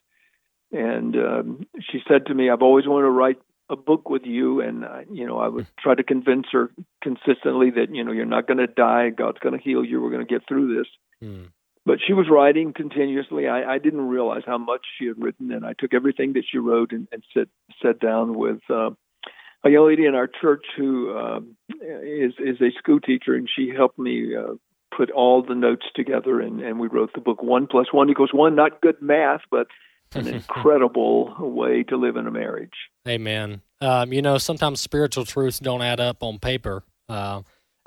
and 0.71 1.15
um, 1.15 1.67
she 1.91 1.99
said 2.07 2.25
to 2.27 2.33
me, 2.33 2.49
"I've 2.49 2.61
always 2.61 2.87
wanted 2.87 3.05
to 3.05 3.11
write 3.11 3.37
a 3.69 3.75
book 3.75 4.09
with 4.09 4.25
you." 4.25 4.61
And 4.61 4.83
uh, 4.83 5.01
you 5.11 5.25
know, 5.25 5.39
I 5.39 5.47
would 5.47 5.67
try 5.79 5.95
to 5.95 6.03
convince 6.03 6.47
her 6.51 6.71
consistently 7.01 7.69
that 7.71 7.93
you 7.93 8.03
know 8.03 8.11
you're 8.11 8.25
not 8.25 8.47
going 8.47 8.57
to 8.57 8.67
die. 8.67 9.09
God's 9.09 9.39
going 9.39 9.57
to 9.57 9.63
heal 9.63 9.85
you. 9.85 10.01
We're 10.01 10.11
going 10.11 10.25
to 10.25 10.33
get 10.33 10.47
through 10.47 10.77
this. 10.77 10.87
Mm. 11.23 11.49
But 11.87 11.99
she 12.05 12.11
was 12.11 12.27
writing 12.29 12.73
continuously. 12.73 13.47
I, 13.47 13.75
I 13.75 13.77
didn't 13.77 14.09
realize 14.09 14.43
how 14.45 14.57
much 14.57 14.85
she 14.99 15.07
had 15.07 15.15
written, 15.17 15.53
and 15.53 15.65
I 15.65 15.71
took 15.71 15.93
everything 15.93 16.33
that 16.33 16.43
she 16.51 16.57
wrote 16.57 16.91
and, 16.91 17.07
and 17.13 17.23
sat 17.33 17.47
sat 17.81 17.99
down 17.99 18.37
with. 18.37 18.59
Uh, 18.69 18.89
a 19.63 19.69
young 19.69 19.87
lady 19.87 20.05
in 20.05 20.13
our 20.13 20.27
church 20.27 20.65
who 20.75 21.17
um, 21.17 21.55
is 21.69 22.33
is 22.39 22.59
a 22.61 22.77
school 22.77 22.99
teacher, 22.99 23.35
and 23.35 23.49
she 23.53 23.71
helped 23.75 23.97
me 23.97 24.35
uh, 24.35 24.55
put 24.95 25.09
all 25.11 25.41
the 25.41 25.55
notes 25.55 25.85
together, 25.95 26.41
and, 26.41 26.59
and 26.59 26.77
we 26.77 26.89
wrote 26.89 27.11
the 27.15 27.21
book 27.21 27.41
One 27.41 27.67
Plus 27.67 27.87
One 27.93 28.09
Equals 28.09 28.33
One. 28.33 28.53
Not 28.53 28.81
good 28.81 29.01
math, 29.01 29.41
but 29.49 29.67
an 30.13 30.27
incredible 30.39 31.35
way 31.39 31.83
to 31.83 31.95
live 31.95 32.17
in 32.17 32.27
a 32.27 32.31
marriage. 32.31 32.75
Amen. 33.07 33.61
Um, 33.79 34.11
you 34.11 34.21
know, 34.21 34.37
sometimes 34.37 34.81
spiritual 34.81 35.23
truths 35.23 35.59
don't 35.59 35.81
add 35.81 36.01
up 36.01 36.21
on 36.21 36.37
paper, 36.37 36.83
uh, 37.07 37.43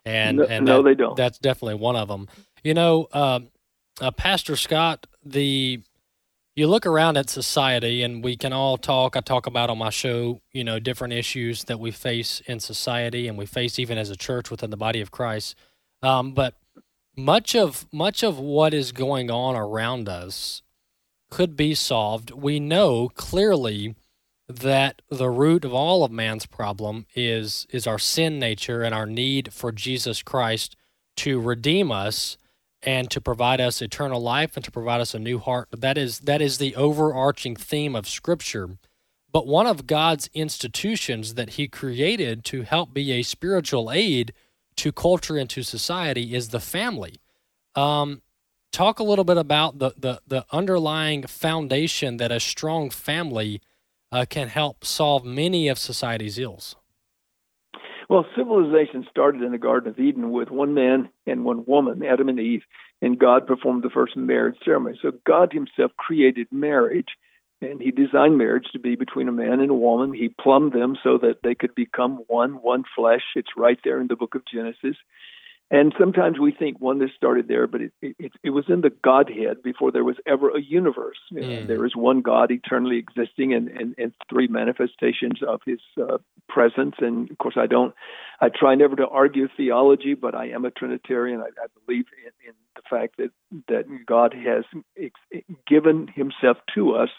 and 0.06 0.38
no, 0.38 0.44
and 0.44 0.64
no 0.64 0.76
that, 0.78 0.88
they 0.88 0.94
don't. 0.94 1.16
That's 1.16 1.38
definitely 1.38 1.74
one 1.74 1.96
of 1.96 2.08
them. 2.08 2.28
You 2.64 2.74
know, 2.74 3.08
uh, 3.12 3.40
uh, 4.00 4.10
Pastor 4.10 4.56
Scott, 4.56 5.06
the 5.24 5.82
you 6.56 6.66
look 6.66 6.84
around 6.84 7.16
at 7.16 7.30
society 7.30 8.02
and 8.02 8.22
we 8.22 8.36
can 8.36 8.52
all 8.52 8.76
talk. 8.76 9.16
I 9.16 9.20
talk 9.20 9.46
about 9.46 9.70
on 9.70 9.78
my 9.78 9.90
show 9.90 10.40
you 10.52 10.64
know 10.64 10.78
different 10.78 11.14
issues 11.14 11.64
that 11.64 11.78
we 11.80 11.90
face 11.90 12.40
in 12.46 12.60
society 12.60 13.28
and 13.28 13.38
we 13.38 13.46
face 13.46 13.78
even 13.78 13.98
as 13.98 14.10
a 14.10 14.16
church 14.16 14.50
within 14.50 14.70
the 14.70 14.76
body 14.76 15.00
of 15.00 15.10
christ. 15.10 15.54
Um, 16.02 16.32
but 16.32 16.54
much 17.16 17.54
of 17.54 17.86
much 17.92 18.22
of 18.22 18.38
what 18.38 18.74
is 18.74 18.92
going 18.92 19.30
on 19.30 19.56
around 19.56 20.08
us 20.08 20.62
could 21.30 21.56
be 21.56 21.74
solved. 21.74 22.30
We 22.30 22.58
know 22.58 23.08
clearly 23.10 23.94
that 24.50 25.00
the 25.08 25.30
root 25.30 25.64
of 25.64 25.72
all 25.72 26.02
of 26.02 26.10
man's 26.10 26.46
problem 26.46 27.06
is 27.14 27.66
is 27.70 27.86
our 27.86 27.98
sin 27.98 28.38
nature 28.38 28.82
and 28.82 28.92
our 28.92 29.06
need 29.06 29.52
for 29.52 29.70
jesus 29.70 30.24
christ 30.24 30.74
to 31.16 31.40
redeem 31.40 31.92
us 31.92 32.36
and 32.82 33.10
to 33.10 33.20
provide 33.20 33.60
us 33.60 33.82
eternal 33.82 34.20
life 34.20 34.56
and 34.56 34.64
to 34.64 34.70
provide 34.70 35.00
us 35.00 35.14
a 35.14 35.18
new 35.18 35.38
heart. 35.38 35.68
That 35.72 35.98
is 35.98 36.20
that 36.20 36.40
is 36.40 36.58
the 36.58 36.74
overarching 36.76 37.56
theme 37.56 37.94
of 37.94 38.08
Scripture. 38.08 38.78
But 39.32 39.46
one 39.46 39.66
of 39.66 39.86
God's 39.86 40.28
institutions 40.34 41.34
that 41.34 41.50
He 41.50 41.68
created 41.68 42.44
to 42.46 42.62
help 42.62 42.92
be 42.92 43.12
a 43.12 43.22
spiritual 43.22 43.92
aid 43.92 44.32
to 44.76 44.92
culture 44.92 45.36
and 45.36 45.48
to 45.50 45.62
society 45.62 46.34
is 46.34 46.48
the 46.48 46.60
family. 46.60 47.20
Um, 47.74 48.22
talk 48.72 48.98
a 48.98 49.04
little 49.04 49.24
bit 49.24 49.36
about 49.36 49.78
the, 49.78 49.92
the, 49.96 50.20
the 50.26 50.46
underlying 50.50 51.24
foundation 51.24 52.16
that 52.16 52.32
a 52.32 52.40
strong 52.40 52.90
family 52.90 53.60
uh, 54.10 54.24
can 54.28 54.48
help 54.48 54.84
solve 54.84 55.24
many 55.24 55.68
of 55.68 55.78
society's 55.78 56.38
ills. 56.38 56.76
Well, 58.10 58.26
civilization 58.36 59.06
started 59.08 59.42
in 59.42 59.52
the 59.52 59.58
Garden 59.58 59.88
of 59.88 60.00
Eden 60.00 60.32
with 60.32 60.50
one 60.50 60.74
man 60.74 61.10
and 61.28 61.44
one 61.44 61.64
woman, 61.64 62.02
Adam 62.02 62.28
and 62.28 62.40
Eve, 62.40 62.64
and 63.00 63.16
God 63.16 63.46
performed 63.46 63.84
the 63.84 63.88
first 63.88 64.16
marriage 64.16 64.56
ceremony. 64.64 64.98
So 65.00 65.12
God 65.24 65.52
Himself 65.52 65.92
created 65.96 66.48
marriage, 66.50 67.06
and 67.62 67.80
He 67.80 67.92
designed 67.92 68.36
marriage 68.36 68.66
to 68.72 68.80
be 68.80 68.96
between 68.96 69.28
a 69.28 69.32
man 69.32 69.60
and 69.60 69.70
a 69.70 69.74
woman. 69.74 70.12
He 70.12 70.28
plumbed 70.28 70.72
them 70.72 70.96
so 71.04 71.18
that 71.18 71.44
they 71.44 71.54
could 71.54 71.72
become 71.76 72.24
one, 72.26 72.54
one 72.54 72.82
flesh. 72.96 73.22
It's 73.36 73.56
right 73.56 73.78
there 73.84 74.00
in 74.00 74.08
the 74.08 74.16
book 74.16 74.34
of 74.34 74.42
Genesis. 74.52 74.96
And 75.72 75.94
sometimes 75.98 76.38
we 76.40 76.50
think 76.50 76.80
one, 76.80 76.98
oneness 76.98 77.14
started 77.16 77.46
there, 77.46 77.68
but 77.68 77.80
it, 77.80 77.92
it, 78.02 78.32
it 78.42 78.50
was 78.50 78.64
in 78.68 78.80
the 78.80 78.90
Godhead 78.90 79.62
before 79.62 79.92
there 79.92 80.02
was 80.02 80.16
ever 80.26 80.50
a 80.50 80.60
universe. 80.60 81.18
Mm. 81.32 81.68
There 81.68 81.86
is 81.86 81.94
one 81.94 82.22
God 82.22 82.50
eternally 82.50 82.98
existing 82.98 83.54
and, 83.54 83.68
and, 83.68 83.94
and 83.96 84.12
three 84.28 84.48
manifestations 84.48 85.40
of 85.46 85.60
his 85.64 85.78
uh, 85.96 86.18
presence. 86.48 86.96
And 86.98 87.30
of 87.30 87.38
course, 87.38 87.54
I 87.56 87.66
don't, 87.68 87.94
I 88.40 88.48
try 88.48 88.74
never 88.74 88.96
to 88.96 89.06
argue 89.06 89.46
theology, 89.56 90.14
but 90.14 90.34
I 90.34 90.46
am 90.48 90.64
a 90.64 90.72
Trinitarian. 90.72 91.40
I, 91.40 91.50
I 91.62 91.66
believe 91.86 92.06
in, 92.26 92.48
in 92.48 92.54
the 92.74 92.82
fact 92.90 93.16
that, 93.18 93.30
that 93.68 93.84
God 94.06 94.34
has 94.34 94.64
ex- 95.00 95.44
given 95.68 96.08
himself 96.12 96.56
to 96.74 96.94
us 96.96 97.10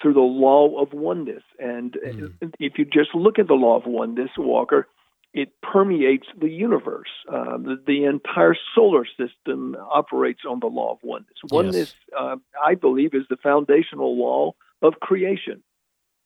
through 0.00 0.14
the 0.14 0.20
law 0.20 0.80
of 0.80 0.94
oneness. 0.94 1.42
And 1.58 1.92
Mm. 1.92 2.52
if 2.58 2.78
you 2.78 2.86
just 2.86 3.14
look 3.14 3.38
at 3.38 3.48
the 3.48 3.54
law 3.54 3.76
of 3.76 3.84
oneness, 3.84 4.30
Walker, 4.38 4.88
it 5.34 5.50
permeates 5.62 6.26
the 6.38 6.48
universe. 6.48 7.08
Uh, 7.28 7.56
the, 7.56 7.82
the, 7.86 8.04
entire 8.04 8.54
solar 8.74 9.06
system 9.06 9.76
operates 9.90 10.40
on 10.48 10.60
the 10.60 10.66
law 10.66 10.92
of 10.92 10.98
oneness. 11.02 11.36
Oneness, 11.44 11.88
uh, 12.18 12.36
I 12.62 12.74
believe, 12.74 13.14
is 13.14 13.22
the 13.30 13.38
foundational 13.42 14.18
law 14.18 14.54
of 14.82 14.94
creation. 15.00 15.62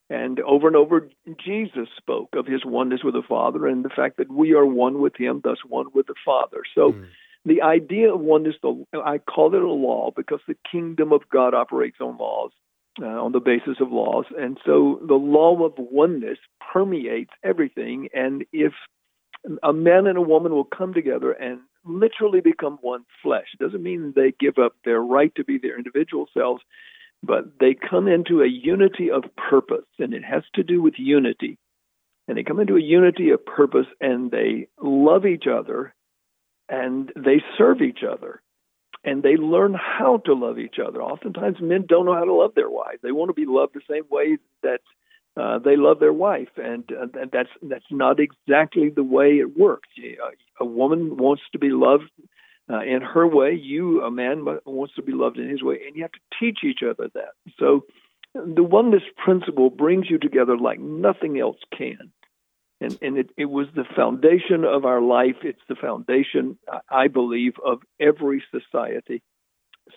And 0.09 0.41
over 0.41 0.67
and 0.67 0.77
over, 0.77 1.09
Jesus 1.45 1.89
spoke 1.97 2.31
of 2.35 2.47
his 2.47 2.65
oneness 2.65 3.03
with 3.05 3.15
the 3.15 3.23
Father 3.29 3.67
and 3.67 3.85
the 3.85 3.91
fact 3.91 4.19
that 4.19 4.31
we 4.31 4.55
are 4.55 4.67
one 4.67 5.01
with 5.01 5.17
him, 5.17 5.41
thus 5.43 5.59
one 5.67 5.87
with 5.95 6.07
the 6.07 6.15
Father. 6.25 6.63
So 6.75 6.93
Mm. 6.93 7.07
the 7.45 7.63
idea 7.63 8.13
of 8.13 8.21
oneness, 8.21 8.57
I 8.93 9.19
call 9.19 9.55
it 9.55 9.63
a 9.63 9.69
law 9.69 10.13
because 10.15 10.41
the 10.47 10.57
kingdom 10.71 11.13
of 11.13 11.29
God 11.29 11.55
operates 11.55 12.01
on 12.01 12.17
laws. 12.19 12.53
Uh, 12.99 13.23
on 13.23 13.33
the 13.33 13.41
basis 13.41 13.79
of 13.79 13.93
laws. 13.93 14.25
And 14.39 14.59
so 14.65 14.99
the 15.07 15.19
law 15.19 15.63
of 15.63 15.75
oneness 15.77 16.39
permeates 16.73 17.31
everything. 17.45 18.09
And 18.15 18.47
if 18.55 18.73
a 19.63 19.73
man 19.73 20.07
and 20.07 20.19
a 20.19 20.23
woman 20.23 20.53
will 20.53 20.65
come 20.65 20.95
together 20.95 21.33
and 21.33 21.61
literally 21.85 22.41
become 22.41 22.79
one 22.81 23.05
flesh, 23.23 23.47
it 23.55 23.63
doesn't 23.63 23.83
mean 23.83 24.13
they 24.15 24.33
give 24.39 24.59
up 24.59 24.75
their 24.85 25.01
right 25.01 25.35
to 25.37 25.45
be 25.45 25.59
their 25.59 25.77
individual 25.77 26.27
selves, 26.35 26.63
but 27.23 27.45
they 27.61 27.75
come 27.75 28.09
into 28.09 28.43
a 28.43 28.49
unity 28.49 29.11
of 29.11 29.25
purpose. 29.37 29.87
And 29.99 30.15
it 30.15 30.25
has 30.25 30.43
to 30.55 30.63
do 30.63 30.83
with 30.83 30.95
unity. 30.99 31.59
And 32.29 32.37
they 32.37 32.43
come 32.43 32.61
into 32.61 32.77
a 32.77 32.83
unity 32.83 33.31
of 33.31 33.45
purpose 33.47 33.87
and 34.01 34.31
they 34.31 34.69
love 34.83 35.27
each 35.27 35.45
other 35.47 35.95
and 36.69 37.13
they 37.15 37.43
serve 37.57 37.83
each 37.83 38.01
other 38.09 38.43
and 39.05 39.23
they 39.23 39.37
learn 39.37 39.75
how 39.75 40.19
to 40.27 40.35
love 40.35 40.59
each 40.59 40.77
other. 40.85 41.01
Oftentimes, 41.01 41.59
men 41.61 41.85
don't 41.89 42.07
know 42.07 42.15
how 42.15 42.25
to 42.25 42.35
love 42.35 42.55
their 42.57 42.69
wives. 42.69 42.99
They 43.03 43.13
want 43.13 43.29
to 43.29 43.35
be 43.35 43.47
loved 43.47 43.75
the 43.75 43.81
same 43.89 44.05
way 44.11 44.39
that 44.65 44.81
uh, 45.37 45.59
they 45.59 45.77
love 45.77 46.01
their 46.01 46.13
wife, 46.13 46.49
and 46.57 46.85
uh, 46.91 47.07
that's 47.33 47.51
that's 47.63 47.85
not 47.91 48.19
exactly 48.21 48.89
the 48.89 49.05
way 49.05 49.39
it 49.39 49.57
works. 49.57 49.89
A 50.61 50.65
woman 50.65 51.17
wants 51.17 51.43
to 51.53 51.59
be 51.59 51.71
loved 51.71 52.11
uh, 52.71 52.81
in 52.81 53.03
her 53.03 53.27
way. 53.27 53.53
You, 53.55 54.03
a 54.03 54.11
man, 54.11 54.45
wants 54.65 54.95
to 54.95 55.03
be 55.03 55.13
loved 55.13 55.39
in 55.39 55.49
his 55.49 55.63
way, 55.63 55.81
and 55.87 55.97
you 55.97 56.03
have 56.03 56.13
to 56.13 56.21
teach 56.41 56.61
each 56.65 56.81
other 56.83 57.11
that. 57.15 57.33
So, 57.59 57.85
the 58.35 58.63
oneness 58.63 59.03
principle 59.23 59.71
brings 59.71 60.09
you 60.09 60.19
together 60.19 60.57
like 60.57 60.81
nothing 60.81 61.39
else 61.39 61.59
can 61.77 62.13
and 62.81 62.99
and 63.01 63.19
it, 63.19 63.31
it 63.37 63.47
was 63.47 63.67
the 63.75 63.85
foundation 63.95 64.65
of 64.65 64.85
our 64.85 65.01
life. 65.01 65.37
It's 65.43 65.61
the 65.69 65.77
foundation, 65.77 66.59
I 66.91 67.09
believe, 67.09 67.55
of 67.65 67.79
every 68.01 68.43
society. 68.51 69.23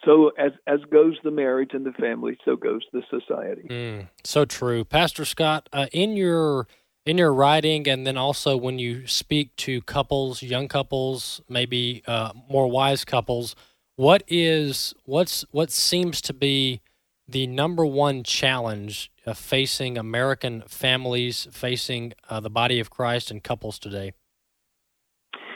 So 0.05 0.31
as 0.37 0.51
as 0.67 0.79
goes 0.91 1.17
the 1.23 1.31
marriage 1.31 1.71
and 1.73 1.85
the 1.85 1.91
family, 1.93 2.37
so 2.45 2.55
goes 2.55 2.81
the 2.93 3.01
society. 3.09 3.67
Mm, 3.69 4.09
so 4.23 4.45
true, 4.45 4.85
Pastor 4.85 5.25
Scott. 5.25 5.67
Uh, 5.73 5.87
in 5.91 6.15
your 6.15 6.67
in 7.05 7.17
your 7.17 7.33
writing, 7.33 7.87
and 7.87 8.05
then 8.05 8.17
also 8.17 8.55
when 8.55 8.77
you 8.77 9.07
speak 9.07 9.55
to 9.57 9.81
couples, 9.81 10.43
young 10.43 10.67
couples, 10.67 11.41
maybe 11.49 12.03
uh, 12.07 12.31
more 12.49 12.69
wise 12.69 13.03
couples, 13.03 13.55
what 13.95 14.23
is 14.27 14.93
what's 15.05 15.43
what 15.51 15.71
seems 15.71 16.21
to 16.21 16.33
be 16.33 16.81
the 17.27 17.47
number 17.47 17.85
one 17.85 18.23
challenge 18.23 19.11
uh, 19.25 19.33
facing 19.33 19.97
American 19.97 20.63
families, 20.67 21.47
facing 21.51 22.13
uh, 22.29 22.39
the 22.39 22.49
body 22.49 22.79
of 22.79 22.89
Christ 22.89 23.31
and 23.31 23.43
couples 23.43 23.79
today? 23.79 24.13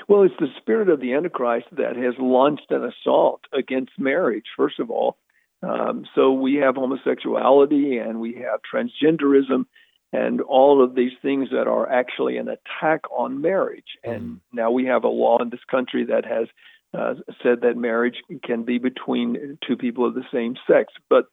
Well, 0.08 0.24
it's 0.24 0.36
the 0.40 0.48
spirit 0.58 0.90
of 0.90 1.00
the 1.00 1.14
Antichrist 1.14 1.68
that 1.74 1.96
has 1.96 2.14
launched 2.20 2.72
an 2.72 2.84
assault 2.84 3.42
against 3.54 3.92
marriage, 3.98 4.46
first 4.58 4.80
of 4.80 4.90
all. 4.90 5.18
Um, 5.62 6.06
so 6.14 6.34
we 6.34 6.56
have 6.56 6.76
homosexuality 6.76 7.98
and 7.98 8.20
we 8.20 8.34
have 8.34 8.60
transgenderism 8.72 9.66
and 10.12 10.42
all 10.42 10.84
of 10.84 10.94
these 10.94 11.14
things 11.22 11.50
that 11.52 11.68
are 11.68 11.90
actually 11.90 12.38
an 12.38 12.48
attack 12.50 13.02
on 13.12 13.42
marriage. 13.42 13.98
And 14.04 14.22
mm. 14.22 14.40
now 14.52 14.72
we 14.72 14.86
have 14.86 15.06
a 15.06 15.10
law 15.10 15.42
in 15.42 15.50
this 15.50 15.64
country 15.72 16.06
that 16.06 16.26
has 16.26 16.48
uh, 16.94 17.16
said 17.42 17.62
that 17.62 17.78
marriage 17.78 18.18
can 18.44 18.64
be 18.64 18.78
between 18.78 19.58
two 19.66 19.76
people 19.76 20.06
of 20.06 20.14
the 20.14 20.26
same 20.32 20.56
sex. 20.68 20.94
But 21.10 21.26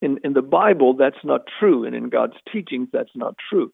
in, 0.00 0.18
in 0.24 0.32
the 0.32 0.42
Bible, 0.42 0.94
that's 0.94 1.22
not 1.24 1.42
true. 1.60 1.84
And 1.84 1.94
in 1.94 2.08
God's 2.08 2.36
teachings, 2.50 2.88
that's 2.92 3.14
not 3.14 3.34
true. 3.50 3.72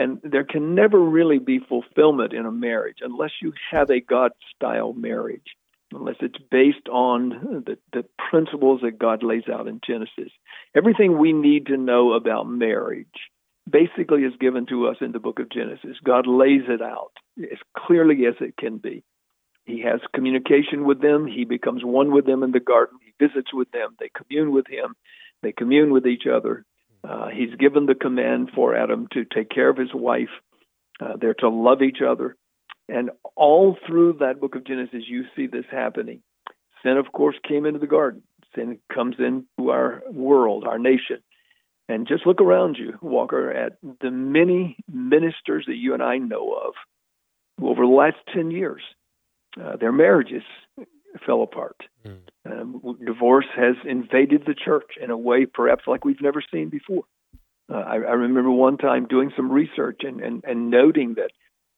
And 0.00 0.18
there 0.22 0.44
can 0.44 0.74
never 0.74 0.98
really 0.98 1.38
be 1.38 1.58
fulfillment 1.58 2.32
in 2.32 2.46
a 2.46 2.50
marriage 2.50 3.00
unless 3.02 3.32
you 3.42 3.52
have 3.70 3.90
a 3.90 4.00
God 4.00 4.32
style 4.56 4.94
marriage, 4.94 5.54
unless 5.92 6.16
it's 6.22 6.42
based 6.50 6.88
on 6.90 7.64
the, 7.66 7.76
the 7.92 8.06
principles 8.30 8.80
that 8.82 8.98
God 8.98 9.22
lays 9.22 9.42
out 9.52 9.68
in 9.68 9.78
Genesis. 9.86 10.32
Everything 10.74 11.18
we 11.18 11.34
need 11.34 11.66
to 11.66 11.76
know 11.76 12.14
about 12.14 12.48
marriage 12.48 13.28
basically 13.70 14.22
is 14.22 14.32
given 14.40 14.64
to 14.68 14.88
us 14.88 14.96
in 15.02 15.12
the 15.12 15.18
book 15.18 15.38
of 15.38 15.50
Genesis. 15.50 15.98
God 16.02 16.26
lays 16.26 16.62
it 16.66 16.80
out 16.80 17.12
as 17.38 17.58
clearly 17.76 18.24
as 18.24 18.36
it 18.40 18.56
can 18.56 18.78
be. 18.78 19.04
He 19.66 19.82
has 19.82 20.00
communication 20.14 20.86
with 20.86 21.02
them. 21.02 21.26
He 21.26 21.44
becomes 21.44 21.84
one 21.84 22.10
with 22.10 22.24
them 22.24 22.42
in 22.42 22.52
the 22.52 22.58
garden. 22.60 22.96
He 23.04 23.26
visits 23.26 23.52
with 23.52 23.70
them. 23.70 23.96
They 24.00 24.08
commune 24.16 24.50
with 24.50 24.66
him. 24.66 24.94
They 25.42 25.52
commune 25.52 25.92
with 25.92 26.06
each 26.06 26.24
other. 26.26 26.64
Uh, 27.02 27.28
he's 27.28 27.54
given 27.58 27.86
the 27.86 27.94
command 27.94 28.50
for 28.54 28.76
Adam 28.76 29.08
to 29.12 29.24
take 29.24 29.50
care 29.50 29.68
of 29.68 29.76
his 29.76 29.94
wife. 29.94 30.28
Uh, 31.00 31.16
they're 31.20 31.34
to 31.34 31.48
love 31.48 31.82
each 31.82 31.98
other. 32.06 32.36
And 32.88 33.10
all 33.36 33.76
through 33.86 34.14
that 34.20 34.40
book 34.40 34.54
of 34.54 34.66
Genesis, 34.66 35.04
you 35.06 35.24
see 35.36 35.46
this 35.46 35.64
happening. 35.70 36.22
Sin, 36.82 36.96
of 36.96 37.12
course, 37.12 37.36
came 37.46 37.64
into 37.66 37.78
the 37.78 37.86
garden. 37.86 38.22
Sin 38.54 38.78
comes 38.92 39.16
into 39.18 39.70
our 39.70 40.02
world, 40.10 40.64
our 40.66 40.78
nation. 40.78 41.18
And 41.88 42.06
just 42.06 42.26
look 42.26 42.40
around 42.40 42.76
you, 42.78 42.98
Walker, 43.00 43.50
at 43.50 43.76
the 44.00 44.10
many 44.10 44.76
ministers 44.90 45.64
that 45.66 45.76
you 45.76 45.94
and 45.94 46.02
I 46.02 46.18
know 46.18 46.52
of 46.52 46.74
over 47.62 47.82
the 47.82 47.92
last 47.92 48.16
10 48.34 48.50
years. 48.50 48.82
Uh, 49.60 49.76
their 49.76 49.92
marriages 49.92 50.44
fell 51.26 51.42
apart. 51.42 51.76
Mm. 52.06 52.18
Um, 52.50 52.98
divorce 53.04 53.46
has 53.56 53.76
invaded 53.84 54.44
the 54.46 54.54
church 54.54 54.92
in 55.02 55.10
a 55.10 55.16
way 55.16 55.46
perhaps 55.46 55.84
like 55.86 56.04
we've 56.04 56.22
never 56.22 56.42
seen 56.52 56.68
before. 56.68 57.04
Uh, 57.70 57.76
I, 57.76 57.94
I 57.94 58.12
remember 58.12 58.50
one 58.50 58.78
time 58.78 59.06
doing 59.06 59.30
some 59.36 59.50
research 59.50 60.00
and, 60.02 60.20
and, 60.20 60.44
and 60.44 60.70
noting 60.70 61.14
that 61.14 61.30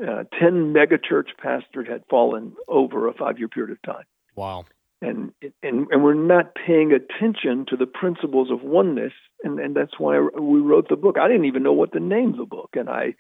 uh, 0.03 0.25
10 0.41 0.73
megachurch 0.73 1.37
pastors 1.41 1.87
had 1.89 2.03
fallen 2.09 2.55
over 2.69 3.09
a 3.09 3.15
five 3.15 3.39
year 3.39 3.49
period 3.49 3.73
of 3.73 3.83
time. 3.83 4.05
Wow. 4.35 4.65
And, 5.01 5.33
and 5.63 5.89
and 5.91 6.05
we're 6.05 6.15
not 6.15 6.55
paying 6.55 6.93
attention 6.93 7.67
to 7.69 7.77
the 7.77 7.87
principles 7.87 8.53
of 8.53 8.63
oneness, 8.63 9.13
and, 9.43 9.59
and 9.59 9.75
that's 9.75 9.99
why 9.99 10.21
we 10.21 10.61
wrote 10.61 10.89
the 10.89 10.95
book. 10.95 11.17
I 11.19 11.27
didn't 11.27 11.47
even 11.47 11.65
know 11.65 11.73
what 11.73 11.91
the 11.91 11.99
name 11.99 12.37
the 12.37 12.45
book, 12.45 12.71
and 12.75 12.89
I 12.89 13.15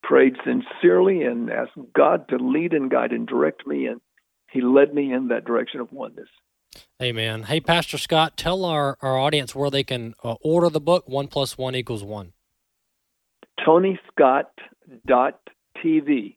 prayed 0.00 0.34
sincerely 0.44 1.22
and 1.24 1.50
asked 1.50 1.72
God 1.92 2.28
to 2.28 2.36
lead 2.36 2.72
and 2.72 2.88
guide 2.88 3.10
and 3.10 3.26
direct 3.26 3.66
me, 3.66 3.86
and 3.86 4.00
he 4.54 4.62
led 4.62 4.94
me 4.94 5.12
in 5.12 5.28
that 5.28 5.44
direction 5.44 5.80
of 5.80 5.92
oneness. 5.92 6.30
Amen. 7.02 7.42
Hey, 7.42 7.60
Pastor 7.60 7.98
Scott, 7.98 8.36
tell 8.36 8.64
our, 8.64 8.96
our 9.02 9.18
audience 9.18 9.54
where 9.54 9.70
they 9.70 9.84
can 9.84 10.14
uh, 10.22 10.36
order 10.40 10.70
the 10.70 10.80
book, 10.80 11.08
One 11.08 11.26
Plus 11.26 11.58
One 11.58 11.74
Equals 11.74 12.04
One. 12.04 12.32
TonyScott.tv. 13.66 16.36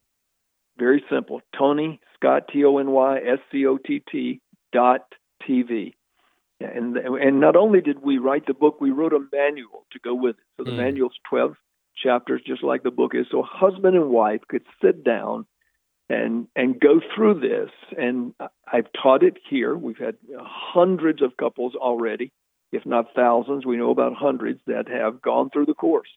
Very 0.78 1.04
simple. 1.10 1.42
Tony 1.58 2.02
Scott, 2.16 2.44
T 2.52 2.66
O 2.66 2.80
N 2.80 2.92
Y 2.92 3.18
S 3.18 3.40
C 3.52 3.66
O 3.66 3.78
T 3.78 4.04
T 4.12 4.42
dot 4.74 5.06
TV. 5.48 5.94
And, 6.60 6.98
and 6.98 7.40
not 7.40 7.56
only 7.56 7.80
did 7.82 8.02
we 8.02 8.18
write 8.18 8.48
the 8.48 8.54
book, 8.54 8.82
we 8.82 8.90
wrote 8.90 9.14
a 9.14 9.20
manual 9.32 9.86
to 9.92 10.00
go 10.00 10.16
with 10.16 10.38
it. 10.38 10.44
So 10.58 10.64
the 10.64 10.72
mm. 10.72 10.78
manual's 10.78 11.14
12 11.30 11.54
chapters, 12.04 12.42
just 12.46 12.64
like 12.64 12.82
the 12.82 12.90
book 12.90 13.14
is. 13.14 13.28
So 13.30 13.44
husband 13.48 13.96
and 13.96 14.10
wife 14.10 14.42
could 14.50 14.64
sit 14.82 15.04
down 15.04 15.46
and 16.10 16.48
and 16.56 16.80
go 16.80 17.02
through 17.16 17.40
this. 17.40 17.70
And 17.98 18.34
I've 18.72 18.88
taught 19.02 19.24
it 19.24 19.38
here. 19.50 19.76
We've 19.76 19.98
had 19.98 20.16
hundreds 20.40 21.22
of 21.22 21.38
couples 21.38 21.76
already, 21.76 22.32
if 22.72 22.86
not 22.86 23.14
thousands. 23.16 23.66
We 23.66 23.78
know 23.78 23.92
about 23.92 24.14
hundreds 24.14 24.62
that 24.68 24.88
have 24.88 25.22
gone 25.22 25.50
through 25.50 25.66
the 25.66 25.74
course, 25.74 26.10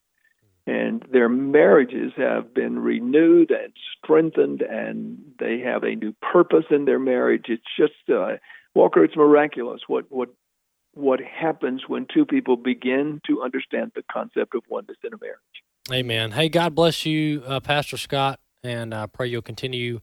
and 0.66 1.05
their 1.11 1.28
marriages 1.28 2.12
have 2.16 2.55
been 2.55 2.78
renewed 2.78 3.51
and 3.51 3.72
strengthened, 4.03 4.62
and 4.62 5.18
they 5.38 5.61
have 5.61 5.82
a 5.82 5.97
new 5.97 6.14
purpose 6.32 6.66
in 6.70 6.84
their 6.84 7.01
marriage. 7.01 7.47
It's 7.49 7.62
just 7.76 8.11
uh, 8.11 8.36
Walker. 8.74 9.05
It's 9.05 9.16
miraculous 9.16 9.82
what 9.86 10.07
what 10.11 10.30
what 10.95 11.20
happens 11.20 11.82
when 11.86 12.07
two 12.12 12.26
people 12.26 12.57
begin 12.57 13.20
to 13.26 13.43
understand 13.43 13.93
the 13.95 14.03
concept 14.11 14.55
of 14.55 14.62
oneness 14.68 14.99
in 15.05 15.12
a 15.14 15.18
marriage. 15.20 15.38
Amen. 15.91 16.32
Hey, 16.32 16.49
God 16.49 16.74
bless 16.74 17.07
you, 17.07 17.43
uh, 17.47 17.59
Pastor 17.59 17.97
Scott 17.97 18.38
and 18.62 18.94
I 18.94 19.06
pray 19.06 19.26
you'll 19.28 19.42
continue 19.42 20.00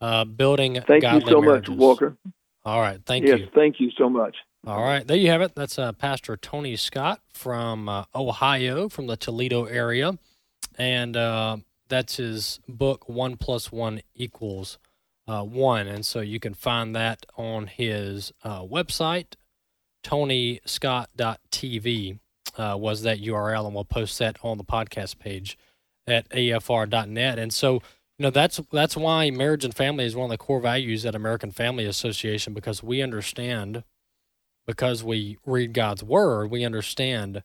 uh, 0.00 0.24
building. 0.24 0.80
Thank 0.86 1.02
you 1.04 1.20
so 1.26 1.40
marriages. 1.40 1.70
much, 1.70 1.78
Walker. 1.78 2.16
All 2.64 2.80
right, 2.80 3.00
thank 3.04 3.26
yes, 3.26 3.38
you. 3.38 3.44
Yes, 3.44 3.52
thank 3.54 3.78
you 3.80 3.90
so 3.96 4.10
much. 4.10 4.36
All 4.66 4.82
right, 4.82 5.06
there 5.06 5.16
you 5.16 5.30
have 5.30 5.40
it. 5.40 5.54
That's 5.54 5.78
uh, 5.78 5.92
Pastor 5.92 6.36
Tony 6.36 6.74
Scott 6.76 7.20
from 7.32 7.88
uh, 7.88 8.04
Ohio, 8.14 8.88
from 8.88 9.06
the 9.06 9.16
Toledo 9.16 9.64
area, 9.64 10.18
and 10.76 11.16
uh, 11.16 11.58
that's 11.88 12.16
his 12.16 12.60
book 12.68 13.08
"One 13.08 13.36
Plus 13.36 13.70
One 13.72 14.02
Equals 14.14 14.78
uh, 15.26 15.44
One," 15.44 15.86
and 15.86 16.04
so 16.04 16.20
you 16.20 16.40
can 16.40 16.52
find 16.54 16.94
that 16.96 17.24
on 17.36 17.68
his 17.68 18.32
uh, 18.44 18.62
website, 18.62 19.34
TonyScott.tv. 20.04 22.18
was 22.58 23.02
that 23.02 23.20
URL, 23.20 23.66
and 23.66 23.74
we'll 23.74 23.84
post 23.84 24.18
that 24.18 24.36
on 24.42 24.58
the 24.58 24.64
podcast 24.64 25.18
page 25.18 25.56
at 26.08 26.28
afr.net. 26.30 27.38
And 27.38 27.52
so, 27.52 27.74
you 27.74 28.24
know, 28.24 28.30
that's 28.30 28.60
that's 28.72 28.96
why 28.96 29.30
marriage 29.30 29.64
and 29.64 29.74
family 29.74 30.04
is 30.04 30.16
one 30.16 30.24
of 30.24 30.30
the 30.30 30.38
core 30.38 30.60
values 30.60 31.06
at 31.06 31.14
American 31.14 31.52
Family 31.52 31.84
Association 31.84 32.54
because 32.54 32.82
we 32.82 33.02
understand, 33.02 33.84
because 34.66 35.04
we 35.04 35.38
read 35.46 35.72
God's 35.72 36.02
word, 36.02 36.50
we 36.50 36.64
understand 36.64 37.42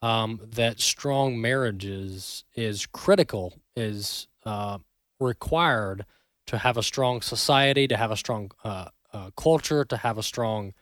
um, 0.00 0.40
that 0.52 0.80
strong 0.80 1.40
marriages 1.40 2.44
is 2.54 2.86
critical, 2.86 3.54
is 3.76 4.28
uh, 4.46 4.78
required 5.20 6.04
to 6.46 6.58
have 6.58 6.76
a 6.76 6.82
strong 6.82 7.20
society, 7.20 7.88
to 7.88 7.96
have 7.96 8.10
a 8.10 8.16
strong 8.16 8.50
uh, 8.64 8.88
uh, 9.12 9.30
culture, 9.36 9.84
to 9.84 9.96
have 9.96 10.18
a 10.18 10.22
strong 10.22 10.72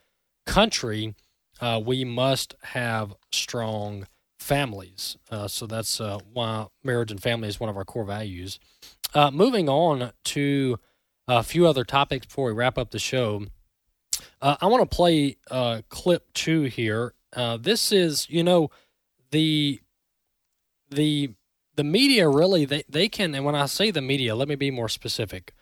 country. 0.47 1.15
Uh, 1.61 1.81
we 1.85 2.05
must 2.05 2.57
have 2.63 3.15
strong 3.31 4.07
families. 4.43 5.17
Uh, 5.31 5.49
so 5.49 5.67
that's 5.67 6.01
uh, 6.01 6.19
why 6.33 6.67
marriage 6.85 7.11
and 7.11 7.23
family 7.23 7.49
is 7.49 7.59
one 7.59 7.71
of 7.71 7.77
our 7.77 7.85
core 7.85 8.05
values. 8.05 8.59
Uh, 9.15 9.31
moving 9.31 9.69
on 9.69 10.13
to 10.25 10.79
a 11.29 11.43
few 11.43 11.67
other 11.67 11.85
topics 11.85 12.27
before 12.27 12.47
we 12.47 12.53
wrap 12.53 12.77
up 12.77 12.91
the 12.91 12.99
show. 12.99 13.47
Uh, 14.41 14.57
I 14.61 14.67
want 14.67 14.89
to 14.89 14.95
play 14.95 15.37
uh, 15.51 15.83
clip 15.89 16.33
two 16.35 16.63
here. 16.63 17.15
Uh, 17.35 17.57
this 17.57 17.93
is, 17.93 18.29
you 18.29 18.43
know, 18.43 18.71
the 19.31 19.81
the 20.91 21.35
the 21.75 21.85
media 21.85 22.29
really 22.29 22.67
they, 22.67 22.83
they 22.89 23.09
can 23.09 23.35
and 23.35 23.45
when 23.47 23.55
I 23.55 23.67
say 23.67 23.91
the 23.91 24.03
media, 24.03 24.35
let 24.35 24.49
me 24.49 24.57
be 24.57 24.71
more 24.71 24.89
specific. 24.89 25.55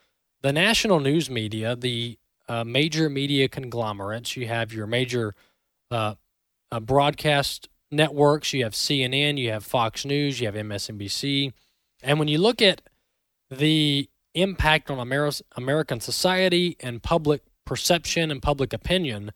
The 0.42 0.52
national 0.52 1.00
news 1.00 1.30
media, 1.30 1.76
the 1.76 2.18
major 2.66 3.08
media 3.08 3.48
conglomerates, 3.48 4.36
you 4.36 4.48
have 4.48 4.72
your 4.72 4.86
major 4.88 5.34
broadcast 6.80 7.68
networks. 7.90 8.52
You 8.52 8.64
have 8.64 8.72
CNN, 8.72 9.38
you 9.38 9.50
have 9.50 9.64
Fox 9.64 10.04
News, 10.04 10.40
you 10.40 10.46
have 10.46 10.54
MSNBC. 10.54 11.52
And 12.02 12.18
when 12.18 12.28
you 12.28 12.38
look 12.38 12.62
at 12.62 12.82
the 13.50 14.08
impact 14.34 14.90
on 14.90 14.98
Amer- 14.98 15.30
American 15.56 16.00
society 16.00 16.76
and 16.80 17.02
public 17.02 17.42
perception 17.64 18.30
and 18.30 18.42
public 18.42 18.72
opinion, 18.72 19.32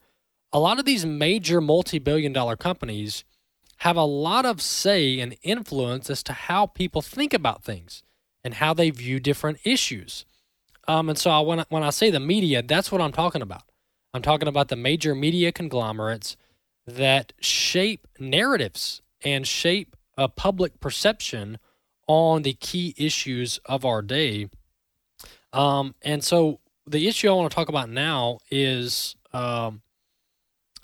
a 0.51 0.59
lot 0.59 0.79
of 0.79 0.85
these 0.85 1.05
major 1.05 1.59
multi 1.59 1.99
billion 1.99 2.33
dollar 2.33 2.55
companies 2.55 3.23
have 3.79 3.97
a 3.97 4.03
lot 4.03 4.45
of 4.45 4.61
say 4.61 5.19
and 5.19 5.35
influence 5.43 6.09
as 6.09 6.23
to 6.23 6.33
how 6.33 6.65
people 6.65 7.01
think 7.01 7.33
about 7.33 7.63
things 7.63 8.03
and 8.43 8.55
how 8.55 8.73
they 8.73 8.89
view 8.89 9.19
different 9.19 9.59
issues. 9.63 10.25
Um, 10.87 11.09
and 11.09 11.17
so 11.17 11.31
I, 11.31 11.39
when, 11.39 11.59
I, 11.61 11.65
when 11.69 11.83
I 11.83 11.89
say 11.89 12.09
the 12.09 12.19
media, 12.19 12.61
that's 12.61 12.91
what 12.91 13.01
I'm 13.01 13.11
talking 13.11 13.41
about. 13.41 13.63
I'm 14.13 14.21
talking 14.21 14.47
about 14.47 14.69
the 14.69 14.75
major 14.75 15.13
media 15.13 15.51
conglomerates 15.51 16.37
that 16.87 17.33
shape 17.39 18.07
narratives 18.19 19.01
and 19.23 19.47
shape 19.47 19.95
a 20.17 20.27
public 20.27 20.79
perception 20.79 21.57
on 22.07 22.43
the 22.43 22.53
key 22.53 22.93
issues 22.97 23.59
of 23.65 23.83
our 23.83 24.01
day. 24.01 24.49
Um, 25.51 25.95
and 26.01 26.23
so 26.23 26.59
the 26.85 27.07
issue 27.07 27.29
I 27.29 27.33
want 27.33 27.51
to 27.51 27.55
talk 27.55 27.69
about 27.69 27.89
now 27.89 28.39
is 28.51 29.15
um, 29.33 29.81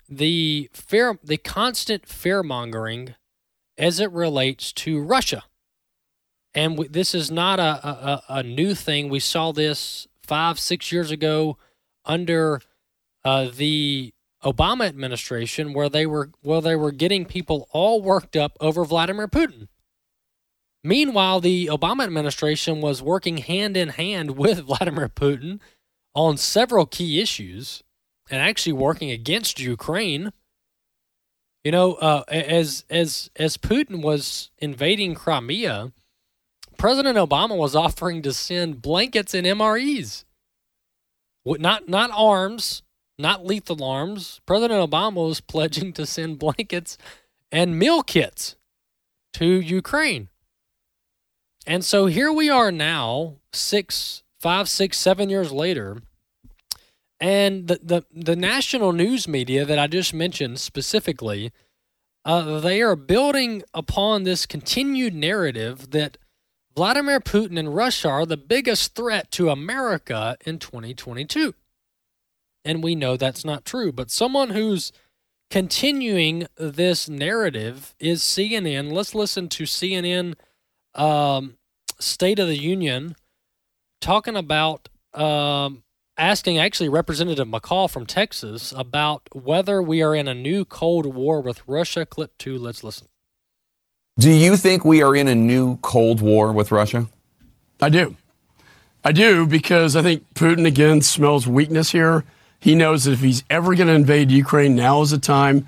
the 0.10 0.70
fear, 0.74 1.20
the 1.24 1.38
constant 1.38 2.08
fear 2.08 2.42
mongering 2.42 3.16
as 3.78 4.00
it 4.00 4.12
relates 4.12 4.74
to 4.74 5.02
Russia. 5.02 5.44
And 6.54 6.78
we, 6.78 6.88
this 6.88 7.16
is 7.16 7.32
not 7.32 7.60
a, 7.60 7.88
a, 7.88 8.24
a 8.30 8.44
new 8.44 8.76
thing. 8.76 9.10
We 9.10 9.20
saw 9.20 9.52
this 9.52 10.08
five, 10.24 10.60
six 10.60 10.92
years 10.92 11.12
ago 11.12 11.58
under 12.06 12.62
uh, 13.24 13.50
the 13.56 14.14
Obama 14.44 14.88
administration, 14.88 15.74
where 15.74 15.90
they 15.90 16.06
were 16.06 16.32
where 16.42 16.62
they 16.62 16.76
were 16.76 16.92
getting 16.92 17.26
people 17.26 17.68
all 17.72 18.02
worked 18.02 18.36
up 18.36 18.58
over 18.60 18.84
Vladimir 18.84 19.28
Putin. 19.28 19.68
Meanwhile, 20.84 21.42
the 21.42 21.68
Obama 21.68 22.04
administration 22.04 22.82
was 22.82 23.02
working 23.02 23.38
hand 23.38 23.78
in 23.78 23.90
hand 23.90 24.32
with 24.38 24.66
Vladimir 24.66 25.10
Putin 25.10 25.60
on 26.16 26.38
several 26.38 26.86
key 26.86 27.22
issues 27.22 27.84
and 28.30 28.42
actually 28.42 28.74
working 28.74 29.12
against 29.12 29.60
Ukraine. 29.60 30.32
You 31.64 31.72
know, 31.72 31.94
uh, 31.94 32.24
as 32.28 32.86
as 32.90 33.30
as 33.36 33.58
Putin 33.58 34.02
was 34.02 34.50
invading 34.58 35.14
Crimea, 35.14 35.92
President 36.78 37.18
Obama 37.18 37.56
was 37.56 37.76
offering 37.76 38.24
to 38.24 38.34
send 38.34 38.82
blankets 38.82 39.36
and 39.36 39.46
MREs, 39.46 40.24
not 41.46 41.88
not 41.88 42.10
arms, 42.12 42.82
not 43.22 43.46
lethal 43.46 43.84
arms. 43.84 44.42
President 44.46 44.90
Obama 44.90 45.28
was 45.28 45.42
pledging 45.54 45.94
to 45.94 46.06
send 46.06 46.40
blankets 46.40 46.98
and 47.52 47.78
meal 47.78 48.02
kits 48.02 48.56
to 49.34 49.46
Ukraine. 49.46 50.30
And 51.68 51.86
so 51.86 52.08
here 52.08 52.32
we 52.32 52.50
are 52.50 52.72
now, 52.72 53.36
six, 53.54 54.24
five, 54.40 54.68
six, 54.68 54.98
seven 54.98 55.30
years 55.30 55.52
later, 55.52 56.02
and 57.20 57.68
the 57.68 57.80
the, 57.84 58.06
the 58.12 58.36
national 58.36 58.94
news 58.94 59.28
media 59.28 59.64
that 59.64 59.78
I 59.78 59.86
just 59.86 60.14
mentioned 60.14 60.60
specifically, 60.60 61.52
uh, 62.26 62.60
they 62.60 62.82
are 62.82 62.96
building 62.96 63.62
upon 63.74 64.24
this 64.24 64.48
continued 64.48 65.14
narrative 65.14 65.92
that 65.92 66.18
Vladimir 66.76 67.20
Putin 67.20 67.60
and 67.60 67.76
Russia 67.76 68.10
are 68.10 68.26
the 68.26 68.38
biggest 68.38 68.96
threat 68.96 69.30
to 69.32 69.50
America 69.50 70.38
in 70.46 70.58
2022. 70.58 71.54
And 72.64 72.84
we 72.84 72.96
know 72.96 73.18
that's 73.18 73.44
not 73.44 73.66
true. 73.66 73.92
But 73.92 74.12
someone 74.12 74.52
who's 74.52 74.92
continuing 75.50 76.48
this 76.58 77.10
narrative 77.10 77.96
is 78.00 78.22
CNN. 78.22 78.92
Let's 78.92 79.14
listen 79.16 79.50
to 79.50 79.64
CNN 79.64 80.36
um, 80.96 81.56
State 82.00 82.40
of 82.40 82.48
the 82.48 82.58
Union 82.58 83.16
talking 84.00 84.36
about 84.36 84.90
um, 85.14 85.84
asking 86.18 86.58
actually 86.58 86.90
Representative 86.90 87.48
McCaul 87.48 87.90
from 87.90 88.06
Texas 88.06 88.74
about 88.76 89.28
whether 89.34 89.82
we 89.82 90.02
are 90.02 90.16
in 90.16 90.28
a 90.28 90.34
new 90.34 90.66
Cold 90.66 91.06
War 91.14 91.42
with 91.42 91.62
Russia. 91.68 92.06
Clip 92.06 92.38
two, 92.38 92.58
let's 92.58 92.84
listen. 92.84 93.08
Do 94.20 94.30
you 94.30 94.58
think 94.58 94.84
we 94.84 95.02
are 95.02 95.16
in 95.16 95.28
a 95.28 95.36
new 95.36 95.78
Cold 95.78 96.22
War 96.22 96.52
with 96.52 96.72
Russia? 96.72 97.08
I 97.82 97.90
do. 97.90 98.16
I 99.04 99.12
do 99.12 99.48
because 99.48 99.96
I 99.96 100.02
think 100.02 100.32
Putin 100.36 100.68
again 100.68 101.02
smells 101.02 101.48
weakness 101.48 101.92
here. 101.92 102.24
He 102.62 102.76
knows 102.76 103.04
that 103.04 103.14
if 103.14 103.20
he's 103.20 103.44
ever 103.50 103.76
going 103.76 103.88
to 103.88 103.94
invade 103.94 104.32
Ukraine, 104.32 104.76
now 104.76 105.02
is 105.02 105.10
the 105.10 105.18
time. 105.18 105.68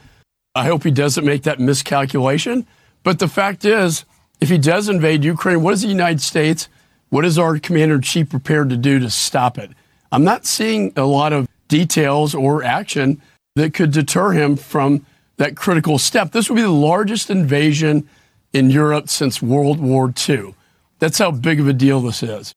I 0.56 0.66
hope 0.66 0.84
he 0.84 0.92
doesn't 0.92 1.26
make 1.26 1.44
that 1.44 1.60
miscalculation. 1.60 2.68
But 3.02 3.18
the 3.20 3.28
fact 3.28 3.66
is, 3.66 4.06
if 4.40 4.50
he 4.50 4.60
does 4.60 4.88
invade 4.88 5.24
Ukraine, 5.24 5.64
what 5.64 5.74
is 5.74 5.82
the 5.82 5.88
United 5.88 6.22
States, 6.22 6.70
what 7.10 7.26
is 7.26 7.40
our 7.40 7.58
commander 7.58 7.96
in 7.96 8.02
chief 8.02 8.30
prepared 8.30 8.70
to 8.70 8.78
do 8.78 9.00
to 9.00 9.10
stop 9.10 9.58
it? 9.58 9.72
I'm 10.12 10.24
not 10.24 10.46
seeing 10.46 10.94
a 10.96 11.06
lot 11.06 11.34
of 11.34 11.48
details 11.68 12.36
or 12.36 12.64
action 12.64 13.22
that 13.56 13.74
could 13.74 13.92
deter 13.92 14.32
him 14.32 14.56
from 14.56 15.04
that 15.38 15.56
critical 15.58 15.98
step. 15.98 16.32
This 16.32 16.48
would 16.48 16.56
be 16.56 16.62
the 16.62 16.70
largest 16.70 17.32
invasion 17.32 18.08
in 18.54 18.70
Europe 18.70 19.10
since 19.10 19.42
World 19.42 19.80
War 19.80 20.14
II. 20.30 20.54
That's 21.00 21.18
how 21.18 21.32
big 21.32 21.60
of 21.60 21.68
a 21.68 21.74
deal 21.74 22.00
this 22.02 22.22
is. 22.22 22.54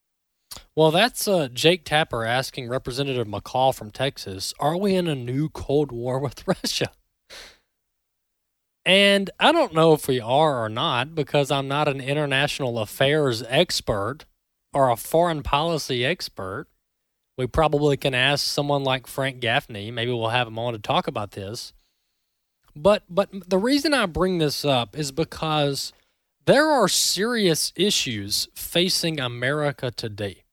Well, 0.77 0.91
that's 0.91 1.27
uh, 1.27 1.47
Jake 1.51 1.85
Tapper 1.85 2.23
asking 2.23 2.69
Representative 2.69 3.25
McCaul 3.25 3.73
from 3.73 3.89
Texas, 3.89 4.53
are 4.59 4.77
we 4.77 4.93
in 4.93 5.07
a 5.07 5.15
new 5.15 5.49
Cold 5.49 5.91
War 5.91 6.19
with 6.19 6.47
Russia? 6.47 6.91
And 8.85 9.31
I 9.39 9.51
don't 9.51 9.73
know 9.73 9.93
if 9.93 10.07
we 10.07 10.19
are 10.19 10.63
or 10.63 10.69
not 10.69 11.15
because 11.15 11.49
I'm 11.49 11.67
not 11.67 11.87
an 11.87 11.99
international 11.99 12.77
affairs 12.77 13.41
expert 13.49 14.25
or 14.71 14.91
a 14.91 14.95
foreign 14.95 15.41
policy 15.41 16.05
expert. 16.05 16.67
We 17.39 17.47
probably 17.47 17.97
can 17.97 18.13
ask 18.13 18.45
someone 18.45 18.83
like 18.83 19.07
Frank 19.07 19.39
Gaffney. 19.39 19.89
Maybe 19.89 20.11
we'll 20.11 20.29
have 20.29 20.47
him 20.47 20.59
on 20.59 20.73
to 20.73 20.79
talk 20.79 21.07
about 21.07 21.31
this. 21.31 21.73
But 22.75 23.01
but 23.09 23.29
the 23.49 23.57
reason 23.57 23.95
I 23.95 24.05
bring 24.05 24.37
this 24.37 24.63
up 24.63 24.95
is 24.95 25.11
because 25.11 25.91
there 26.45 26.69
are 26.69 26.87
serious 26.87 27.73
issues 27.75 28.47
facing 28.53 29.19
America 29.19 29.89
today 29.89 30.43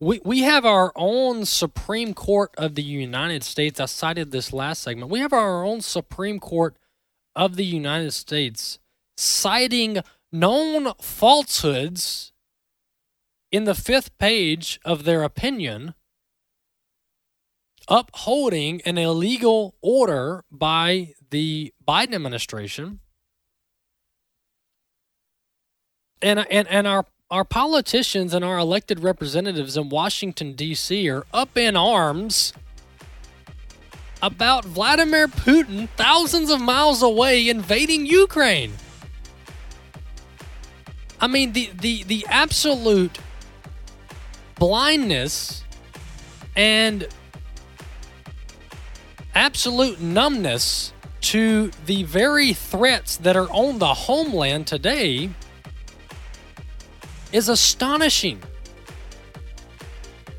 we 0.00 0.20
we 0.24 0.40
have 0.42 0.64
our 0.64 0.92
own 0.94 1.44
Supreme 1.44 2.14
Court 2.14 2.52
of 2.56 2.74
the 2.74 2.82
United 2.82 3.42
States. 3.42 3.80
I 3.80 3.86
cited 3.86 4.30
this 4.30 4.52
last 4.52 4.82
segment. 4.82 5.10
We 5.10 5.20
have 5.20 5.32
our 5.32 5.64
own 5.64 5.80
Supreme 5.80 6.38
Court 6.38 6.76
of 7.34 7.56
the 7.56 7.64
United 7.64 8.12
States 8.12 8.78
citing 9.16 9.98
known 10.30 10.92
falsehoods 11.00 12.32
in 13.50 13.64
the 13.64 13.74
fifth 13.74 14.16
page 14.18 14.78
of 14.84 15.04
their 15.04 15.22
opinion, 15.22 15.94
upholding 17.88 18.80
an 18.82 18.98
illegal 18.98 19.74
order 19.80 20.44
by 20.50 21.14
the 21.30 21.72
Biden 21.86 22.14
administration. 22.14 23.00
And, 26.20 26.44
and, 26.50 26.66
and 26.68 26.86
our 26.86 27.06
our 27.30 27.44
politicians 27.44 28.32
and 28.32 28.44
our 28.44 28.58
elected 28.58 29.00
representatives 29.00 29.76
in 29.76 29.90
Washington, 29.90 30.54
D.C. 30.54 31.10
are 31.10 31.26
up 31.32 31.58
in 31.58 31.76
arms 31.76 32.54
about 34.22 34.64
Vladimir 34.64 35.28
Putin 35.28 35.88
thousands 35.96 36.50
of 36.50 36.60
miles 36.60 37.02
away 37.02 37.48
invading 37.48 38.06
Ukraine. 38.06 38.72
I 41.20 41.26
mean, 41.26 41.52
the, 41.52 41.70
the, 41.78 42.02
the 42.04 42.26
absolute 42.28 43.18
blindness 44.58 45.64
and 46.56 47.06
absolute 49.34 50.00
numbness 50.00 50.94
to 51.20 51.70
the 51.84 52.04
very 52.04 52.54
threats 52.54 53.18
that 53.18 53.36
are 53.36 53.50
on 53.50 53.78
the 53.78 53.92
homeland 53.92 54.66
today 54.66 55.30
is 57.32 57.48
astonishing. 57.48 58.42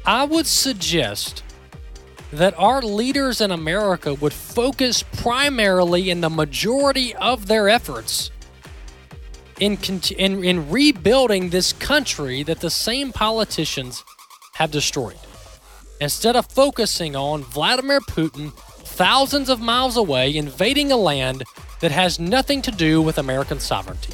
I 0.06 0.24
would 0.24 0.48
suggest 0.48 1.44
that 2.32 2.54
our 2.58 2.82
leaders 2.82 3.42
in 3.42 3.52
America 3.52 4.14
would 4.14 4.34
focus 4.34 5.04
primarily 5.04 6.10
in 6.10 6.22
the 6.22 6.30
majority 6.30 7.16
of 7.16 7.48
their 7.48 7.70
efforts 7.70 8.32
in, 9.60 9.78
in, 10.18 10.44
in 10.44 10.70
rebuilding 10.70 11.50
this 11.50 11.74
country 11.74 12.44
that 12.44 12.62
the 12.62 12.70
same 12.70 13.12
politicians 13.12 14.04
have 14.54 14.72
destroyed. 14.72 15.18
Instead 16.00 16.36
of 16.36 16.46
focusing 16.46 17.16
on 17.16 17.44
Vladimir 17.44 18.00
Putin 18.00 18.54
thousands 18.56 19.50
of 19.50 19.60
miles 19.60 19.98
away 19.98 20.36
invading 20.36 20.92
a 20.92 20.98
land 20.98 21.44
that 21.82 21.92
has 21.92 22.20
nothing 22.20 22.62
to 22.62 22.72
do 22.72 23.02
with 23.02 23.18
American 23.18 23.60
sovereignty. 23.60 24.14